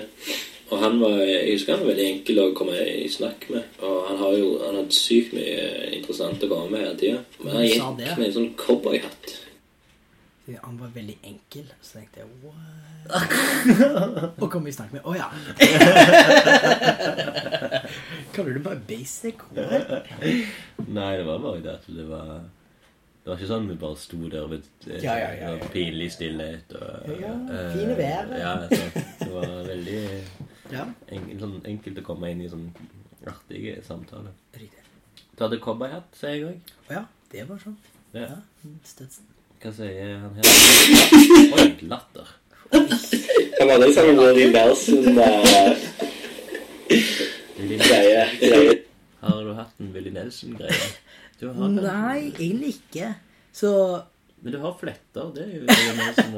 [0.73, 3.63] Og han var, jeg husker han var veldig enkel å komme i snakk med.
[3.85, 7.19] Og han har jo han hadde sykt mye interessant å komme med hele tida.
[7.45, 9.25] Men han gikk med en sånn cowboyhatt.
[10.63, 12.59] Han var veldig enkel, så tenkte jeg what?
[14.43, 15.29] Og kom i snakk med Å ja.
[18.35, 19.37] Kaller du det bare basic?
[19.57, 19.89] What?
[20.85, 24.21] Nei, det var bare det at det var Det var ikke sånn vi bare sto
[24.35, 25.65] der ved eh, Ja, ja, ja, ja.
[25.73, 28.25] pinlig stillhet og Ja, eh, fine vær.
[28.37, 28.83] Ja, så
[29.25, 30.03] det var veldig
[30.73, 30.87] Ja.
[31.13, 32.71] en, sånn enkelt å komme inn i sånn
[33.29, 34.33] artige samtaler.
[34.57, 34.85] Riktig.
[35.35, 36.73] Du hadde cowboyhatt, sier jeg òg.
[36.89, 37.77] Å ja, det var sånn.
[38.15, 38.29] Ja.
[38.31, 38.39] Ja,
[38.87, 39.27] Stetson.
[39.63, 40.45] Hva sier han her?
[41.59, 42.33] Oi, latter.
[42.75, 45.75] Han hadde en sånn Willie Nelson-greie.
[47.65, 48.79] Greie.
[49.25, 50.91] Har du hatt en Willy Nelson-greie?
[51.75, 53.15] Nei, egentlig ikke.
[53.55, 53.71] Så
[54.45, 55.31] Men du har fletter.
[55.35, 56.35] Det er jo Willy Nelson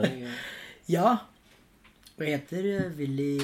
[0.92, 1.16] ja.
[2.16, 3.36] Og jeg heter eh, Willy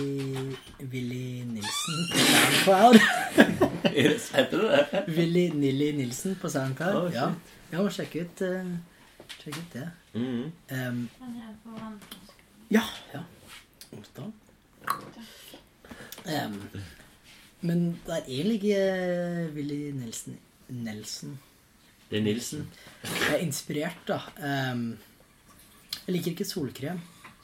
[0.80, 2.94] Willy Nilsen på SoundCloud.
[3.92, 5.02] Heter det det?
[5.12, 6.96] Willy Nilly Nilsen på SoundCloud.
[7.02, 7.26] Oh, ja.
[7.72, 8.70] ja, må sjekke ut, uh,
[9.42, 9.90] sjekke ut det.
[10.14, 10.88] Mm -hmm.
[10.88, 12.00] um,
[12.70, 13.20] ja, ja.
[13.92, 14.32] Onsdag.
[16.24, 16.68] Em,
[17.60, 21.38] men det er egentlig ikke uh, Willy Nelson Nelson
[22.10, 22.70] Det er Nilsen.
[23.02, 24.20] Jeg er inspirert, da.
[24.72, 24.98] Um,
[26.06, 27.00] jeg liker ikke solkrem,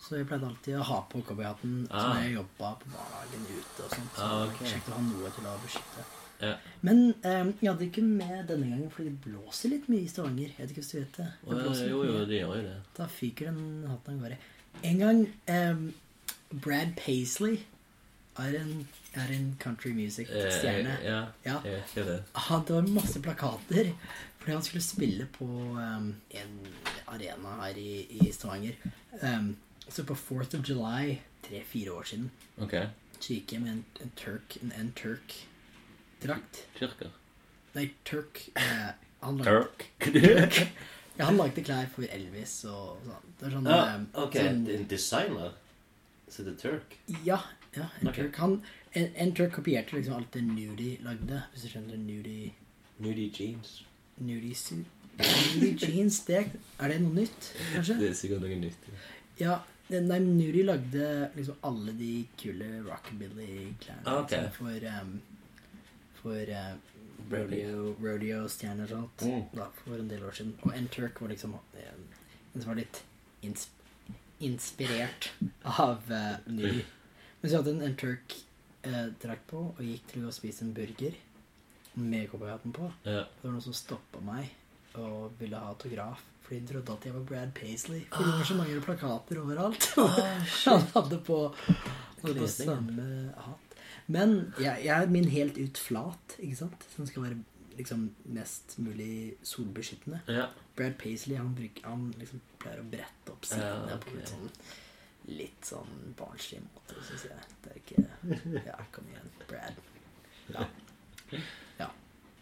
[0.09, 2.01] så jeg pleide alltid å ha på cowboyhatten Ah.
[2.03, 4.15] som jeg jobba på barnehagen ute og sånt.
[4.17, 4.57] Så Ah, okay.
[4.67, 4.73] ok.
[4.73, 6.07] kjekt å ha noe til å beskytte.
[6.41, 6.53] Ja.
[6.87, 10.53] Men ehm, jeg hadde ikke med denne gangen, fordi det blåser litt mye i Stavanger.
[10.55, 11.27] Jeg vet ikke hvis du vet det.
[11.49, 12.77] det jo, jo, det gjør jo det.
[12.97, 14.39] Da fyker den hatten av gårde.
[14.85, 15.93] En gang ehm,
[16.53, 17.59] Brad Paisley
[18.39, 18.89] er en,
[19.19, 20.95] er en country music-stjerne.
[21.03, 21.61] Eh, ja, Ja.
[21.65, 22.23] jeg vet det.
[22.35, 23.93] Han det var masse plakater
[24.39, 26.53] fordi han skulle spille på um, en
[27.09, 28.77] arena her i, i Stavanger.
[29.21, 29.57] Um,
[29.91, 32.86] så på 4th of July, tre-fire år siden, Okay.
[33.20, 36.64] så gikk jeg med en, en Turk, en, en Turk-drakt.
[36.78, 37.11] Tyrker.
[37.74, 38.43] Nei, Turk.
[38.57, 38.91] Eh,
[39.22, 39.86] han Turk.
[41.18, 43.32] ja, han lagde klær for Elvis og sånn.
[43.39, 44.36] Det er sånn, Ja, um, ok.
[44.39, 45.57] sånn En designer?
[46.28, 46.97] Så det er Turk?
[47.24, 47.41] Ja,
[47.76, 48.14] ja en Ok.
[48.20, 48.36] Turk.
[48.43, 48.57] Han,
[48.99, 52.53] en, en Turk kopierte liksom alt det Nudie lagde, hvis du skjønner Nudie
[52.99, 53.82] Nudie jeans.
[54.18, 54.86] Nudie suit.
[55.18, 56.45] Nudie jeans, det,
[56.78, 57.95] er det noe nytt, kanskje?
[58.01, 58.89] Det er sikkert noe nytt.
[59.39, 64.30] Ja, det- nei, Nuri lagde liksom alle de kule rockabilly-klærne Ah, ok.
[64.30, 65.20] liksom, for, um,
[66.22, 66.74] for uh,
[67.30, 69.45] rodeo, rodeo-stjerner og sånt, Mm.
[69.57, 70.55] da, for en del år siden.
[70.62, 70.89] Og N.
[70.89, 71.61] Turk var liksom um,
[72.55, 73.03] en som var litt
[73.43, 73.68] ins
[74.41, 75.30] inspirert
[75.64, 76.84] av uh, Nudie.
[77.41, 77.97] Men så hadde en, N.
[77.97, 78.34] Turk
[78.86, 81.14] uh, drakt på og gikk til å spise en burger
[81.99, 82.93] med cowboyhatten på.
[83.05, 83.24] Ja.
[83.24, 84.51] Det var noen som stoppa meg
[84.99, 86.22] og ville ha autograf.
[86.49, 88.07] For de trodde at jeg var Brad Paisley.
[88.09, 89.89] For det var så mange plakater overalt.
[90.65, 91.37] Han hadde på,
[92.23, 93.77] hadde på samme hatt.
[94.09, 96.87] Men jeg, jeg er min helt ut flat, ikke sant?
[96.95, 97.43] Som skal være
[97.77, 100.23] liksom mest mulig solbeskyttende.
[100.33, 100.49] Ja.
[100.77, 104.49] Brad Paisley han, bruker, han liksom pleier å brette opp sidene Ja, på litt sånn
[105.29, 107.49] litt sånn barnslig måte, syns jeg.
[107.65, 109.83] Det er ikke Ja, kom igjen, Brad.
[110.55, 110.65] Ja.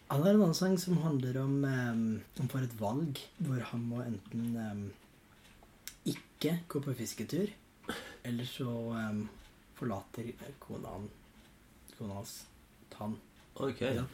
[0.08, 2.02] Han har en annen sang som handler om um,
[2.38, 4.82] Han får et valg hvor han må enten em,
[6.06, 7.50] ikke gå på fisketur,
[8.22, 9.24] eller så em,
[9.74, 10.28] forlater
[10.62, 11.08] kona, han,
[11.96, 12.36] kona hans
[12.92, 13.16] tann.
[13.56, 13.96] Okay.
[13.98, 14.04] Ja.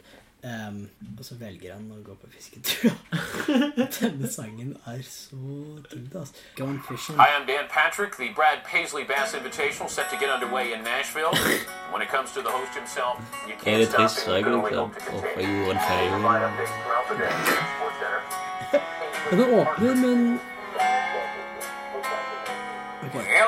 [0.43, 0.89] Em,
[1.19, 2.91] og så velger han å gå på fisketur.
[3.99, 5.37] Denne sangen er så
[5.87, 6.33] tydelig altså.
[6.57, 7.15] Going fishing.
[7.15, 8.17] Hi, I'm Dan Patrick.
[8.17, 11.31] The Brad Paisley Bass Invitational set to get underway in Nashville.
[11.93, 13.15] When it comes to the host himself,
[13.47, 14.25] you Er can't stop trist him.
[14.25, 14.83] for deg, We liksom?
[14.83, 15.63] hope to Å, continue.
[23.13, 23.47] jeg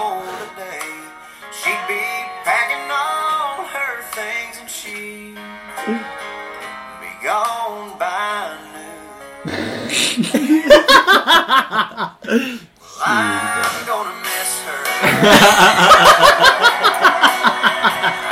[13.05, 14.81] I'm gonna miss her.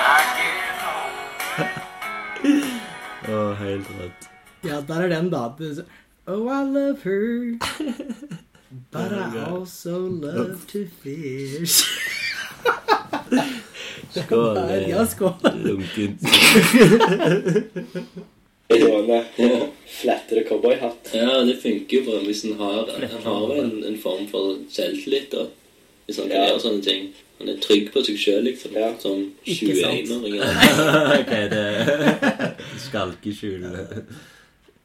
[0.08, 0.10] I
[0.40, 1.18] get home.
[3.30, 3.32] Å,
[3.64, 4.20] helt rått.
[4.64, 5.44] Ja, der er den, da.
[6.28, 7.58] Oh, I love her.
[8.92, 9.16] But I
[9.50, 11.84] also love to fish.
[14.14, 14.58] Skål.
[14.90, 15.34] Ja, skål.
[15.44, 16.22] Lunkent.
[18.70, 21.10] Gående og flattere cowboyhatt.
[21.18, 25.32] Ja, det funker jo bra hvis en har, han har en, en form for selvtillit.
[25.34, 25.48] da.
[26.06, 26.48] Hvis han kan Ja.
[26.52, 27.10] gjøre sånne ting.
[27.40, 28.74] Han er trygg på seg sjøl, liksom.
[28.78, 28.92] Ja.
[29.00, 30.10] Som Ikke sant.
[30.10, 30.42] 21-åring.
[31.22, 31.66] ok, det
[32.86, 33.64] Skalkeskjul.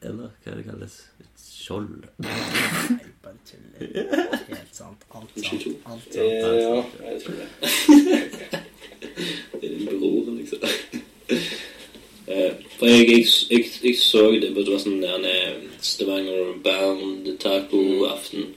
[0.05, 0.95] Eller hva det kalles.
[1.19, 2.05] Et skjold.
[2.25, 3.85] Nei, bare tuller.
[4.49, 5.05] Helt sant.
[5.13, 5.61] Alt sant.
[5.61, 5.75] 22.
[5.85, 6.21] Alt sant.
[6.25, 6.25] Eh,
[6.61, 6.75] Ja,
[7.11, 7.47] jeg tror det.
[9.55, 10.59] Det er din bror, liksom.
[12.27, 17.27] Eh, For jeg, jeg, jeg, jeg så det på det var sånn der Stavanger Bound
[17.39, 18.47] taco-aften.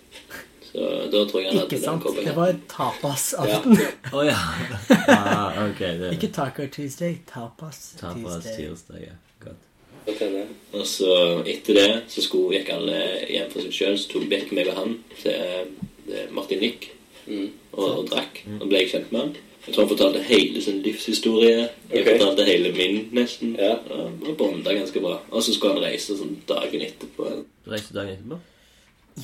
[0.69, 2.25] Så da tror jeg han hadde Ikke den sant?
[2.25, 3.79] Det var tapasaften.
[4.17, 4.37] Å ja.
[5.15, 9.09] ah, okay, Det Ikke Taco Tuesday, Tapas Tapas Tuesday.
[9.09, 9.17] ja.
[9.45, 9.65] Godt.
[10.73, 11.13] Og så
[11.45, 13.99] etter det så skulle, gikk alle hjem for seg sjøl.
[14.01, 15.75] Så tok Bekk meg og han til,
[16.33, 16.95] Martin Nick
[17.29, 17.51] Mm.
[17.77, 18.39] og, og drakk.
[18.57, 19.33] Og ble jeg kjent med han.
[19.69, 21.57] Jeg tror han fortalte hele sin livshistorie.
[21.91, 22.15] Jeg okay.
[22.15, 23.51] fortalte hele min, nesten.
[23.61, 23.75] Ja.
[23.93, 25.19] Og bonda ganske bra.
[25.29, 27.27] Og så skulle han reise sånn dagen etterpå.
[27.67, 28.39] Du reiste dagen etterpå?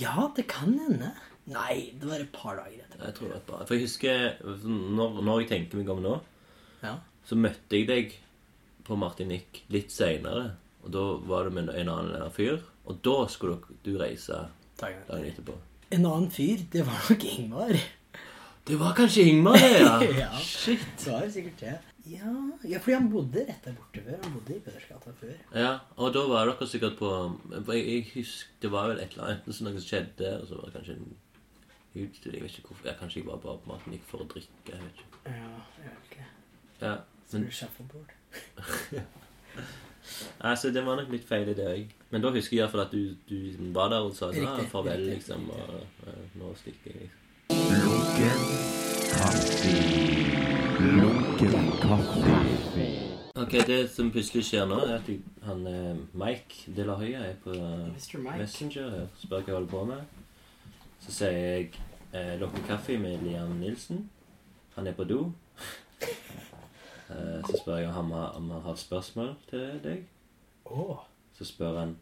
[0.02, 1.14] Ja, det kan hende.
[1.48, 3.00] Nei, det var et par dager etterpå.
[3.06, 3.64] Jeg tror det var et par.
[3.64, 4.36] For jeg husker
[4.68, 6.14] Når, når jeg tenker meg om nå,
[6.84, 6.94] Ja.
[7.24, 8.14] så møtte jeg deg
[8.84, 10.56] på Martinique litt seinere.
[10.84, 12.60] Og da var du med en annen fyr.
[12.84, 14.44] Og da skulle du reise
[14.80, 15.56] Dagen dagen etterpå.
[15.90, 17.78] En annen fyr, det var nok Ingvar.
[18.64, 19.96] Det var kanskje Ingmar, det, ja.
[20.24, 20.30] ja.
[20.40, 20.86] Shit.
[20.96, 21.74] Så var det sikkert det.
[22.08, 22.30] Ja,
[22.68, 24.16] ja, fordi han bodde rett der borte før.
[24.22, 25.34] Han bodde i Pedersgata før.
[25.56, 27.10] Ja, og da var dere sikkert på
[27.52, 30.58] Jeg, jeg husker Det var vel et eller annet enten noe som skjedde, og så
[30.58, 31.14] var det kanskje en
[32.04, 32.38] utstilling.
[32.40, 32.88] Jeg vet ikke hvorfor.
[32.90, 34.68] Jeg kanskje jeg var bare på maten gikk for å drikke.
[34.68, 35.20] Jeg vet ikke.
[35.24, 35.50] Ja,
[35.80, 36.28] jeg vet ikke.
[36.84, 36.94] Ja,
[37.28, 38.10] Så men shuffleboard.
[40.44, 41.92] Altså, det var nok litt feil i det òg.
[42.12, 45.00] Men da husker jeg iallfall at du, du var der og sa sånn, ah, farvel,
[45.00, 45.20] riktig.
[45.22, 45.46] liksom.
[45.48, 47.06] Og og nå stikker jeg.
[47.06, 47.23] liksom.
[48.14, 48.40] Lunken
[49.10, 49.72] kaffe.
[50.80, 52.34] Lunken kaffe.
[53.34, 57.24] Ok, Det som plutselig skjer nå, er at jeg, han eh, Mike De La Hoya
[57.26, 58.18] er på Mr.
[58.22, 58.36] Mike.
[58.38, 60.04] Messenger og Spør hva jeg holder på med.
[61.02, 61.72] Så sier jeg
[62.12, 64.04] eh, 'Lukke kaffe' med Liam Nilsen.
[64.76, 65.24] Han er på do.
[67.04, 70.06] Eh, så spør jeg om han, har- om han har et spørsmål til deg.
[70.64, 70.96] Åh,
[71.38, 71.96] Så spør han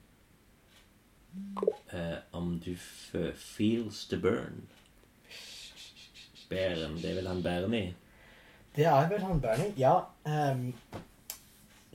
[1.92, 4.62] eh, om du f feels the burn.
[6.52, 6.96] Bæren.
[7.02, 7.94] Det er vel han Bernie?
[8.76, 9.72] det er vel han Bernie.
[9.78, 9.94] Ja,
[10.24, 10.74] Um,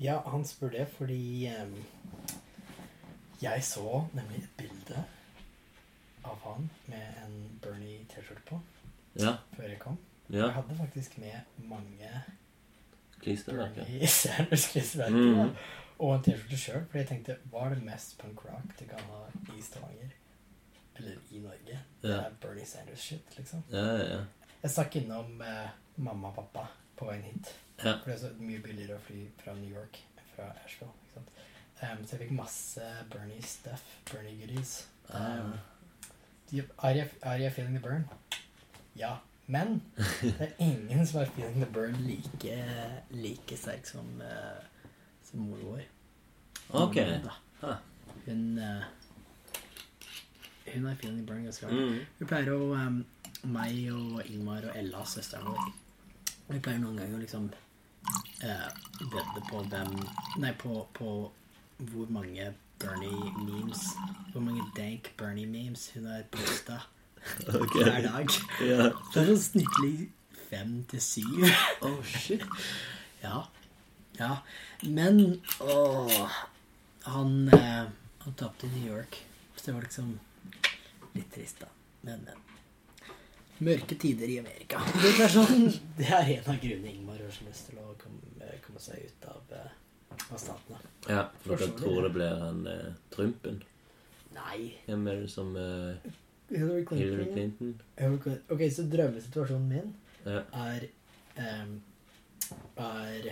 [0.01, 1.78] ja, han spør det fordi um,
[3.41, 5.03] jeg så nemlig et bilde
[6.28, 8.60] av han med en Bernie T-skjorte på
[9.20, 9.36] Ja.
[9.55, 9.97] før jeg kom.
[10.30, 10.38] ja.
[10.45, 12.12] Jeg hadde faktisk med mange
[13.22, 13.86] Klistremerker.
[15.36, 15.49] Da.
[15.99, 18.99] Og en T-skjorte sjøl, for jeg tenkte hva er det mest punk rock du kan
[19.10, 19.24] ha
[19.58, 20.12] i Stavanger?
[20.97, 21.80] Eller i Norge?
[22.03, 23.64] Det er Bernie Sanders-shit, liksom.
[23.72, 24.20] Ja, ja, ja.
[24.64, 25.70] Jeg stakk innom eh,
[26.01, 26.66] mamma og pappa
[26.97, 27.53] på veien hit.
[27.84, 27.93] Ja.
[28.01, 30.93] For det er så mye billigere å fly fra New York enn fra Asheville.
[31.05, 31.34] Ikke sant?
[31.78, 33.84] Um, så jeg fikk masse Bernie stuff.
[34.10, 34.88] Bernie goodies.
[35.14, 35.53] Um,
[36.80, 38.08] are, you, are you feeling the burn?
[38.97, 39.18] Ja.
[39.47, 39.82] Men
[40.22, 42.58] det er ingen som har feeling the burn like,
[43.14, 44.64] like sterk som, uh,
[45.24, 45.86] som mor vår.
[46.82, 46.97] Ok.
[47.62, 47.78] Ah.
[48.26, 48.84] Hun uh,
[50.74, 51.78] Hun er feeling the burn ganske hardt.
[51.78, 52.01] Mm.
[52.20, 52.97] Hun pleier å um,
[53.44, 55.72] Meg og Ingmar og Ella, søsteren vår
[56.50, 57.50] Vi pleier noen ganger å liksom
[58.44, 58.68] eh,
[59.02, 59.94] vedde på hvem
[60.42, 61.32] Nei, på, på
[61.92, 63.84] hvor mange Bernie memes
[64.34, 66.82] Hvor mange dank Bernie memes hun har posta
[67.52, 67.74] Ok.
[67.84, 68.30] hver dag.
[68.64, 68.86] Ja.
[69.12, 70.08] Det er sånn snittlig
[70.48, 71.42] fem til syv.
[71.84, 72.46] Oh, shit.
[73.20, 73.42] Ja.
[74.16, 74.30] Ja.
[74.86, 76.38] Men åh,
[77.04, 77.90] han, eh,
[78.24, 79.20] han tapte i New York.
[79.58, 80.14] Så det var liksom
[81.18, 81.68] litt trist, da.
[82.08, 82.47] Men, men.
[83.60, 84.82] Mørke tider i Amerika.
[85.01, 85.66] Det er, sånn,
[85.97, 89.26] det er en av grunnene Ingmar har så lyst til å komme, komme seg ut
[89.32, 90.80] av, eh, av statene.
[91.10, 92.03] Ja, for dere tror det.
[92.08, 93.60] det blir han eh, Trumpen?
[94.38, 94.60] Nei.
[94.86, 96.12] Hvem er det som eh,
[96.51, 97.01] Hillary Clinton.
[97.01, 97.72] Hillary Clinton?
[97.97, 98.43] Hillary Clinton.
[98.53, 99.95] Ok, så drømmesituasjonen min
[100.28, 100.41] Ja.
[100.68, 100.86] er
[101.39, 101.74] um,
[102.78, 103.32] er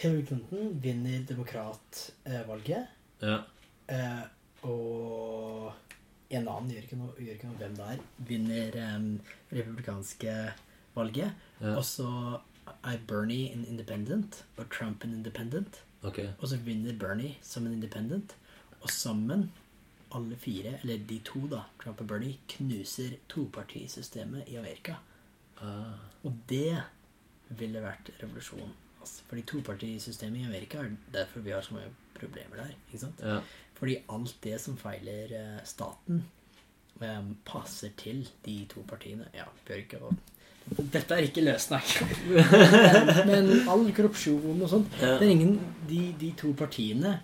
[0.00, 2.86] Hillary Clinton vinner demokratvalget,
[3.22, 3.38] Ja.
[3.88, 4.24] eh,
[4.66, 5.72] og
[6.30, 7.98] en annen gjør ikke, noe, gjør ikke noe hvem det er,
[8.28, 9.20] vinner um,
[9.52, 10.32] republikanske
[10.96, 11.76] valget, Ja.
[11.76, 12.40] og så
[12.84, 16.28] er Bernie en independent, og Trump en independent, Okay.
[16.38, 18.34] og så vinner Bernie som en independent,
[18.82, 19.50] og sammen,
[20.14, 24.94] alle fire, eller de to da, Trump og Bernie, knuser topartisystemet i Amerika.
[25.60, 25.94] Ah.
[26.24, 26.82] Og det
[27.48, 28.70] ville vært revolusjon.
[29.00, 32.74] Altså, fordi topartisystemet i Amerika er derfor vi har så mange problemer der.
[32.88, 33.20] ikke sant?
[33.20, 33.40] Ja.
[33.76, 36.22] Fordi alt det som feiler eh, staten,
[37.00, 39.28] eh, passer til de to partiene.
[39.36, 40.14] Ja, ikke å
[40.66, 41.92] Dette er ikke løssnakk.
[43.28, 45.12] men, men all korrupsjon og sånt Ja.
[45.20, 47.20] det er ingen, de, de to partiene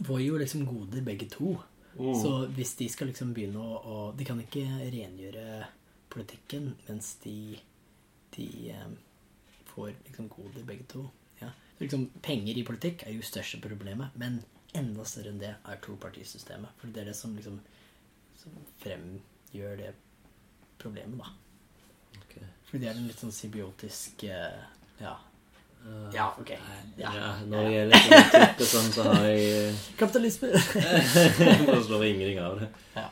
[0.00, 1.58] får jo liksom goder begge to.
[1.98, 2.14] Mm.
[2.16, 5.68] Så hvis de skal liksom begynne å, å De kan ikke rengjøre
[6.12, 7.56] politikken mens de,
[8.36, 8.90] de eh,
[9.72, 11.06] får liksom goder begge to.
[11.42, 11.52] Ja.
[11.80, 14.40] Liksom, penger i politikk er jo største problemet, men
[14.78, 16.70] enda større enn det er topartisystemet.
[16.80, 17.60] For det er det som liksom
[18.36, 19.92] som fremgjør det
[20.78, 21.30] problemet, da.
[22.20, 22.44] Okay.
[22.68, 24.60] Fordi det er en litt sånn symbiotisk eh,
[25.00, 25.16] Ja.
[26.12, 26.50] Ja, ok.
[26.98, 27.26] Ja, Ja.
[27.46, 30.48] når det gjelder sånn type sånn, så har jeg Kapitalisme!
[31.68, 32.68] Nå slår jeg ingenting av det.
[32.96, 33.06] Ja.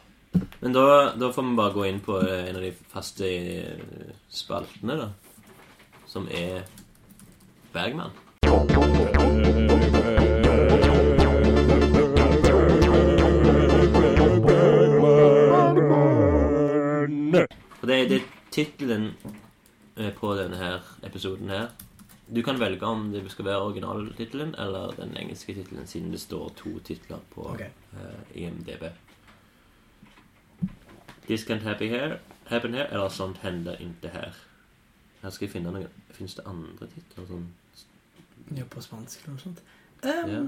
[0.60, 0.84] Men da,
[1.14, 4.10] da får vi bare gå inn på eh, en av de faste eh,
[4.42, 5.12] spaltene, da.
[6.10, 6.64] Som er
[7.74, 8.10] Bergman.
[17.84, 19.10] Og det, det er tittelen
[19.96, 21.66] eh, på denne her episoden her.
[22.36, 26.48] Du kan velge om det skal være originaltittelen eller den engelske tittelen, siden det står
[26.56, 27.68] to titler på okay.
[27.92, 28.84] uh, IMDb.
[31.26, 34.32] This can't happen here, happen here, eller sånt hender ikke her.
[35.20, 37.28] Her skal jeg finne noen Fins det andre titler?
[37.28, 37.52] Sånn
[38.56, 39.60] Ja, på spansk eller noe sånt.
[40.00, 40.40] Um, Ja.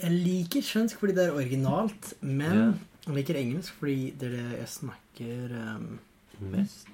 [0.00, 4.58] Jeg liker svensk fordi det er originalt, men Jeg liker engelsk fordi det er det
[4.58, 5.98] jeg snakker um,
[6.52, 6.88] Mest?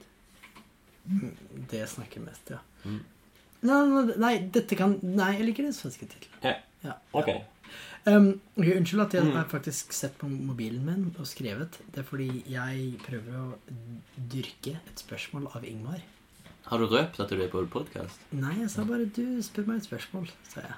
[1.70, 2.58] Det jeg snakker mest, ja.
[2.84, 3.00] Mm.
[3.62, 6.36] Nei, nei, nei, dette kan Nei, jeg liker den svenske tittelen.
[6.44, 6.60] Yeah.
[6.84, 6.94] Ja.
[7.16, 7.30] Ok.
[8.06, 8.28] Um,
[8.58, 9.32] ok, unnskyld at jeg Mm.
[9.36, 11.78] har faktisk sett på mobilen min og skrevet.
[11.94, 13.58] Det er fordi jeg prøver å
[14.30, 16.00] dyrke et spørsmål av Ingmar.
[16.66, 18.18] Har du røpt at du er på podkast?
[18.32, 20.74] Nei, jeg sa bare du spør meg et spørsmål, sa jeg.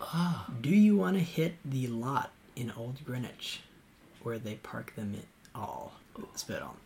[0.00, 0.46] Ah.
[0.60, 3.60] Do you wanna hit the lot in Old Greenwich
[4.24, 5.92] where they park them at all?
[6.36, 6.80] spør han.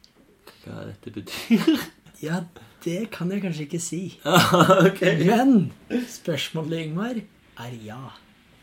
[0.64, 1.78] Hva dette betyr?
[2.18, 2.40] Ja,
[2.82, 4.00] det kan jeg kanskje ikke si.
[4.88, 5.20] okay.
[5.22, 5.70] Men
[6.10, 7.20] spørsmålet, Ingmar,
[7.62, 8.00] er ja.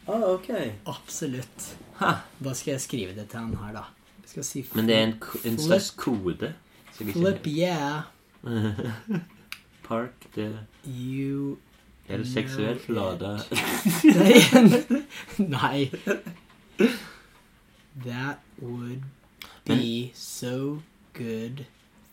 [0.08, 0.50] Ah, ok.
[0.86, 1.78] Absolutt.
[2.02, 2.12] Ha.
[2.44, 3.86] Da skal jeg skrive det til han her, da.
[4.26, 5.16] Jeg skal si Men det er en,
[5.46, 6.52] en slags kode?
[7.00, 8.02] Flip, yeah.
[9.88, 10.52] Park, det
[10.86, 11.58] You
[12.10, 13.38] Er det seksuelt lada?
[15.40, 15.92] Nei.
[18.04, 19.04] That would
[19.66, 20.82] be so
[21.14, 21.66] good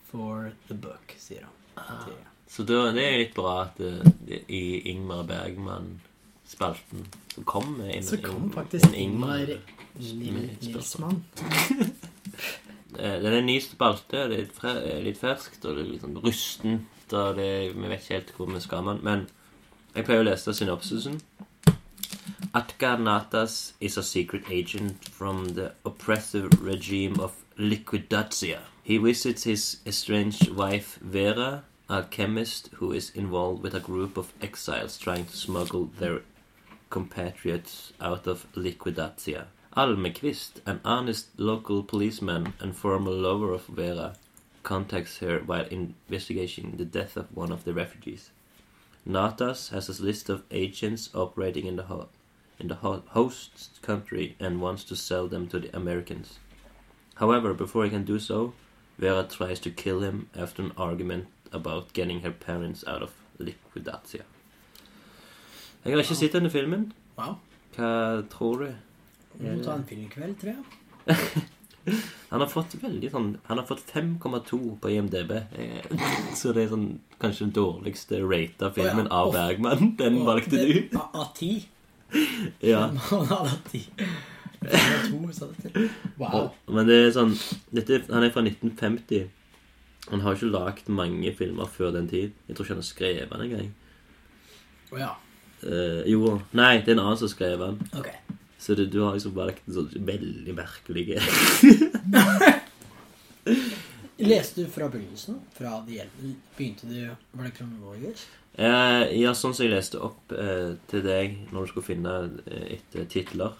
[0.07, 1.51] for the book, sier han.
[1.75, 2.07] Ah.
[2.47, 8.03] Så da, det er litt bra at det, det, i Ingmar Bergman-spalten så kom en,
[8.05, 9.55] Så kom faktisk en Ingmar.
[9.97, 11.23] Nilsmann.
[11.73, 11.95] Den
[12.93, 14.27] Det er en ny spalte.
[14.29, 17.13] Det er litt, fre, litt ferskt og det er litt sånn rustent.
[17.13, 19.07] Og det, vi vet ikke helt hvor vi skal med den.
[19.07, 19.25] Men
[19.97, 21.17] jeg pleier å lese synopsisen.
[22.55, 28.59] Atkar Natas is a secret agent from the oppressive regime of Liquidatia.
[28.83, 34.33] He visits his estranged wife Vera, a chemist who is involved with a group of
[34.39, 36.21] exiles trying to smuggle their
[36.91, 39.47] compatriots out of Liquidatia.
[39.75, 44.13] Almqvist, an honest local policeman and former lover of Vera,
[44.61, 48.29] contacts her while investigating the death of one of the refugees.
[49.09, 51.89] Natas has a list of agents operating in the
[52.63, 52.75] in the
[53.13, 56.39] host country and wants to sell them to the Americans.
[57.15, 58.53] However, before he can do so,
[58.97, 64.23] Vera tries to kill him after an argument about getting her parents out of Liquidatia.
[65.83, 66.93] Jeg har ikke sett denne filmen.
[67.17, 67.35] Wow.
[67.75, 68.69] Hva tror du?
[69.33, 71.43] Vi må ta en filmkveld, tror jeg.
[72.29, 75.33] Han har fått veldig sånn Han har fått 5,2 på IMDb.
[75.51, 75.83] Eh,
[76.39, 76.87] Så det er sånn
[77.19, 79.19] kanskje den dårligste rata filmen oh, ja.
[79.19, 79.95] av Bergman.
[79.99, 80.97] Den valgte du.
[81.03, 81.57] Av ti.
[82.71, 82.87] Ja.
[83.09, 83.83] Han hadde hatt ti.
[86.17, 86.53] Wow.
[86.71, 87.33] Men det er sånn
[87.73, 89.27] dette, Han er fra 1950.
[90.11, 92.33] Han har ikke lagd mange filmer før den tid.
[92.47, 93.69] Jeg tror ikke han har skrevet den engang.
[94.91, 95.13] Oh, ja.
[95.63, 97.79] Eh, jo, nei, det er en annen som skrev den.
[97.95, 98.17] Okay.
[98.59, 101.05] Så det, du har liksom valgt en sånn veldig merkelig
[104.17, 105.39] Leste du fra begynnelsen?
[105.57, 106.17] Fra de Hjelp?
[106.57, 106.99] Begynte du
[107.31, 108.27] Var det kronologisk?
[108.53, 112.11] Eh, ja, sånn som jeg leste opp eh, til deg når du skulle finne
[112.45, 113.55] eh, etter titler,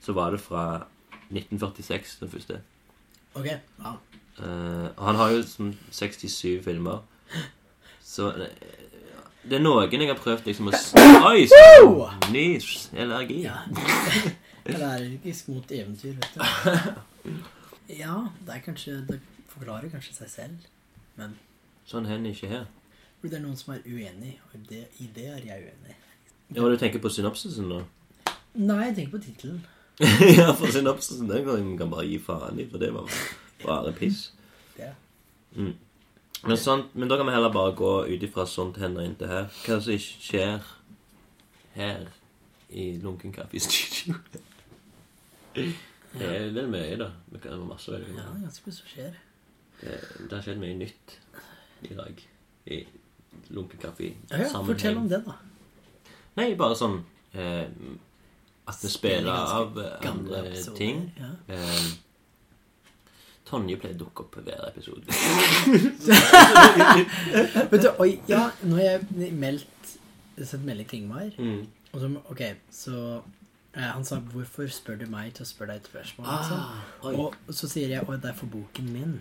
[0.00, 0.62] så var det fra
[1.28, 2.60] 1946, den første.
[3.36, 3.50] Ok.
[3.52, 3.92] Ja.
[4.40, 7.04] Eh, han har jo sånn 67 filmer.
[8.00, 8.56] Så eh,
[9.44, 10.80] det er noen jeg har prøvd liksom å
[11.28, 11.44] Oi!
[12.32, 12.88] Nys!
[12.96, 13.42] Allergi.
[13.44, 13.58] Ja.
[14.64, 17.34] Er allergisk mot eventyr, vet du.
[17.92, 18.14] Ja,
[18.46, 19.18] det er kanskje Det
[19.52, 20.70] forklarer kanskje seg selv.
[21.18, 21.36] Men
[21.88, 22.66] Sånn hender ikke her.
[23.22, 25.96] det er noen som er uenig, og det, i det er jeg uenig.
[26.54, 27.80] Ja, du tenker på synopsisen nå?
[28.54, 29.62] Nei, jeg tenker på tittelen.
[30.38, 33.10] ja, for synopsisen den kan man bare gi faen i, for det var
[33.62, 34.30] bare piss.
[34.76, 34.90] Det.
[35.56, 35.74] Mm.
[36.42, 39.50] Men, sånn, men da kan vi heller bare gå ut ifra sånt hender inntil her.
[39.62, 40.70] Hva som ikke skjer
[41.76, 42.08] her
[42.72, 44.16] i Lunken Kaffe Studio.
[45.54, 47.12] Det er mye, da.
[47.30, 49.20] Det kan være masse veldig Ja, det er ganske mye som skjer.
[49.82, 49.96] Det,
[50.28, 51.06] det har skjedd mye nytt
[51.88, 52.14] i dag
[52.70, 52.76] i
[53.50, 54.52] lunkekaffe-sammenheng.
[54.52, 55.34] Ja, fortell om det, da.
[56.38, 57.00] Nei, bare sånn
[57.34, 57.66] eh,
[58.70, 61.02] At vi spiller av eh, andre episoder, ting.
[61.18, 61.30] ja.
[61.52, 61.86] Eh,
[63.52, 65.12] Tonje pleier å dukke opp på hver episode.
[67.72, 69.00] Vet du, oi, ja, nå har jeg
[69.36, 69.90] meldt
[70.38, 71.28] sendt melding til Ingmar.
[71.36, 71.66] Mm.
[71.92, 72.40] Og så, ok,
[72.72, 72.94] så
[73.74, 76.32] eh, Han sa 'Hvorfor spør du meg til å spørre deg et spørsmål?' Ah,
[77.04, 77.20] liksom.
[77.48, 79.20] og så sier jeg 'Å, det er for boken min'.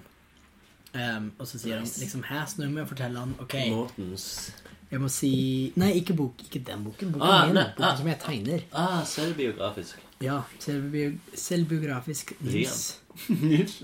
[0.96, 1.94] Em, og så sier Nice.
[1.96, 4.54] han liksom 'Hæ?' Så nå må jeg fortelle han Ok, Mortens
[4.92, 7.12] jeg må si Nei, ikke bok, ikke den boken.
[7.12, 7.56] Boken Ah, min.
[7.56, 7.98] boken ah.
[7.98, 8.60] som jeg tegner.
[8.74, 9.98] Ah, selvbiografisk.
[10.22, 10.42] Ja.
[10.60, 13.00] Selvbi selvbiografisk Nils.
[13.30, 13.84] Nils.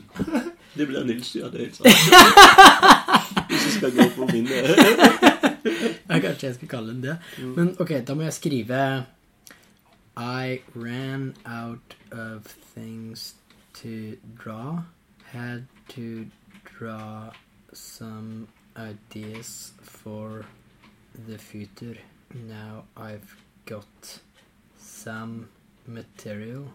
[0.78, 1.46] Det blir Nils, ja.
[1.48, 1.88] Det er helt sant.
[3.50, 4.50] Hvis du skal gå på mine
[6.10, 7.18] Ja, kanskje jeg skal kalle den det.
[7.56, 9.06] Men ok, da må jeg skrive
[10.18, 13.36] I ran out of things
[13.82, 14.80] to draw.
[15.32, 15.64] Had
[15.96, 16.26] to
[16.78, 17.32] draw
[17.74, 18.48] some
[18.78, 20.45] ideas for
[21.28, 21.98] the future.
[22.34, 23.36] Now I've
[23.66, 24.20] got
[24.80, 25.48] some
[25.88, 26.74] material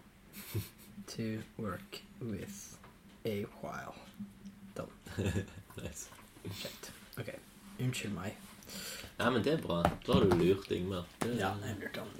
[1.16, 2.78] to work with.
[3.24, 3.94] a while.
[4.74, 4.90] Done.
[5.76, 6.08] Nice.
[6.44, 6.90] Kjekt.
[7.18, 7.28] Ok.
[7.78, 8.34] Unnskyld meg.
[9.18, 9.76] Ja, men det er bra.
[10.06, 11.04] Da har du lurt Ingmar.
[11.22, 12.10] Det- Ja, jeg lurt han.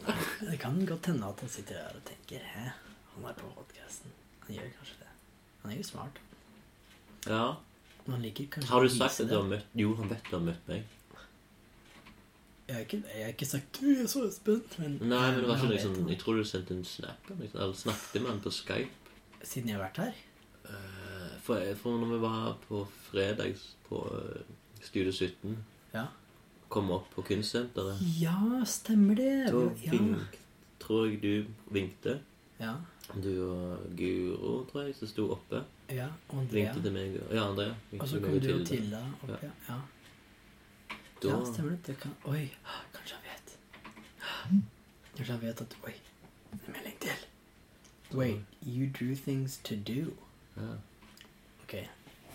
[0.51, 2.69] Det kan godt hende at han sitter her og tenker Hæ,
[3.17, 4.15] han er på podkasten.
[4.47, 5.11] Han gjør kanskje det.
[5.63, 6.19] Han er jo smart.
[7.27, 7.43] ja.
[8.07, 10.37] Men han liker kanskje Har du sagt at du har møtt Jo, han vet du
[10.37, 10.83] har møtt meg.
[12.69, 15.49] Jeg har ikke, jeg har ikke sagt du er så spent, men Nei, men det
[15.51, 15.97] var ikke liksom.
[16.09, 19.15] Jeg tror du sendte en snap liksom, Eller snakket med han på Skype.
[19.43, 20.21] Siden jeg har vært her?
[20.71, 24.43] Eh, For, for når vi var på fredags på eh,
[24.83, 25.57] Studio 17
[25.95, 26.07] Ja.
[26.73, 29.33] Kom opp på kunstsenteret Ja, stemmer det.
[29.53, 29.99] Da ja.
[30.81, 32.21] tror jeg du vinkte.
[32.63, 32.77] Ja.
[33.13, 35.61] Du og Guro, tror jeg, som sto oppe.
[35.95, 36.73] Ja, Andrea.
[36.73, 37.21] Vinkte til meg.
[37.23, 37.75] og- Ja, Andrea.
[38.01, 39.51] Og så kom du og Tilda opp, ja.
[39.69, 39.81] ja.
[41.23, 41.87] Da- Ja, stemmer det.
[41.87, 42.11] det kan...
[42.25, 42.49] Oi,
[42.95, 43.59] kanskje han vet.
[45.17, 45.93] Kanskje han vet at Oi,
[46.53, 47.11] en melding til.
[48.19, 50.13] Wait, you drew things to do.
[50.57, 50.73] Ja.
[51.63, 51.75] Ok.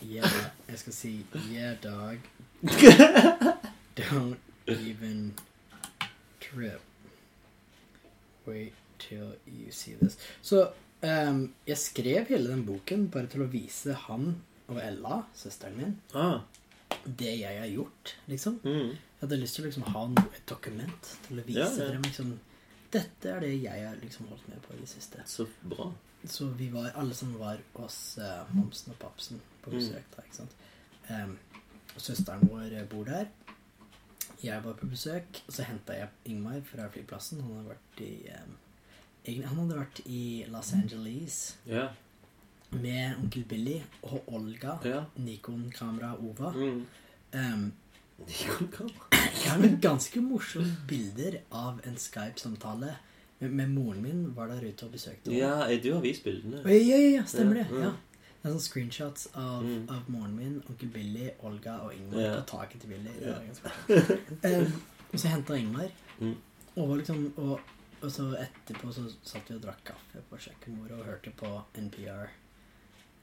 [0.03, 0.25] Yeah,
[0.69, 2.17] jeg skal si Yeah, dog.
[3.97, 5.33] Don't even
[6.41, 6.81] trip.
[8.47, 10.17] Wait till you see this.
[10.41, 10.71] Så
[11.01, 15.93] ehm, jeg skrev hele den boken bare til å vise han og Ella, søsteren min,
[16.13, 16.41] Ah.
[17.05, 18.59] det jeg har gjort, liksom.
[18.63, 18.89] Mm.
[18.91, 21.91] Jeg hadde lyst til å liksom ha noe, et dokument til å vise Ja, ja.
[21.91, 22.39] dem liksom
[22.91, 25.19] Dette er det jeg har liksom holdt med på i det siste.
[25.27, 25.89] Så bra.
[26.25, 29.75] Så vi var alle som var hos uh, Momsen og Papsen på Mm.
[29.77, 30.53] besøk da, ikke sant.
[31.09, 31.37] Um,
[31.97, 33.27] søsteren vår eh, bor der.
[34.41, 37.41] Jeg var på besøk, og så henta jeg Ingmar fra flyplassen.
[37.41, 38.55] Han har vært i em,
[39.27, 41.87] egentlig, Han hadde vært i Los Angeles Ja.
[42.71, 44.77] med onkel Billy og Olga.
[44.83, 45.03] Ja.
[45.17, 46.51] Nikon-kamera Ova.
[46.51, 46.85] Mm.
[47.33, 47.73] Um,
[48.27, 49.21] Nikon-kamera?
[49.45, 52.95] ja, men ganske morsomme bilder av en Skype-samtale
[53.39, 54.25] med, med moren min.
[54.35, 55.37] Var der ute og besøkte henne.
[55.69, 56.63] Ja, du har vist bildene.
[56.65, 57.67] Ja, ja, ja, stemmer det.
[57.81, 57.93] ja.
[58.37, 59.87] Det er sånne screenshots av, Mm.
[59.89, 62.35] av moren min, onkel Billy, Olga og Ingmar Ja.
[62.39, 63.09] på taket til Billy.
[63.19, 64.67] Var ganske
[65.13, 65.89] og så henta Ingmar.
[66.19, 66.35] Mm.
[66.75, 67.59] Og, var liksom, og,
[68.01, 71.49] og så etterpå så satt vi og drakk kaffe på kjøkkenbordet og hørte på
[71.81, 72.29] NPR.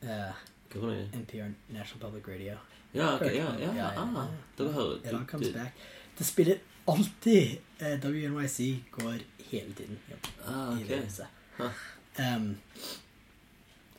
[0.02, 0.42] Eh,
[0.74, 1.04] var det?
[1.20, 2.56] NPR National Public Radio.
[2.94, 4.28] Ja, ok, Hørte ja, på- ja, ah,
[4.58, 5.72] da hører It all comes back.
[6.18, 8.58] Det spiller alltid eh, WNYC
[8.90, 9.18] går
[9.50, 11.26] hele tiden ja, Ah, i det huset.
[12.18, 12.56] Um,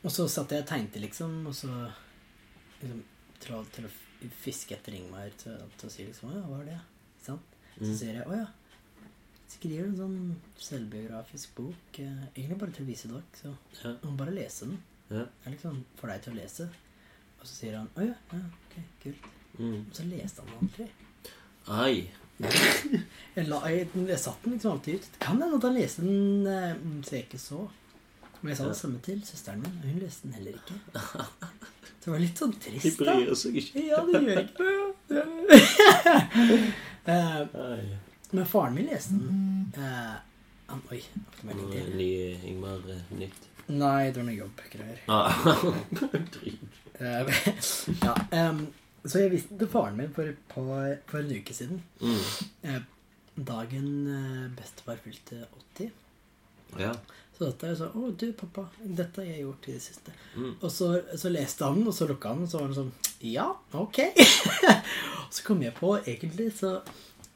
[0.04, 1.68] og så satt jeg og tegnte, liksom, og så
[2.80, 3.02] liksom,
[3.42, 3.90] til, å, til å
[4.40, 6.78] fiske etter Ringmar til, til å si liksom Å ja, hva er det?
[7.26, 7.56] Sant?
[7.76, 7.96] Så Mm.
[7.98, 8.46] sier jeg å ja.
[9.48, 10.16] Skriver en sånn
[10.58, 11.98] selvbiografisk bok.
[12.02, 13.22] Eh, egentlig bare til å vise dere.
[13.40, 13.52] Så
[13.84, 13.92] Ja.
[14.02, 14.78] man bare lese den.
[15.10, 15.22] Ja.
[15.24, 16.68] Det er liksom for deg til å lese.
[17.40, 19.28] Og så sier han å ja, ja, ok, kult.
[19.58, 19.84] Mm.
[19.86, 20.88] Og så leste han den aldri.
[21.68, 22.10] Ai.
[23.36, 25.06] Jeg, la, jeg, jeg satt den liksom alltid ut.
[25.12, 26.74] Det kan hende at han leste den eh,
[27.06, 27.62] så jeg ikke så.
[28.42, 30.76] Men jeg sa det samme til søsteren min, og hun leste den heller ikke.
[32.06, 33.14] Det var litt sånn trist, da.
[33.16, 33.80] De bryr seg ikke.
[33.88, 34.66] Ja, det gjør ikke
[35.16, 35.24] Ja.
[37.66, 37.98] Ai.
[38.36, 39.74] Men faren min leste den.
[39.80, 40.16] Eh,
[40.66, 41.92] han, oi, fikk Noe melding til.
[41.96, 42.08] ny
[42.52, 43.46] Ingmar-nytt.
[43.66, 44.98] Nei, det var noe jobbgreier.
[45.10, 45.46] Ah.
[46.36, 46.80] Drit.
[47.00, 47.38] Eh,
[48.06, 48.66] ja, em,
[49.06, 51.80] så jeg visste til faren min for, et par, for en uke siden.
[52.00, 52.20] Mm.
[52.70, 52.82] Eh,
[53.36, 55.46] dagen eh, bestefar fylte
[55.78, 55.90] 80.
[56.80, 56.92] Ja.
[57.36, 60.14] Så dette er jo sånn Å, du, pappa, dette har jeg gjort i det siste.
[60.36, 60.54] Mm.
[60.56, 62.94] Og så, så leste han, og så lukka han, og så var han sånn
[63.28, 64.00] Ja, ok.
[65.34, 66.78] så kom jeg på Egentlig så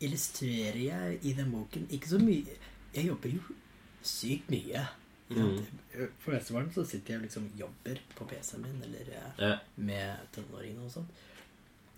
[0.00, 2.54] illustrerer jeg i den boken ikke så mye
[2.94, 3.40] Jeg jobber jo
[4.02, 4.80] sykt mye.
[5.30, 5.58] Mm.
[6.24, 9.50] For mesteparten så sitter jeg og liksom jobber på PC-en min eller eh, Ja.
[9.76, 11.10] med tenåringene og sånt.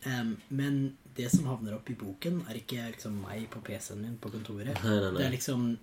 [0.04, 4.16] Um, men det som havner opp i boken, er ikke liksom meg på PC-en min
[4.20, 4.74] på kontoret.
[4.82, 5.18] Nei, nei, nei.
[5.20, 5.78] Det er liksom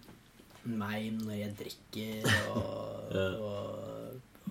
[0.66, 3.28] meg når jeg drikker og, Ja.
[3.40, 3.98] og,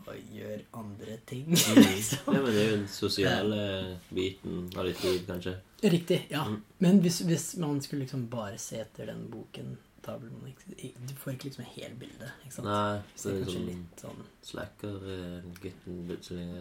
[0.09, 1.51] og gjør andre ting.
[1.51, 2.33] Liksom.
[2.35, 3.61] ja, men det er jo den sosiale
[4.09, 5.55] biten av ditt liv, kanskje.
[5.83, 6.45] Riktig, ja.
[6.49, 6.63] Mm.
[6.85, 9.77] Men hvis, hvis man skulle liksom bare se etter den boken,
[10.07, 12.31] da blir man ikke Du får ikke liksom et helt bilde.
[12.45, 12.69] Ikke sant?
[12.69, 16.47] Nei, Så det er sånn litt sånn slacker-gutten plutselig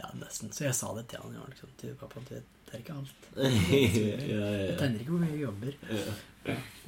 [0.00, 0.48] Ja, nesten.
[0.56, 1.34] Så jeg sa det til han.
[1.36, 2.38] Jeg var liksom, du, pappa, du,
[2.70, 3.26] det er ikke alt.
[3.76, 5.76] Jeg tegner ikke hvor mye jeg jobber.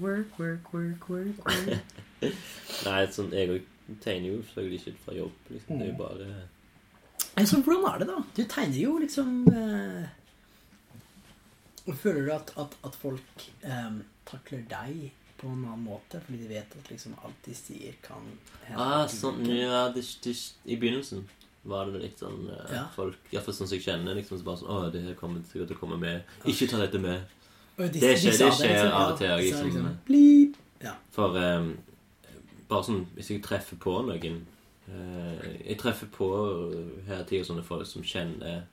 [0.01, 2.01] Work, work, work, work, work.
[2.87, 5.33] Nei, sånn, jeg òg tegner jo selvfølgelig ikke fra jobb.
[5.51, 5.79] Liksom.
[5.79, 5.99] Det er jo Mm.
[5.99, 8.19] bare så hvordan er det, da?
[8.37, 10.09] Du tegner jo liksom eh,
[12.03, 13.95] Føler du at, at, at folk eh,
[14.29, 15.09] takler deg
[15.41, 18.23] på en annen måte fordi de vet at liksom alt de sier, kan
[18.69, 20.35] hende Ah, sånn, ja, det, det,
[20.71, 21.25] I begynnelsen
[21.67, 22.85] var det litt sånn eh, Ja.
[22.95, 25.73] folk Iallfall sånn som jeg kjenner, liksom så bare sånn Å, det her kommer sikkert
[25.73, 26.23] til å komme med.
[26.47, 27.25] Ikke ta dette med.
[27.79, 29.35] De- det skjer, sa det skjer liksom, av og til.
[29.43, 29.67] Liksom,
[30.07, 30.95] liksom, Ja.
[31.15, 31.73] For eh,
[32.73, 34.43] bare sånn Hvis jeg treffer på noen
[34.89, 36.29] eh, Jeg treffer på
[37.07, 38.65] her til sånne folk som kjenner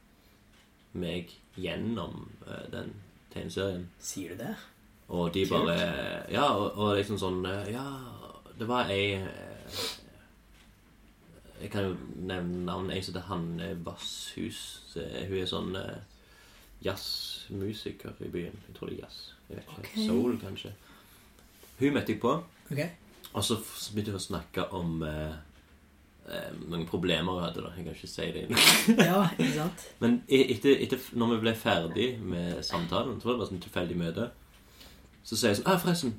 [0.97, 2.95] meg gjennom eh, den
[3.34, 3.84] tegneserien.
[4.01, 4.55] Sier du det?
[5.09, 5.67] Og de Kult.
[5.67, 7.85] bare Ja, og, og liksom sånn eh, Ja,
[8.59, 9.89] det var ei eh,
[11.61, 12.95] Jeg kan jo nevne navnet.
[12.95, 14.61] Ei som heter Hanne Vasshus.
[14.95, 15.97] Hun er sånn eh,
[16.85, 18.55] jazzmusiker i byen.
[18.69, 19.17] Jeg tror det er jazz.
[19.49, 19.81] Jeg vet ikke.
[19.84, 20.05] Okay.
[20.07, 20.71] Soul, kanskje.
[21.81, 22.31] Hun møtte jeg på.
[22.71, 22.80] Ok.
[23.34, 23.60] Og så
[23.93, 25.35] begynte vi å snakke om eh,
[26.30, 27.64] eh, noen problemer hun hadde.
[27.65, 28.45] da Jeg kan ikke si det.
[29.10, 29.88] Ja, ikke sant?
[30.01, 33.99] Men etter, etter, når vi ble ferdig med samtalen, så var det bare sånn tilfeldig
[33.99, 34.30] møte,
[35.23, 36.15] så sier jeg sånn ah, 'Forresten,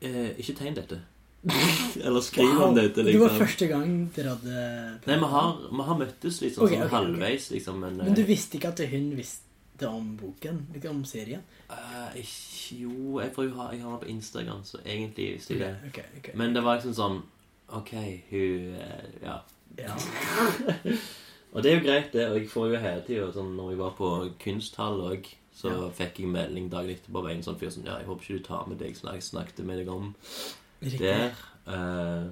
[0.00, 1.02] eh, ikke tegn dette.'
[2.06, 3.02] Eller skriv om dette.
[3.02, 3.38] Det var liksom.
[3.40, 4.66] første gang dere hadde
[5.08, 7.80] Nei, vi har, vi har møttes litt sånn, Ok, sånn halvveis, liksom.
[7.82, 9.50] Men, Men du eh, visste ikke at hun visste
[9.88, 10.66] om boken?
[10.74, 11.42] Ikke om serien?
[11.70, 15.76] Uh, ikke- jo, jeg, ha, jeg har den på Instagram, så egentlig visste jeg det.
[15.88, 16.34] Okay, okay, okay.
[16.36, 17.22] Men det var liksom sånn
[17.72, 17.90] Ok,
[18.30, 19.38] hun eh, Ja.
[19.78, 19.94] Ja.
[21.52, 22.26] Og det er jo greit, det.
[22.28, 24.08] Og jeg får jo hele tida sånn Når jeg var på
[24.40, 25.88] kunsthall òg, så Ja.
[25.90, 28.44] fikk jeg melding dagen etterpå av en sånn fyr som Ja, jeg håper ikke du
[28.48, 30.14] tar med deg sånn jeg snakket med deg om
[30.82, 31.00] Riktig.
[31.00, 31.32] der.
[31.66, 32.28] Uh,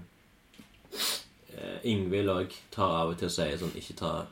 [1.55, 4.27] eh, Ingvild òg tar av og til og sier sånn Ikke ta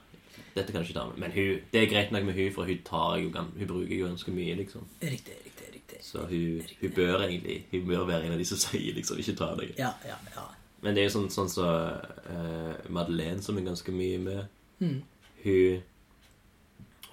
[0.54, 1.18] Dette kan ikke ta med.
[1.22, 4.06] Men hun, det er greit nok med hun, for hun tar jo Hun bruker jo
[4.06, 4.86] ganske mye, liksom.
[5.02, 5.98] Riktig, riktig, riktig.
[6.04, 9.36] Så hun, hun bør egentlig Hun bør være en av de som sier liksom ikke
[9.36, 9.74] ta deg'.
[9.78, 10.46] Ja, ja, ja.
[10.80, 14.46] Men det er jo sånn sånn så uh, Madeleine, som er ganske mye med
[14.78, 15.02] Mm.
[15.42, 15.82] Hun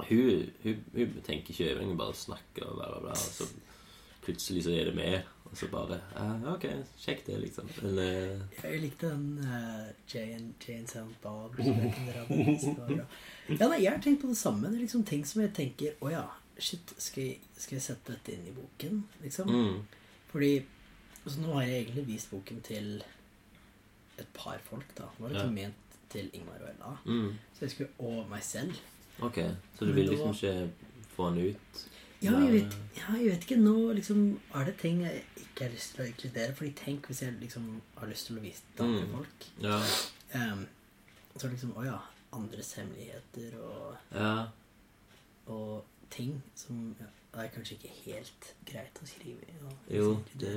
[0.09, 3.11] Hun, hun, hun tenker ikke over hun bare snakker og bla, bla, bla.
[3.11, 3.47] Og så
[4.25, 5.21] plutselig så er det med.
[5.55, 6.65] Og så bare uh, Ok,
[6.99, 7.69] sjekk det, liksom.
[7.87, 11.47] Eller eh, Jeg likte den uh, Jane, Jane Sound bra.
[13.47, 14.67] Ja, nei, jeg har tenkt på det samme.
[14.67, 16.25] Det er liksom ting som jeg tenker Å ja,
[16.59, 18.99] shit, skal jeg, skal jeg sette dette inn i boken?
[19.23, 19.47] Liksom.
[19.47, 19.79] Mm.
[20.33, 20.51] Fordi
[21.23, 22.91] altså, Nå har jeg egentlig vist boken til
[24.19, 25.07] et par folk, da.
[25.15, 25.49] Nå var det Ja.
[25.55, 26.97] ment til Ingmar og Ella.
[27.05, 27.31] Mm.
[27.55, 28.75] Så jeg skulle Og meg selv.
[29.23, 29.39] Ok,
[29.79, 30.69] så du vil liksom ikke
[31.15, 31.85] få den ut?
[32.23, 33.57] Ja, jeg vet, ja, jeg vet ikke.
[33.61, 36.55] Nå liksom er det ting jeg ikke har lyst til å inkludere.
[36.55, 39.11] Fordi tenk hvis jeg liksom har lyst til å vise det til andre Mm.
[39.15, 39.49] folk.
[39.61, 39.79] Ja.
[40.53, 40.67] Um,
[41.37, 41.97] så liksom, å ja,
[42.33, 44.47] andres hemmeligheter og, Ja.
[45.47, 47.05] og ting som ja,
[47.43, 49.97] er kanskje ikke helt greit å skrive i.
[49.97, 50.55] Jo, det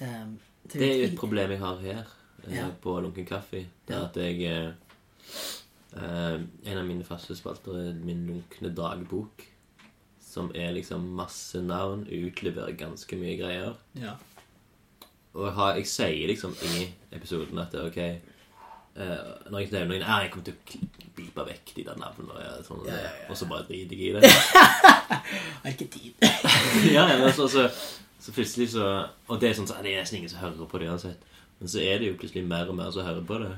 [0.00, 0.38] um,
[0.68, 2.04] Det er jo et problem jeg har her
[2.46, 2.70] eh, Ja.
[2.82, 3.66] på Lunken Kaffe.
[3.86, 4.72] Det er at jeg eh,
[5.96, 9.44] En av mine faste spalter er min lunkne dagbok.
[10.34, 13.74] Som er liksom masse navn, utleverer ganske mye greier.
[13.94, 14.16] Ja.
[15.34, 17.98] Og jeg, har, jeg sier liksom i episoden at det er ok
[18.98, 22.38] uh, Når jeg nevner noen ah, Jeg kommer til å bipe vekk de der navnene.
[22.38, 24.30] Og, sånn, Ja, ja, og så bare driter jeg i det.
[25.64, 26.26] Har ikke tid.
[26.94, 27.66] ja, ja, men så, så,
[28.22, 28.88] så plutselig så
[29.28, 31.30] Og det er sånn så, det er nesten ingen som hører på det uansett.
[31.58, 33.52] Men så er det jo plutselig mer og mer som hører på det.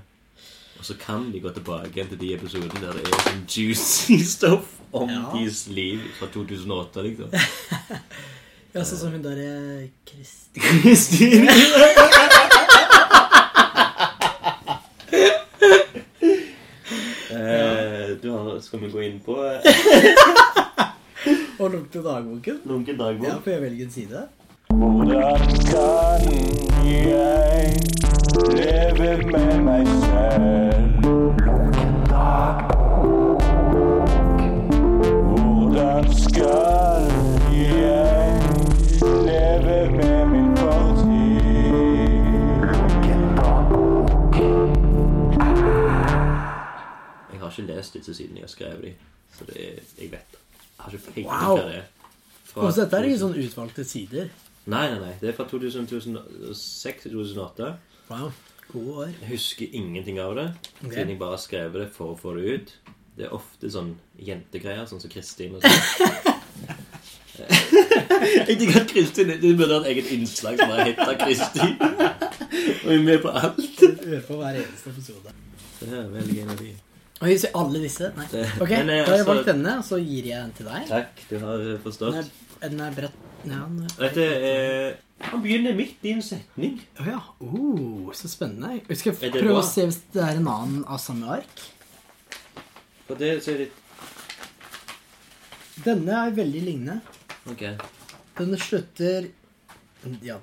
[0.79, 4.73] Og så kan de gå tilbake til de episodene der det er sånn juicy stuff
[4.93, 5.23] om Ja.
[5.35, 7.29] deres liv fra 2008, liksom.
[8.77, 10.63] Ja, sånn som hun derre Kristin.
[10.83, 11.49] Kristin.
[17.31, 19.35] Eh, du har, skal vi gå inn på
[21.59, 22.61] Og lukte dagboken.
[22.65, 23.47] Lunken dagbok?
[23.47, 24.23] Ja, velge en side?
[24.69, 25.39] Hvordan
[25.71, 26.27] kan
[26.87, 27.96] jeg
[28.55, 31.07] leve med meg selv?
[35.29, 37.11] Hvordan skal
[37.53, 38.13] jeg
[39.27, 41.77] leve med min fortid?
[47.33, 48.95] Jeg har ikke lest disse siden jeg har skrevet dem,
[49.39, 51.57] Så det er, jeg vet Jeg har ikke peiling Wow.
[51.59, 51.83] hva det er.
[52.57, 54.29] Og så dette er ikke sånn utvalgte sider.
[54.67, 55.13] Nei, nei, nei.
[55.21, 57.67] Det er fra 2006 til 2008.
[58.11, 58.33] Wow.
[58.73, 59.11] Gode år.
[59.21, 60.47] Jeg husker ingenting av det.
[60.81, 60.93] Okay.
[60.95, 62.73] Siden jeg bare har skrevet det for å få det ut.
[63.17, 66.35] Det er ofte sånn jentegreier, sånn som Kristin og sånn.
[68.47, 71.77] jeg tenker at Kristin Du burde ha et eget innslag som bare heter Kristin.
[72.87, 73.85] Og er med på alt.
[74.07, 75.35] Hør på hver eneste episode.
[75.81, 76.73] Det er veldig en av de.
[77.17, 78.11] Og jeg ser alle disse?
[78.17, 78.27] Nei.
[78.61, 80.89] Ok, Men, da har jeg altså- valgt denne, og så gir jeg den til deg.
[80.91, 82.15] Takk, du har Den forstått.
[82.61, 83.71] er, den er bredt ja, er...
[84.01, 84.95] Dette er
[85.31, 86.81] Han begynner midt i en setning.
[87.01, 87.21] Å ja.
[87.41, 88.81] Oh, så spennende.
[88.89, 89.61] Jeg skal Er det prøve bra?
[89.63, 91.57] å se hvis det er en annen av samme ark.
[93.07, 93.71] For det så er det
[95.85, 97.01] Denne er veldig lignende.
[97.53, 97.63] Ok.
[98.39, 99.27] Denne slutter
[100.25, 100.37] Ja.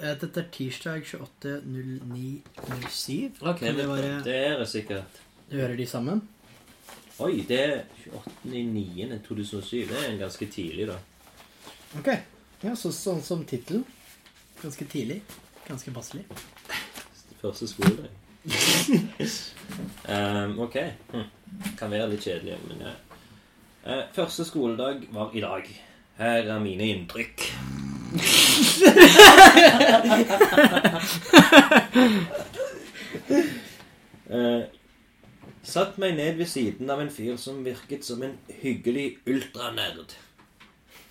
[0.00, 3.30] eh, Dette er tirsdag 28.09.07.
[3.42, 5.20] Ok, Kan det det, være det er det sikkert.
[5.50, 6.22] Du hører de sammen?
[7.20, 7.82] Oi, det er
[8.46, 9.88] 28.09.2007.
[9.90, 10.96] Det er en ganske tidlig, da.
[11.98, 12.08] Ok.
[12.62, 13.82] Ja, så, sånn som tittelen.
[14.60, 15.22] Ganske tidlig.
[15.66, 16.22] Ganske passelig.
[17.40, 18.10] Første skoledag.
[20.06, 20.76] um, ok.
[21.10, 21.26] Hm.
[21.80, 22.92] Kan være litt kjedelig, men ja.
[23.82, 25.66] Uh, første skoledag var i dag.
[26.20, 27.48] Her er mine inntrykk.
[34.30, 34.62] uh,
[35.66, 40.14] satt meg ned ved siden av en fyr som virket som en hyggelig ultranerd.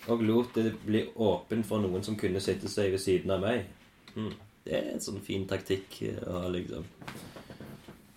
[0.08, 3.66] Og lot det bli åpen for noen som kunne sitte seg ved siden av meg.
[4.14, 4.32] Mm.
[4.64, 6.86] Det er en sånn fin taktikk eh, å ha, liksom.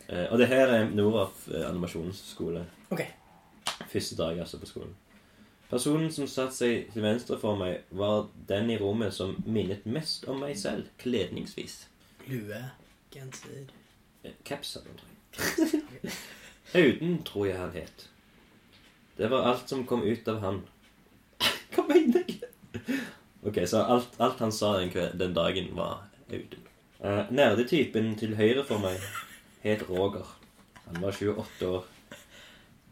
[0.08, 2.64] Eh, og det her er Noraf eh, animasjonsskole.
[2.96, 3.04] Ok.
[3.92, 4.96] Første dag altså på skolen.
[5.70, 10.28] Personen som satte seg til venstre for meg, var den i rommet som minnet mest
[10.30, 11.88] om meg selv, kledningsvis.
[12.30, 12.60] Lue,
[13.14, 13.72] genser
[14.24, 14.78] Eh, Caps.
[16.76, 18.10] Auden, tror jeg han het.
[19.18, 20.62] Det var alt som kom ut av han.
[21.76, 22.42] Hva mener jeg?
[23.44, 26.68] Ok, så alt, alt han sa den, den dagen, var Audun.
[27.04, 29.02] Uh, nerdetypen til høyre for meg
[29.66, 30.28] het Roger.
[30.86, 31.84] Han var 28 år.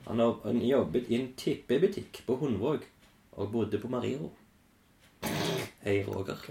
[0.08, 2.84] Han har- han jobbet i en tippebutikk på Hundvåg
[3.38, 4.32] og bodde på Mariro.
[5.84, 6.38] Hei, Roger.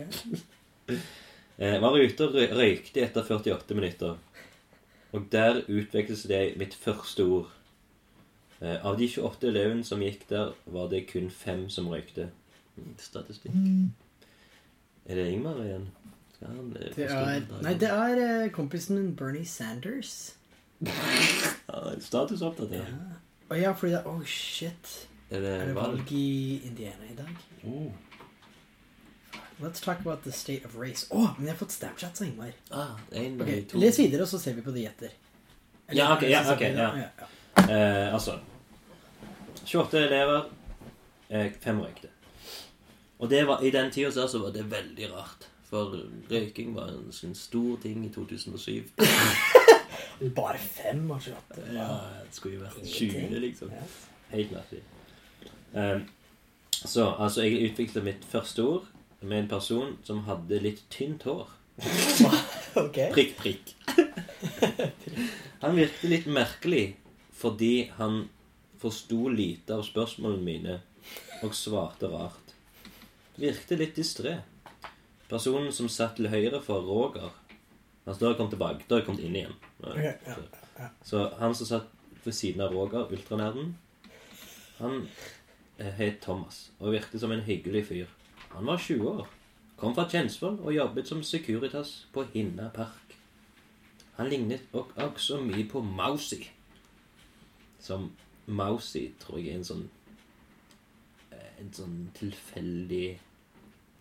[1.60, 4.14] Eh, var ute og røykte etter 48 minutter.
[5.12, 7.50] Og der utvekslet jeg mitt første ord.
[8.60, 12.26] Eh, av de 28 elevene som gikk der, var det kun fem som røykte.
[12.76, 13.54] Mm, Statistikk.
[15.06, 15.86] Er det Ingmar igjen?
[16.40, 20.34] Han, eh, Det er, nei, det er eh, kompisen min Bernie Sanders.
[21.70, 22.96] Ja, Statusoppdatering.
[23.50, 25.06] Å ja, fordi det Oh, shit.
[25.30, 25.98] Er det Er det valg?
[26.00, 27.34] valg i Indiana i dag?
[27.64, 27.92] Oh.
[29.60, 31.06] Let's talk about the state of race.
[31.12, 32.52] Å, men jeg har fått Snapchat, av Ingmar.
[32.72, 33.78] Ah, en, Ok, to.
[33.78, 35.12] Les videre, og så ser vi på de gjetter.
[35.92, 36.78] Ja, ok, ja, så ser ok, vi det.
[36.78, 36.94] ja.
[36.96, 37.28] Ja, ja.
[37.68, 38.38] Eh, altså
[39.64, 40.42] 28 elever,
[41.28, 42.08] eh, fem røykte.
[43.18, 45.48] Og det var, i den tida så var det veldig rart.
[45.70, 45.94] For
[46.30, 48.88] røyking var en en stor ting i 2007.
[50.36, 51.74] Bare fem av 28.
[51.74, 51.88] Ja,
[52.24, 53.70] det skulle jo vært 20, liksom.
[54.30, 54.82] Helt merkelig.
[55.72, 56.08] Um,
[56.70, 58.88] så altså, jeg utviklet mitt første ord
[59.20, 61.48] med en person som hadde litt tynt hår.
[62.78, 62.98] Ok.
[63.10, 63.72] Prikk, prikk.
[65.62, 66.84] Han virket litt merkelig
[67.34, 68.28] fordi han
[68.80, 70.78] forsto lite av spørsmålene mine
[71.44, 72.54] og svarte rart.
[73.40, 74.38] Virkte litt distré.
[75.30, 77.30] Personen som satt til høyre for Roger
[78.08, 78.84] Altså, da har jeg kommet tilbake.
[78.88, 79.52] Da har jeg kommet inn igjen.
[79.84, 80.46] Ok, ja, Så-
[80.78, 80.86] ja.
[81.04, 81.90] Så han som satt
[82.24, 83.74] ved siden av Roger, ultranerden,
[84.78, 85.08] han
[85.78, 88.06] eh, het Thomas og virket som en hyggelig fyr.
[88.54, 89.28] Han var 20 år,
[89.76, 93.14] kom fra Tjensvoll og jobbet som Securitas på Hinna Park.
[94.16, 96.48] Han lignet også mye på Mausi.
[97.78, 98.10] Som
[98.50, 99.84] Mausi tror jeg er en sånn
[101.30, 103.06] eh, En sånn tilfeldig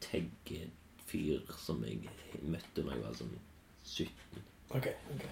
[0.03, 2.09] teggefyr som jeg
[2.47, 3.35] møtte når jeg var sånn
[3.89, 4.43] 17.
[4.77, 5.25] Ok, ok.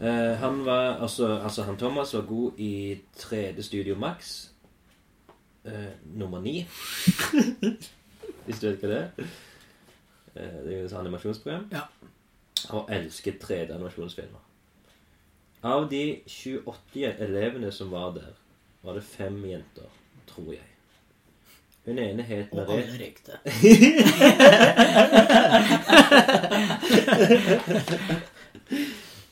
[0.00, 4.50] Uh, han var, altså, altså han Thomas var god i 3D Studio Max.
[5.64, 6.66] Uh, nummer 9.
[8.46, 9.10] Hvis du vet hva det er.
[10.36, 11.66] Uh, det er jo et animasjonsprogram.
[11.72, 11.84] Ja.
[12.76, 14.49] Og elsket 3D-animasjonsfilmer.
[15.62, 18.32] Av de 28 elevene som var der,
[18.82, 19.88] var det fem jenter,
[20.30, 20.66] tror jeg.
[21.84, 22.72] Hun ene het Og Merete.
[22.72, 24.40] alle røykte.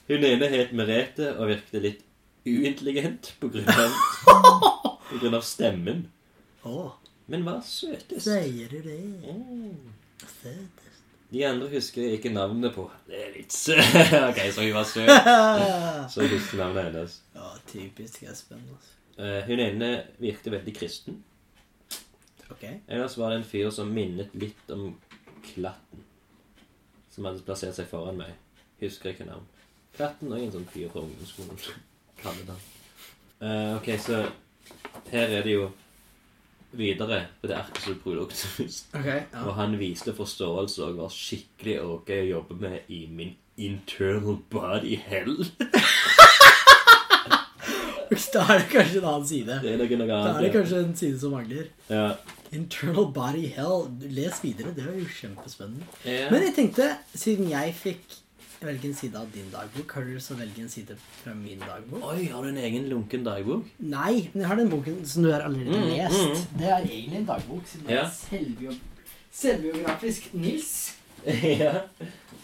[0.09, 2.05] Hun ene het Merete og virket litt
[2.49, 3.97] uintelligent på grunn av,
[5.11, 6.07] på grunn av stemmen.
[6.69, 6.89] Å,
[7.29, 8.25] Men var søtest.
[8.25, 8.99] sier du det?
[9.29, 9.93] Mm.
[10.25, 10.88] Søtest.
[11.29, 12.87] De andre husker jeg ikke navnet på.
[13.07, 13.53] Det er litt.
[14.31, 15.11] Ok, så hun var søt.
[16.13, 17.19] Så jeg husker navnet hennes.
[17.35, 18.63] Ja, typisk Espen.
[18.73, 18.95] Altså.
[19.21, 19.91] Eh, hun ene
[20.23, 21.19] virket veldig kristen.
[22.49, 22.65] Ok.
[22.89, 24.95] Ellers var det en fyr som minnet litt om
[25.51, 26.05] Klatten.
[27.13, 28.33] Som hadde plassert seg foran meg.
[28.81, 29.45] Husker ikke navn.
[29.99, 31.61] Klatten og en sånn fyr fra ungdomsskolen.
[32.23, 32.65] Kallet han.
[33.45, 34.23] Eh, ok, så
[35.13, 35.69] her er det jo
[36.77, 37.99] videre på det arket som
[39.01, 39.23] okay.
[39.33, 39.45] Ja.
[39.47, 44.99] Og han viste forståelse og var skikkelig ok å jobbe med i min internal body
[45.09, 45.45] hell.
[48.09, 49.59] Da er det kanskje en annen side.
[49.63, 51.67] Det er nok noe Da er det kanskje en side som mangler.
[51.91, 52.07] Ja.
[52.57, 53.85] Internal body hell.
[54.01, 55.89] Les videre, det var jo kjempespennende.
[56.05, 56.31] Ja.
[56.33, 58.19] Men jeg tenkte, siden jeg fikk
[58.67, 61.35] velge en side av din dagbok, har du lyst til å velge en side fra
[61.35, 62.03] min dagbok?
[62.11, 63.65] Oi, har du en egen lunken dagbok?
[63.79, 66.19] Nei, men jeg har den boken som du har allerede Mm, lest.
[66.19, 66.59] mm.
[66.59, 68.05] Det er egentlig en dagbok, siden det Ja.
[68.05, 68.73] er selvbio
[69.33, 70.95] selvbiografisk Nils.
[71.27, 71.73] ja.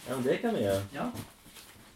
[0.09, 0.83] ja, men det kan vi gjøre.
[0.95, 1.09] Ja.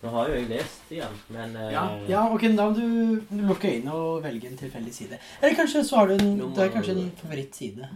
[0.03, 3.67] Nå har jo jeg lest igjen, men eh, Ja, ja, ok, da må du lukke
[3.73, 5.19] øynene og velge en tilfeldig side.
[5.43, 7.89] Eller kanskje så har du en, Nummer- det er kanskje en favorittside.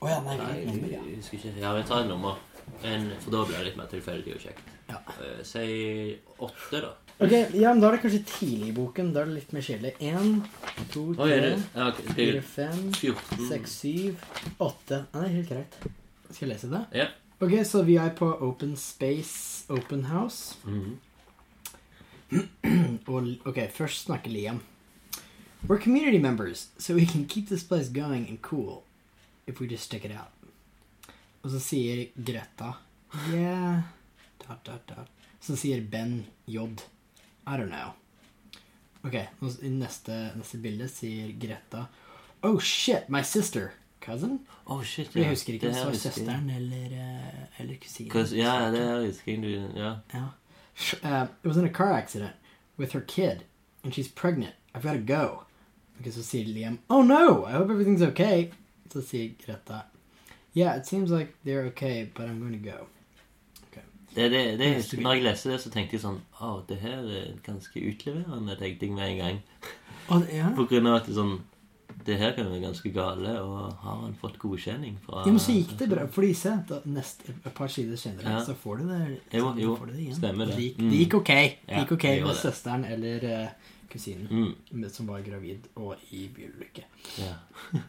[0.00, 0.98] Å ja, nei, Nei, nummer, ja.
[1.06, 1.52] jeg ikke.
[1.60, 2.38] Ja, vi tar et nummer.
[2.82, 4.68] En, for da blir det litt mer tilfeldig og kjekt.
[4.90, 4.98] Ja.
[5.16, 6.94] Uh, si åtte, da.
[7.20, 9.12] Ok, ja, men Da er det kanskje tidlig i boken.
[9.12, 9.92] Da er det litt mer kjedelig.
[10.00, 10.38] Én,
[10.92, 11.56] to, tre,
[12.16, 12.86] fire, fem,
[13.50, 14.24] seks, syv,
[14.56, 15.02] åtte.
[15.12, 15.76] Nei, det er helt greit.
[16.30, 16.82] Skal jeg lese det?
[16.96, 17.10] Ja.
[17.40, 20.56] Ok, så vi er på Open Space Open House.
[20.64, 20.98] Mhm.
[23.10, 24.60] Og, ok, først snakker Liam.
[25.68, 28.84] We're community members, so we can keep this place going and cool
[29.46, 30.32] if we just stick it out.
[31.42, 32.74] Og så sier Greta
[33.32, 33.99] Yeah
[34.50, 35.08] dot, dot, dot.
[35.40, 36.58] Så sier Ben J.
[37.46, 37.92] I don't know.
[39.02, 41.86] Ok, i neste, neste bilde sier Greta
[42.42, 43.72] Oh shit, my sister.
[44.00, 44.38] Cousin?
[44.66, 45.20] Oh, shit, ja.
[45.20, 48.10] jeg husker ikke Det om det var søsteren eller, eh, eller kusinen.
[48.10, 49.94] Cause, ja, det her husker jeg du Ja.
[50.14, 50.28] Yeah.
[51.04, 52.32] Uh, it was in a car accident
[52.78, 53.44] with her kid,
[53.84, 54.54] and she's pregnant.
[54.74, 55.44] I've got to go.
[56.00, 56.78] Okay, så sier Liam.
[56.88, 57.44] Oh no!
[57.44, 58.50] I hope everything's okay.
[58.92, 59.82] Så sier Greta.
[60.54, 62.86] Yeah, it seems like they're okay, but I'm going to go.
[64.14, 64.68] Det, det, det,
[64.98, 68.86] når jeg leste det, så tenkte jeg sånn Å, det her er ganske utleverende, tenkte
[68.88, 69.36] jeg med en gang.
[70.10, 70.48] Og, ja.
[70.56, 71.36] På grunn av at det sånn
[72.06, 75.52] Det her kan være ganske gale, og har han fått godkjenning fra ja, men så
[75.52, 78.40] gikk det bra, fordi se, et par sider senere, Ja.
[78.46, 79.00] så får du det,
[79.36, 80.16] Jo, så jo, får du det igjen.
[80.16, 80.56] stemmer det.
[80.56, 80.90] Det gikk, Mm.
[80.90, 81.26] det gikk ok.
[81.26, 83.48] Det Ja, gikk ok det med søsteren eller uh,
[83.92, 84.88] kusinen, Mm.
[84.90, 86.84] som var gravid og i bilulykke.
[87.18, 87.34] Ja.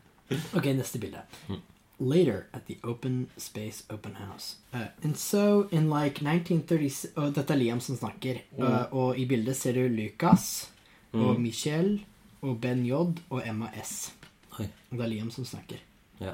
[0.55, 1.21] Ok, neste bilde.
[1.49, 1.61] Mm.
[2.01, 4.55] Later at the open space open house.
[4.73, 8.39] Uh, and so in like 1930 Og dette er Liam som snakker.
[8.57, 8.63] Mm.
[8.63, 10.69] Uh, og i bildet ser du Lucas
[11.13, 11.41] og Mm.
[11.41, 11.99] Michelle
[12.41, 12.91] og Ben J
[13.29, 14.13] og Emma S.
[14.59, 14.65] Oi.
[14.91, 15.77] Og det er Liam som snakker.
[16.21, 16.33] Ja.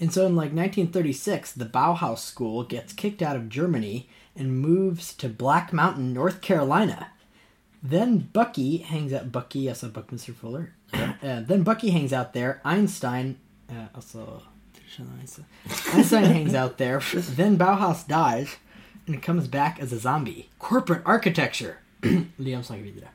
[0.00, 5.14] And so in like 1936, the Bauhaus School gets kicked out of Germany and moves
[5.14, 7.08] to Black Mountain, North Carolina.
[7.82, 9.30] Then Bucky hangs out.
[9.30, 10.72] Bucky, also Buckminster Fuller.
[10.94, 12.60] Uh, then Bucky hangs out there.
[12.64, 13.36] Einstein,
[13.70, 14.42] uh, also
[15.92, 17.00] Einstein hangs out there.
[17.14, 18.56] Then Bauhaus dies
[19.06, 20.48] and comes back as a zombie.
[20.58, 21.78] Corporate architecture.
[22.02, 23.08] Liam snakker videre.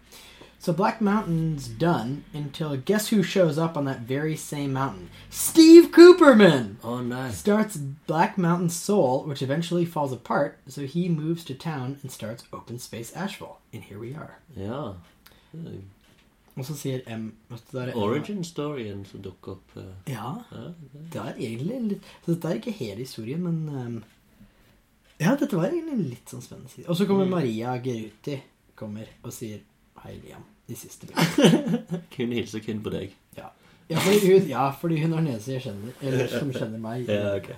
[0.60, 5.12] So Black Mountain's done until guess who shows up on that very same mountain?
[5.30, 6.78] Steve Cooperman!
[6.82, 7.30] Å nei.
[7.30, 12.46] Starts Black Mountain Soul, which eventually falls apart, so he moves to town and starts
[12.52, 13.60] Open Space Asheville.
[13.72, 14.40] And here we are.
[14.56, 14.94] Ja.
[16.56, 19.74] Og så sier M er det Emma- Origin-storyen som dukker opp.
[19.78, 20.70] eh, Ja, Ja,
[21.12, 24.04] det er egentlig litt Så dette er ikke hele historien, men um,
[25.20, 26.88] Ja, dette var egentlig litt sånn spennende.
[26.88, 28.40] Og så kommer Maria Geruti
[28.76, 29.60] kommer og sier
[30.04, 30.44] hei, Liam.
[30.68, 32.02] De siste bildene.
[32.16, 33.12] Kun hilser kun på deg.
[33.38, 33.52] Ja.
[33.90, 37.06] Ja, fordi hun, ja, fordi hun har nese som kjenner meg.
[37.12, 37.52] Ja, ok.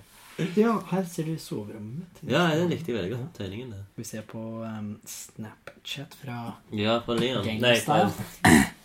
[0.56, 2.30] Ja, her ser du soverommet mitt.
[2.30, 3.32] Ja, det likte jeg veldig godt.
[3.40, 3.86] Tegningen der.
[3.98, 6.36] Vi ser på um, Snapchat fra
[6.78, 7.42] Ja, fra Leon.
[7.48, 8.62] Gangnam Nei,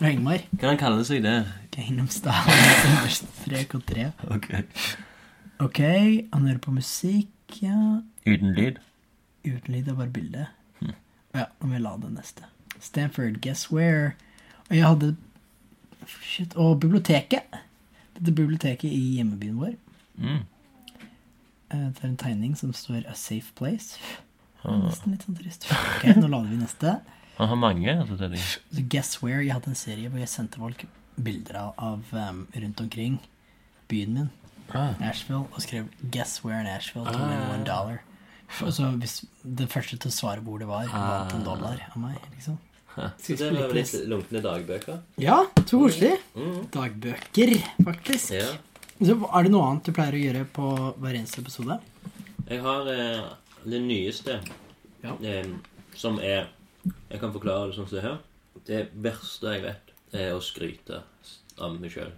[0.00, 0.44] Ingmar.
[0.56, 1.44] Hva han kaller seg der?
[3.90, 4.06] Tre.
[4.30, 4.48] Ok.
[5.60, 5.78] Ok,
[6.32, 7.28] han hører på musikk,
[7.62, 8.00] ja.
[8.26, 8.78] Uten lyd?
[9.44, 10.46] Uten lyd er bare bilde.
[11.34, 12.48] Ja, nå må jeg la det neste.
[12.82, 14.14] Stanford, guess where?
[14.70, 15.16] Og jeg hadde
[16.24, 16.56] Shit.
[16.56, 17.44] Og biblioteket.
[18.16, 19.74] Dette biblioteket i hjemmebyen vår.
[20.16, 20.40] Mm.
[21.70, 23.98] Eh, Det er en tegning som står 'A safe place'.
[24.64, 24.80] Ah.
[24.88, 25.68] Nesten litt sånn trist.
[25.70, 27.00] Ok, nå lader vi neste.
[27.40, 28.28] Han har mange, altså,
[28.92, 29.40] Guess Where.
[29.44, 30.84] Jeg hadde en serie hvor jeg sendte folk
[31.20, 33.18] bilder av, av um, rundt omkring
[33.90, 34.30] byen min,
[34.70, 34.92] Ah.
[35.00, 37.50] Nashville, og skrev 'Guess Where in Nashville' to Ah.
[37.54, 38.02] one dollar.
[38.62, 41.96] Og så hvis den første til å svare hvor det var, vant en dollar av
[41.98, 42.16] meg.
[42.34, 42.58] liksom.
[43.18, 45.00] Så det var litt lunkne dagbøker?
[45.18, 46.18] Ja, så koselig.
[46.36, 46.66] Mm.
[46.70, 47.52] Dagbøker,
[47.84, 48.30] faktisk.
[48.30, 48.46] Ja.
[49.00, 51.80] Så er det noe annet du pleier å gjøre på hver eneste episode?
[52.48, 53.22] Jeg har eh,
[53.64, 54.40] det nyeste,
[55.02, 55.14] Ja.
[55.22, 55.46] eh,
[55.96, 56.46] som er
[56.84, 58.18] Jeg kan forklare det sånn som det her.
[58.66, 61.02] Det verste jeg vet, er å skryte
[61.60, 62.12] av meg sjøl.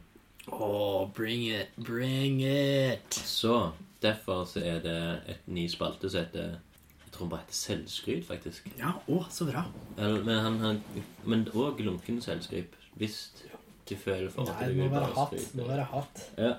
[0.51, 3.15] Oh, bring it, bring it.
[3.15, 3.73] Så
[4.03, 4.99] derfor så er det
[5.31, 8.71] et ny spalte som heter Jeg tror han bare heter Selvskryt, faktisk.
[8.81, 9.67] Ja, å, så bra.
[9.99, 10.81] Eller, men han, han,
[11.29, 12.75] men òg lunken selvskryt.
[12.99, 13.19] Hvis
[13.89, 15.55] du føler for Nei, at det du må vil være hatt.
[15.59, 16.25] må være hatt.
[16.41, 16.55] Ja.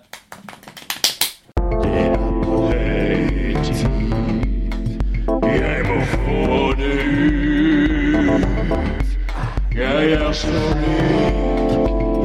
[10.22, 11.74] Er så lik,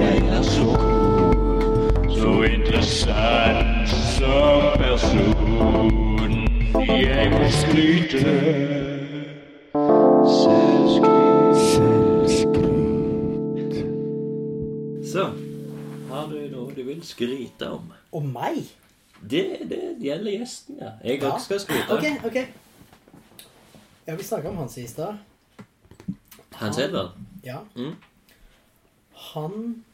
[0.01, 5.93] jeg er så god, Så interessant som person.
[6.89, 8.19] Jeg må skryte.
[12.49, 13.75] Selvskryt.
[15.13, 15.25] Så
[16.11, 17.93] har du noe du vil skryte om?
[18.13, 18.61] Om meg?
[19.19, 20.91] Det, det gjelder gjesten, ja.
[21.05, 21.39] Jeg Ja.
[21.43, 21.91] skal skryte.
[21.91, 22.37] Ok, ok.
[24.07, 25.15] Ja, vi snakka om Hans i stad.
[26.55, 27.11] Hans Edvard?
[27.45, 27.63] Ja.
[27.77, 27.97] Mm.
[29.33, 29.85] Han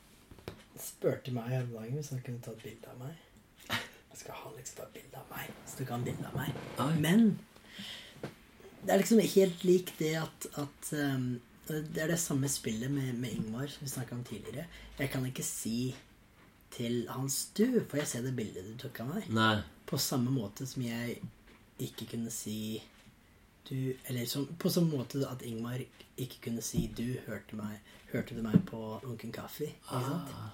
[0.81, 3.21] spurte meg her om dagen hvis han kunne ta et bilde av meg.
[4.15, 5.51] Jeg skal han liksom ta et bilde av meg.
[5.67, 6.63] Så du kan bilde av meg.
[6.85, 6.93] Oi.
[7.03, 7.27] Men
[8.85, 11.29] det er liksom helt lik det at, at um,
[11.67, 14.67] Det er det samme spillet med, med Ingmar som vi snakka om tidligere.
[14.99, 15.95] Jeg kan ikke si
[16.75, 19.31] til hans du, for jeg ser det bildet du tok av meg.
[19.33, 19.55] Nei.
[19.89, 21.17] På samme måte som jeg
[21.83, 22.83] ikke kunne si
[23.69, 25.81] du Eller som, på sånn måte at Ingmar
[26.21, 27.81] ikke kunne si du hørte, meg,
[28.13, 29.71] hørte du meg på Lunken Kaffe.
[29.73, 30.35] Ikke sant?
[30.37, 30.51] Ah.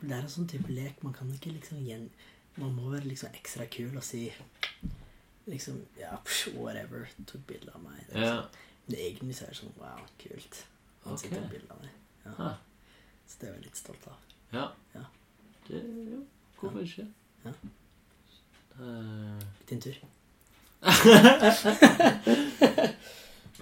[0.00, 1.02] Det er en sånn type lek.
[1.06, 2.08] Man kan ikke liksom gjen...
[2.56, 4.26] Man må være liksom ekstra kul og si
[5.46, 7.08] liksom Ja, psh, whatever.
[7.28, 8.00] Tok bilde av meg.
[8.10, 8.36] Er Ja.
[8.86, 10.66] Men egentlig så er det sånn Wow, kult.
[11.04, 11.28] Han Ok.
[11.30, 11.90] tok bilde av meg.
[12.24, 12.34] Ja.
[12.38, 12.56] Ah.
[13.26, 14.18] Så det er jeg litt stolt av.
[14.52, 14.66] Ja.
[14.94, 15.04] Ja.
[15.68, 15.82] Det,
[16.12, 16.26] jo,
[16.60, 17.06] hvorfor ikke?
[17.44, 17.52] Ja.
[18.78, 19.42] Uh...
[19.68, 19.96] Din tur.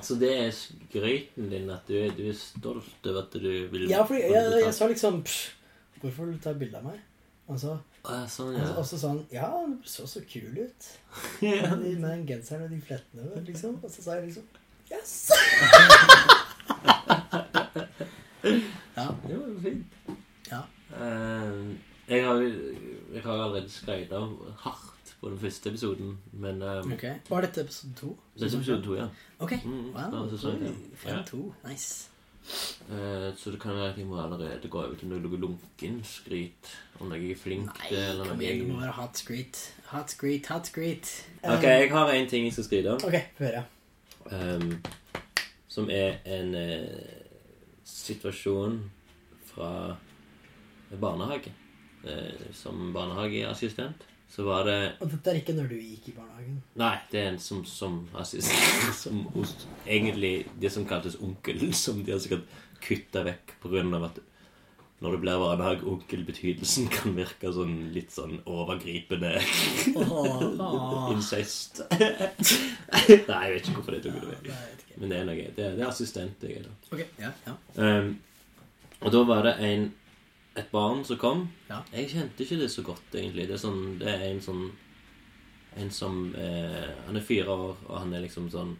[0.05, 3.87] Så det er skryten din at du, er- du er stolt over at du vil
[3.91, 5.23] Ja, for jeg, jeg, jeg sa liksom
[6.03, 7.01] Hvorfor vil du ta bilde av meg?
[7.49, 8.67] Og så Ah, sånn, ja.
[8.77, 10.89] Og så sa han Ja, du så så kul ut.
[11.47, 11.71] Ja.
[11.77, 13.79] Med den genseren og de flettene, liksom.
[13.83, 14.45] Og så sa jeg liksom
[14.93, 15.31] Yes!
[18.97, 19.07] ja.
[19.25, 19.87] Det var jo fint.
[20.51, 20.61] Ja.
[20.93, 21.73] Uh,
[22.09, 24.35] jeg har jeg har allerede skrevet av
[24.67, 24.94] hardt
[25.25, 27.15] på den første episoden, men um, okay.
[27.31, 28.11] Var dette episode to?
[28.35, 29.07] Dette er episode to, ja.
[29.39, 29.53] Ok.
[29.65, 30.27] Mm, Wow.
[30.31, 30.65] sesong,
[31.07, 31.23] ja.
[31.27, 31.55] To.
[31.69, 32.11] Nice.
[32.91, 36.75] Uh, så det kan være at jeg må allerede gå over til noe lunkenskryt.
[37.01, 39.63] Om jeg er flink til Nei, Kom igjen, det må være hot skryt.
[39.95, 41.09] Hot skryt, hot screet.
[41.43, 43.05] Ok, jeg har en ting jeg skal skryte av.
[43.09, 43.65] Ok, høre.
[44.29, 44.77] um,
[45.69, 47.01] som er en uh,
[47.85, 48.83] situasjon
[49.55, 49.97] fra
[51.01, 51.53] barnehage.
[52.05, 56.61] Uh, som barnehageassistent så var det Og dette er ikke når du gikk i barnehagen.
[56.81, 59.55] Nei, det er en som, som assistent som hos,
[59.87, 62.49] Egentlig det som kaltes onkel, som de har sikkert
[62.85, 64.25] kutta vekk av at
[65.05, 69.35] når det blir barnehageonkel, betydelsen kan virke sånn litt sånn overgripende
[70.01, 71.83] oh, incest.
[71.93, 74.87] Nei, jeg vet ikke hvorfor det tok det vekk.
[75.03, 75.49] Men det er noe.
[75.57, 76.73] Det er, det er assistent jeg da.
[76.95, 77.57] Ok, ja, ja.
[77.77, 78.15] Um,
[79.05, 79.91] og da var det en,
[80.57, 81.49] et barn som kom.
[81.69, 81.83] Ja.
[81.93, 83.47] Jeg kjente ikke det så godt, egentlig.
[83.49, 84.65] Det er, sånn, det er en sånn
[85.77, 88.77] En som eh, Han er fire år, og han er liksom sånn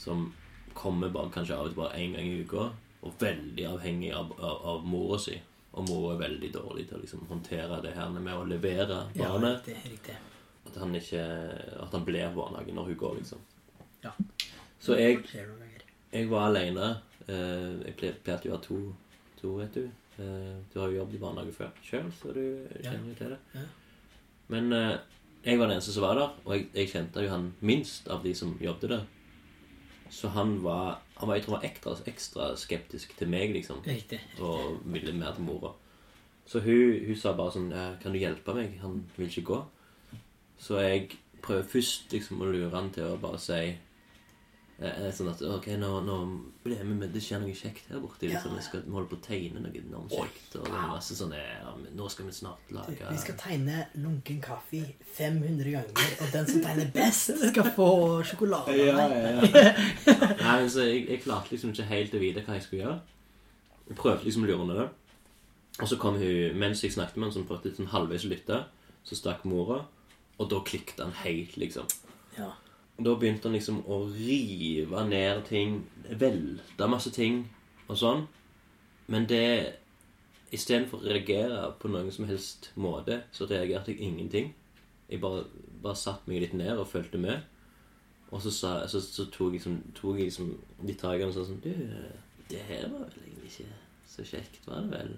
[0.00, 0.32] Som
[0.72, 2.70] kommer bare, kanskje av og til bare én gang i uka.
[3.02, 5.34] Og veldig avhengig av, av, av mora si.
[5.76, 9.28] Og mora er veldig dårlig til å liksom håndtere det her med å levere Ja,
[9.34, 9.66] barnet.
[9.68, 10.16] riktig, riktig.
[10.70, 11.22] At han ikke
[11.82, 13.38] At han blir barnehage når hun går, liksom.
[14.04, 14.12] Ja.
[14.80, 15.20] Så jeg
[16.12, 16.94] jeg var alene.
[17.28, 18.78] Eh, Jeg ple- pleide å ha to,
[19.40, 19.90] to, vet du.
[20.20, 22.42] Eh, Du har jo jobbet i barnehage før sjøl, så du
[22.82, 23.64] kjenner jo til det.
[24.52, 24.98] Men eh,
[25.44, 28.22] jeg var den eneste som var der, og jeg, jeg kjente jo han minst av
[28.24, 29.04] de som jobbet der.
[30.10, 33.78] Så han var, han var jeg tror han var ekstra, ekstra skeptisk til meg, liksom.
[33.86, 34.18] Riktig.
[34.42, 35.70] Og ville mer til mora.
[36.50, 38.80] Så hun, hun sa bare sånn «Eh, 'Kan du hjelpe meg?
[38.82, 39.64] Han vil ikke gå.'
[40.58, 43.78] Så jeg prøver først liksom å lure han til å bare si
[44.80, 46.14] Sånn at Ok, nå, nå
[46.64, 48.24] blir jeg med, det skjer noe kjekt her borte.
[48.30, 48.54] Liksom.
[48.56, 50.54] Vi skal vi holder på å tegne noe enormt kjekt.
[50.56, 53.82] Og det er masse sånn ja, men Nå skal vi snart lage Vi skal tegne
[54.00, 54.80] lunken kaffe
[55.18, 57.90] 500 ganger, og den som tegner best, skal få
[58.30, 58.78] sjokolade.
[58.78, 59.74] Ja, ja, ja.
[60.46, 62.96] Nei, så jeg, jeg klarte liksom ikke helt å vite hva jeg skulle gjøre.
[63.90, 64.88] Jeg prøvde liksom å lure henne.
[65.80, 68.64] Og så kom hun, mens jeg snakket med henne, som prøvde sånn halvveis å lytte,
[69.04, 69.82] så stakk mora,
[70.40, 71.88] og da klikket han helt, liksom.
[72.38, 72.54] Ja.
[73.00, 75.80] Da begynte han liksom å rive ned ting,
[76.20, 77.44] velte masse ting
[77.88, 78.26] og sånn.
[79.10, 79.46] Men det
[80.50, 84.48] Istedenfor å reagere på noen som helst måte, så reagerte jeg ingenting.
[85.06, 85.44] Jeg bare,
[85.82, 87.44] bare satte meg litt ned og fulgte med.
[88.30, 90.50] Og så, sa, så, så tok jeg liksom, tok jeg som,
[90.82, 91.70] de tak i henne og sa sånn Du,
[92.50, 93.78] det her var vel egentlig ikke
[94.10, 95.14] så kjekt, var det vel?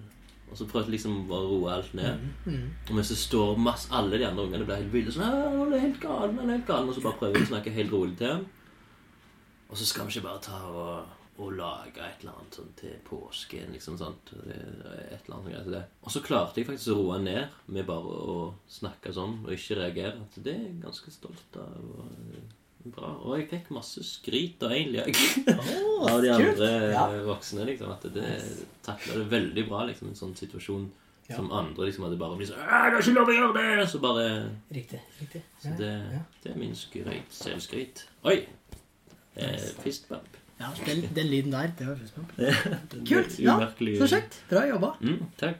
[0.53, 2.19] Og så prøvde liksom bare å roe alt ned.
[2.45, 2.65] Mhm.
[2.89, 5.11] Og mens det står masse, alle de andre ungene blir helt ville.
[5.11, 7.47] Sånn, «Ah, han er helt galen, han er helt galen, Og så bare prøver jeg
[7.47, 8.45] å snakke helt rolig til ham.
[9.69, 11.05] Og så skal vi ikke bare ta og,
[11.41, 13.71] og lage et eller annet sånn til påsken.
[13.73, 14.33] liksom sånt.
[14.45, 15.85] Er Et eller annet greier til det.
[16.03, 19.49] Og så klarte jeg faktisk å roe han ned med bare å snakke sånn og
[19.55, 20.21] ikke reagere.
[20.21, 21.81] At det er jeg ganske stolt av.
[21.97, 22.05] Og,
[22.85, 23.11] bra.
[23.23, 25.15] Og jeg fikk masse skryt da, egentlig.
[25.47, 27.07] Åh, av de andre Ja.
[27.27, 27.65] voksne.
[27.65, 28.33] liksom, At det
[28.83, 30.89] takla det veldig bra, liksom, en sånn situasjon.
[31.29, 31.37] Ja.
[31.37, 33.99] Som andre liksom hadde bare blitt sånn 'Det er ikke lov å gjøre det!' Så
[34.01, 34.99] bare Riktig.
[35.21, 35.41] riktig.
[35.61, 37.29] Så Ja, det, det er min skryt.
[37.31, 38.03] Selvskryt.
[38.25, 38.45] Oi!
[39.37, 40.27] Eh, fistbump.
[40.59, 42.29] Ja, den, den lyden der, det var fistbump.
[43.07, 43.39] Kult.
[43.39, 43.55] Ja,
[43.97, 44.41] så kjekt.
[44.49, 44.97] Bra jobba.
[45.01, 45.55] Mm, takk.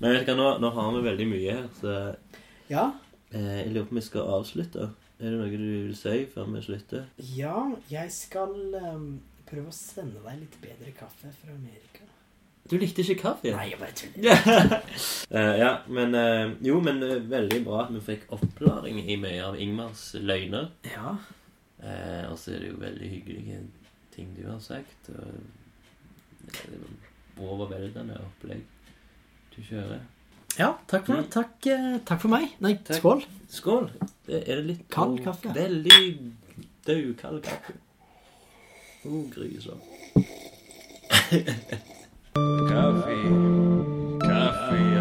[0.00, 2.16] Men vet du hva, nå, nå har vi veldig mye her, så
[2.70, 2.92] Ja.
[3.32, 4.90] eh, jeg lurer på om vi skal avslutte.
[5.24, 7.06] Er det noe du vil si før vi slutter?
[7.32, 7.56] Ja,
[7.88, 9.06] jeg skal um,
[9.48, 12.04] prøve å sende deg litt bedre kaffe fra Amerika.
[12.68, 13.52] Du likte ikke kaffe?
[13.54, 14.74] Nei, jeg bare tuller.
[15.32, 19.40] uh, ja, men uh, Jo, men uh, veldig bra at vi fikk oppklaring i mye
[19.46, 20.68] av Ingmars løgner.
[20.92, 21.16] Ja.
[22.30, 23.58] Og så er det jo veldig hyggelige
[24.14, 25.10] ting du har sagt.
[25.12, 28.64] Og er overveldende opplegg
[29.52, 30.04] du kjører.
[30.58, 32.52] Ja, takk for, takk, eh, takk for meg.
[32.62, 33.24] Nei, skål.
[33.50, 33.88] Skål.
[34.26, 35.50] Det, er det litt Kald kaffe.
[35.54, 36.18] Veldig
[36.86, 37.72] død kald kaffe.
[39.04, 39.80] Oh, grusom.
[42.70, 44.93] Kaffe.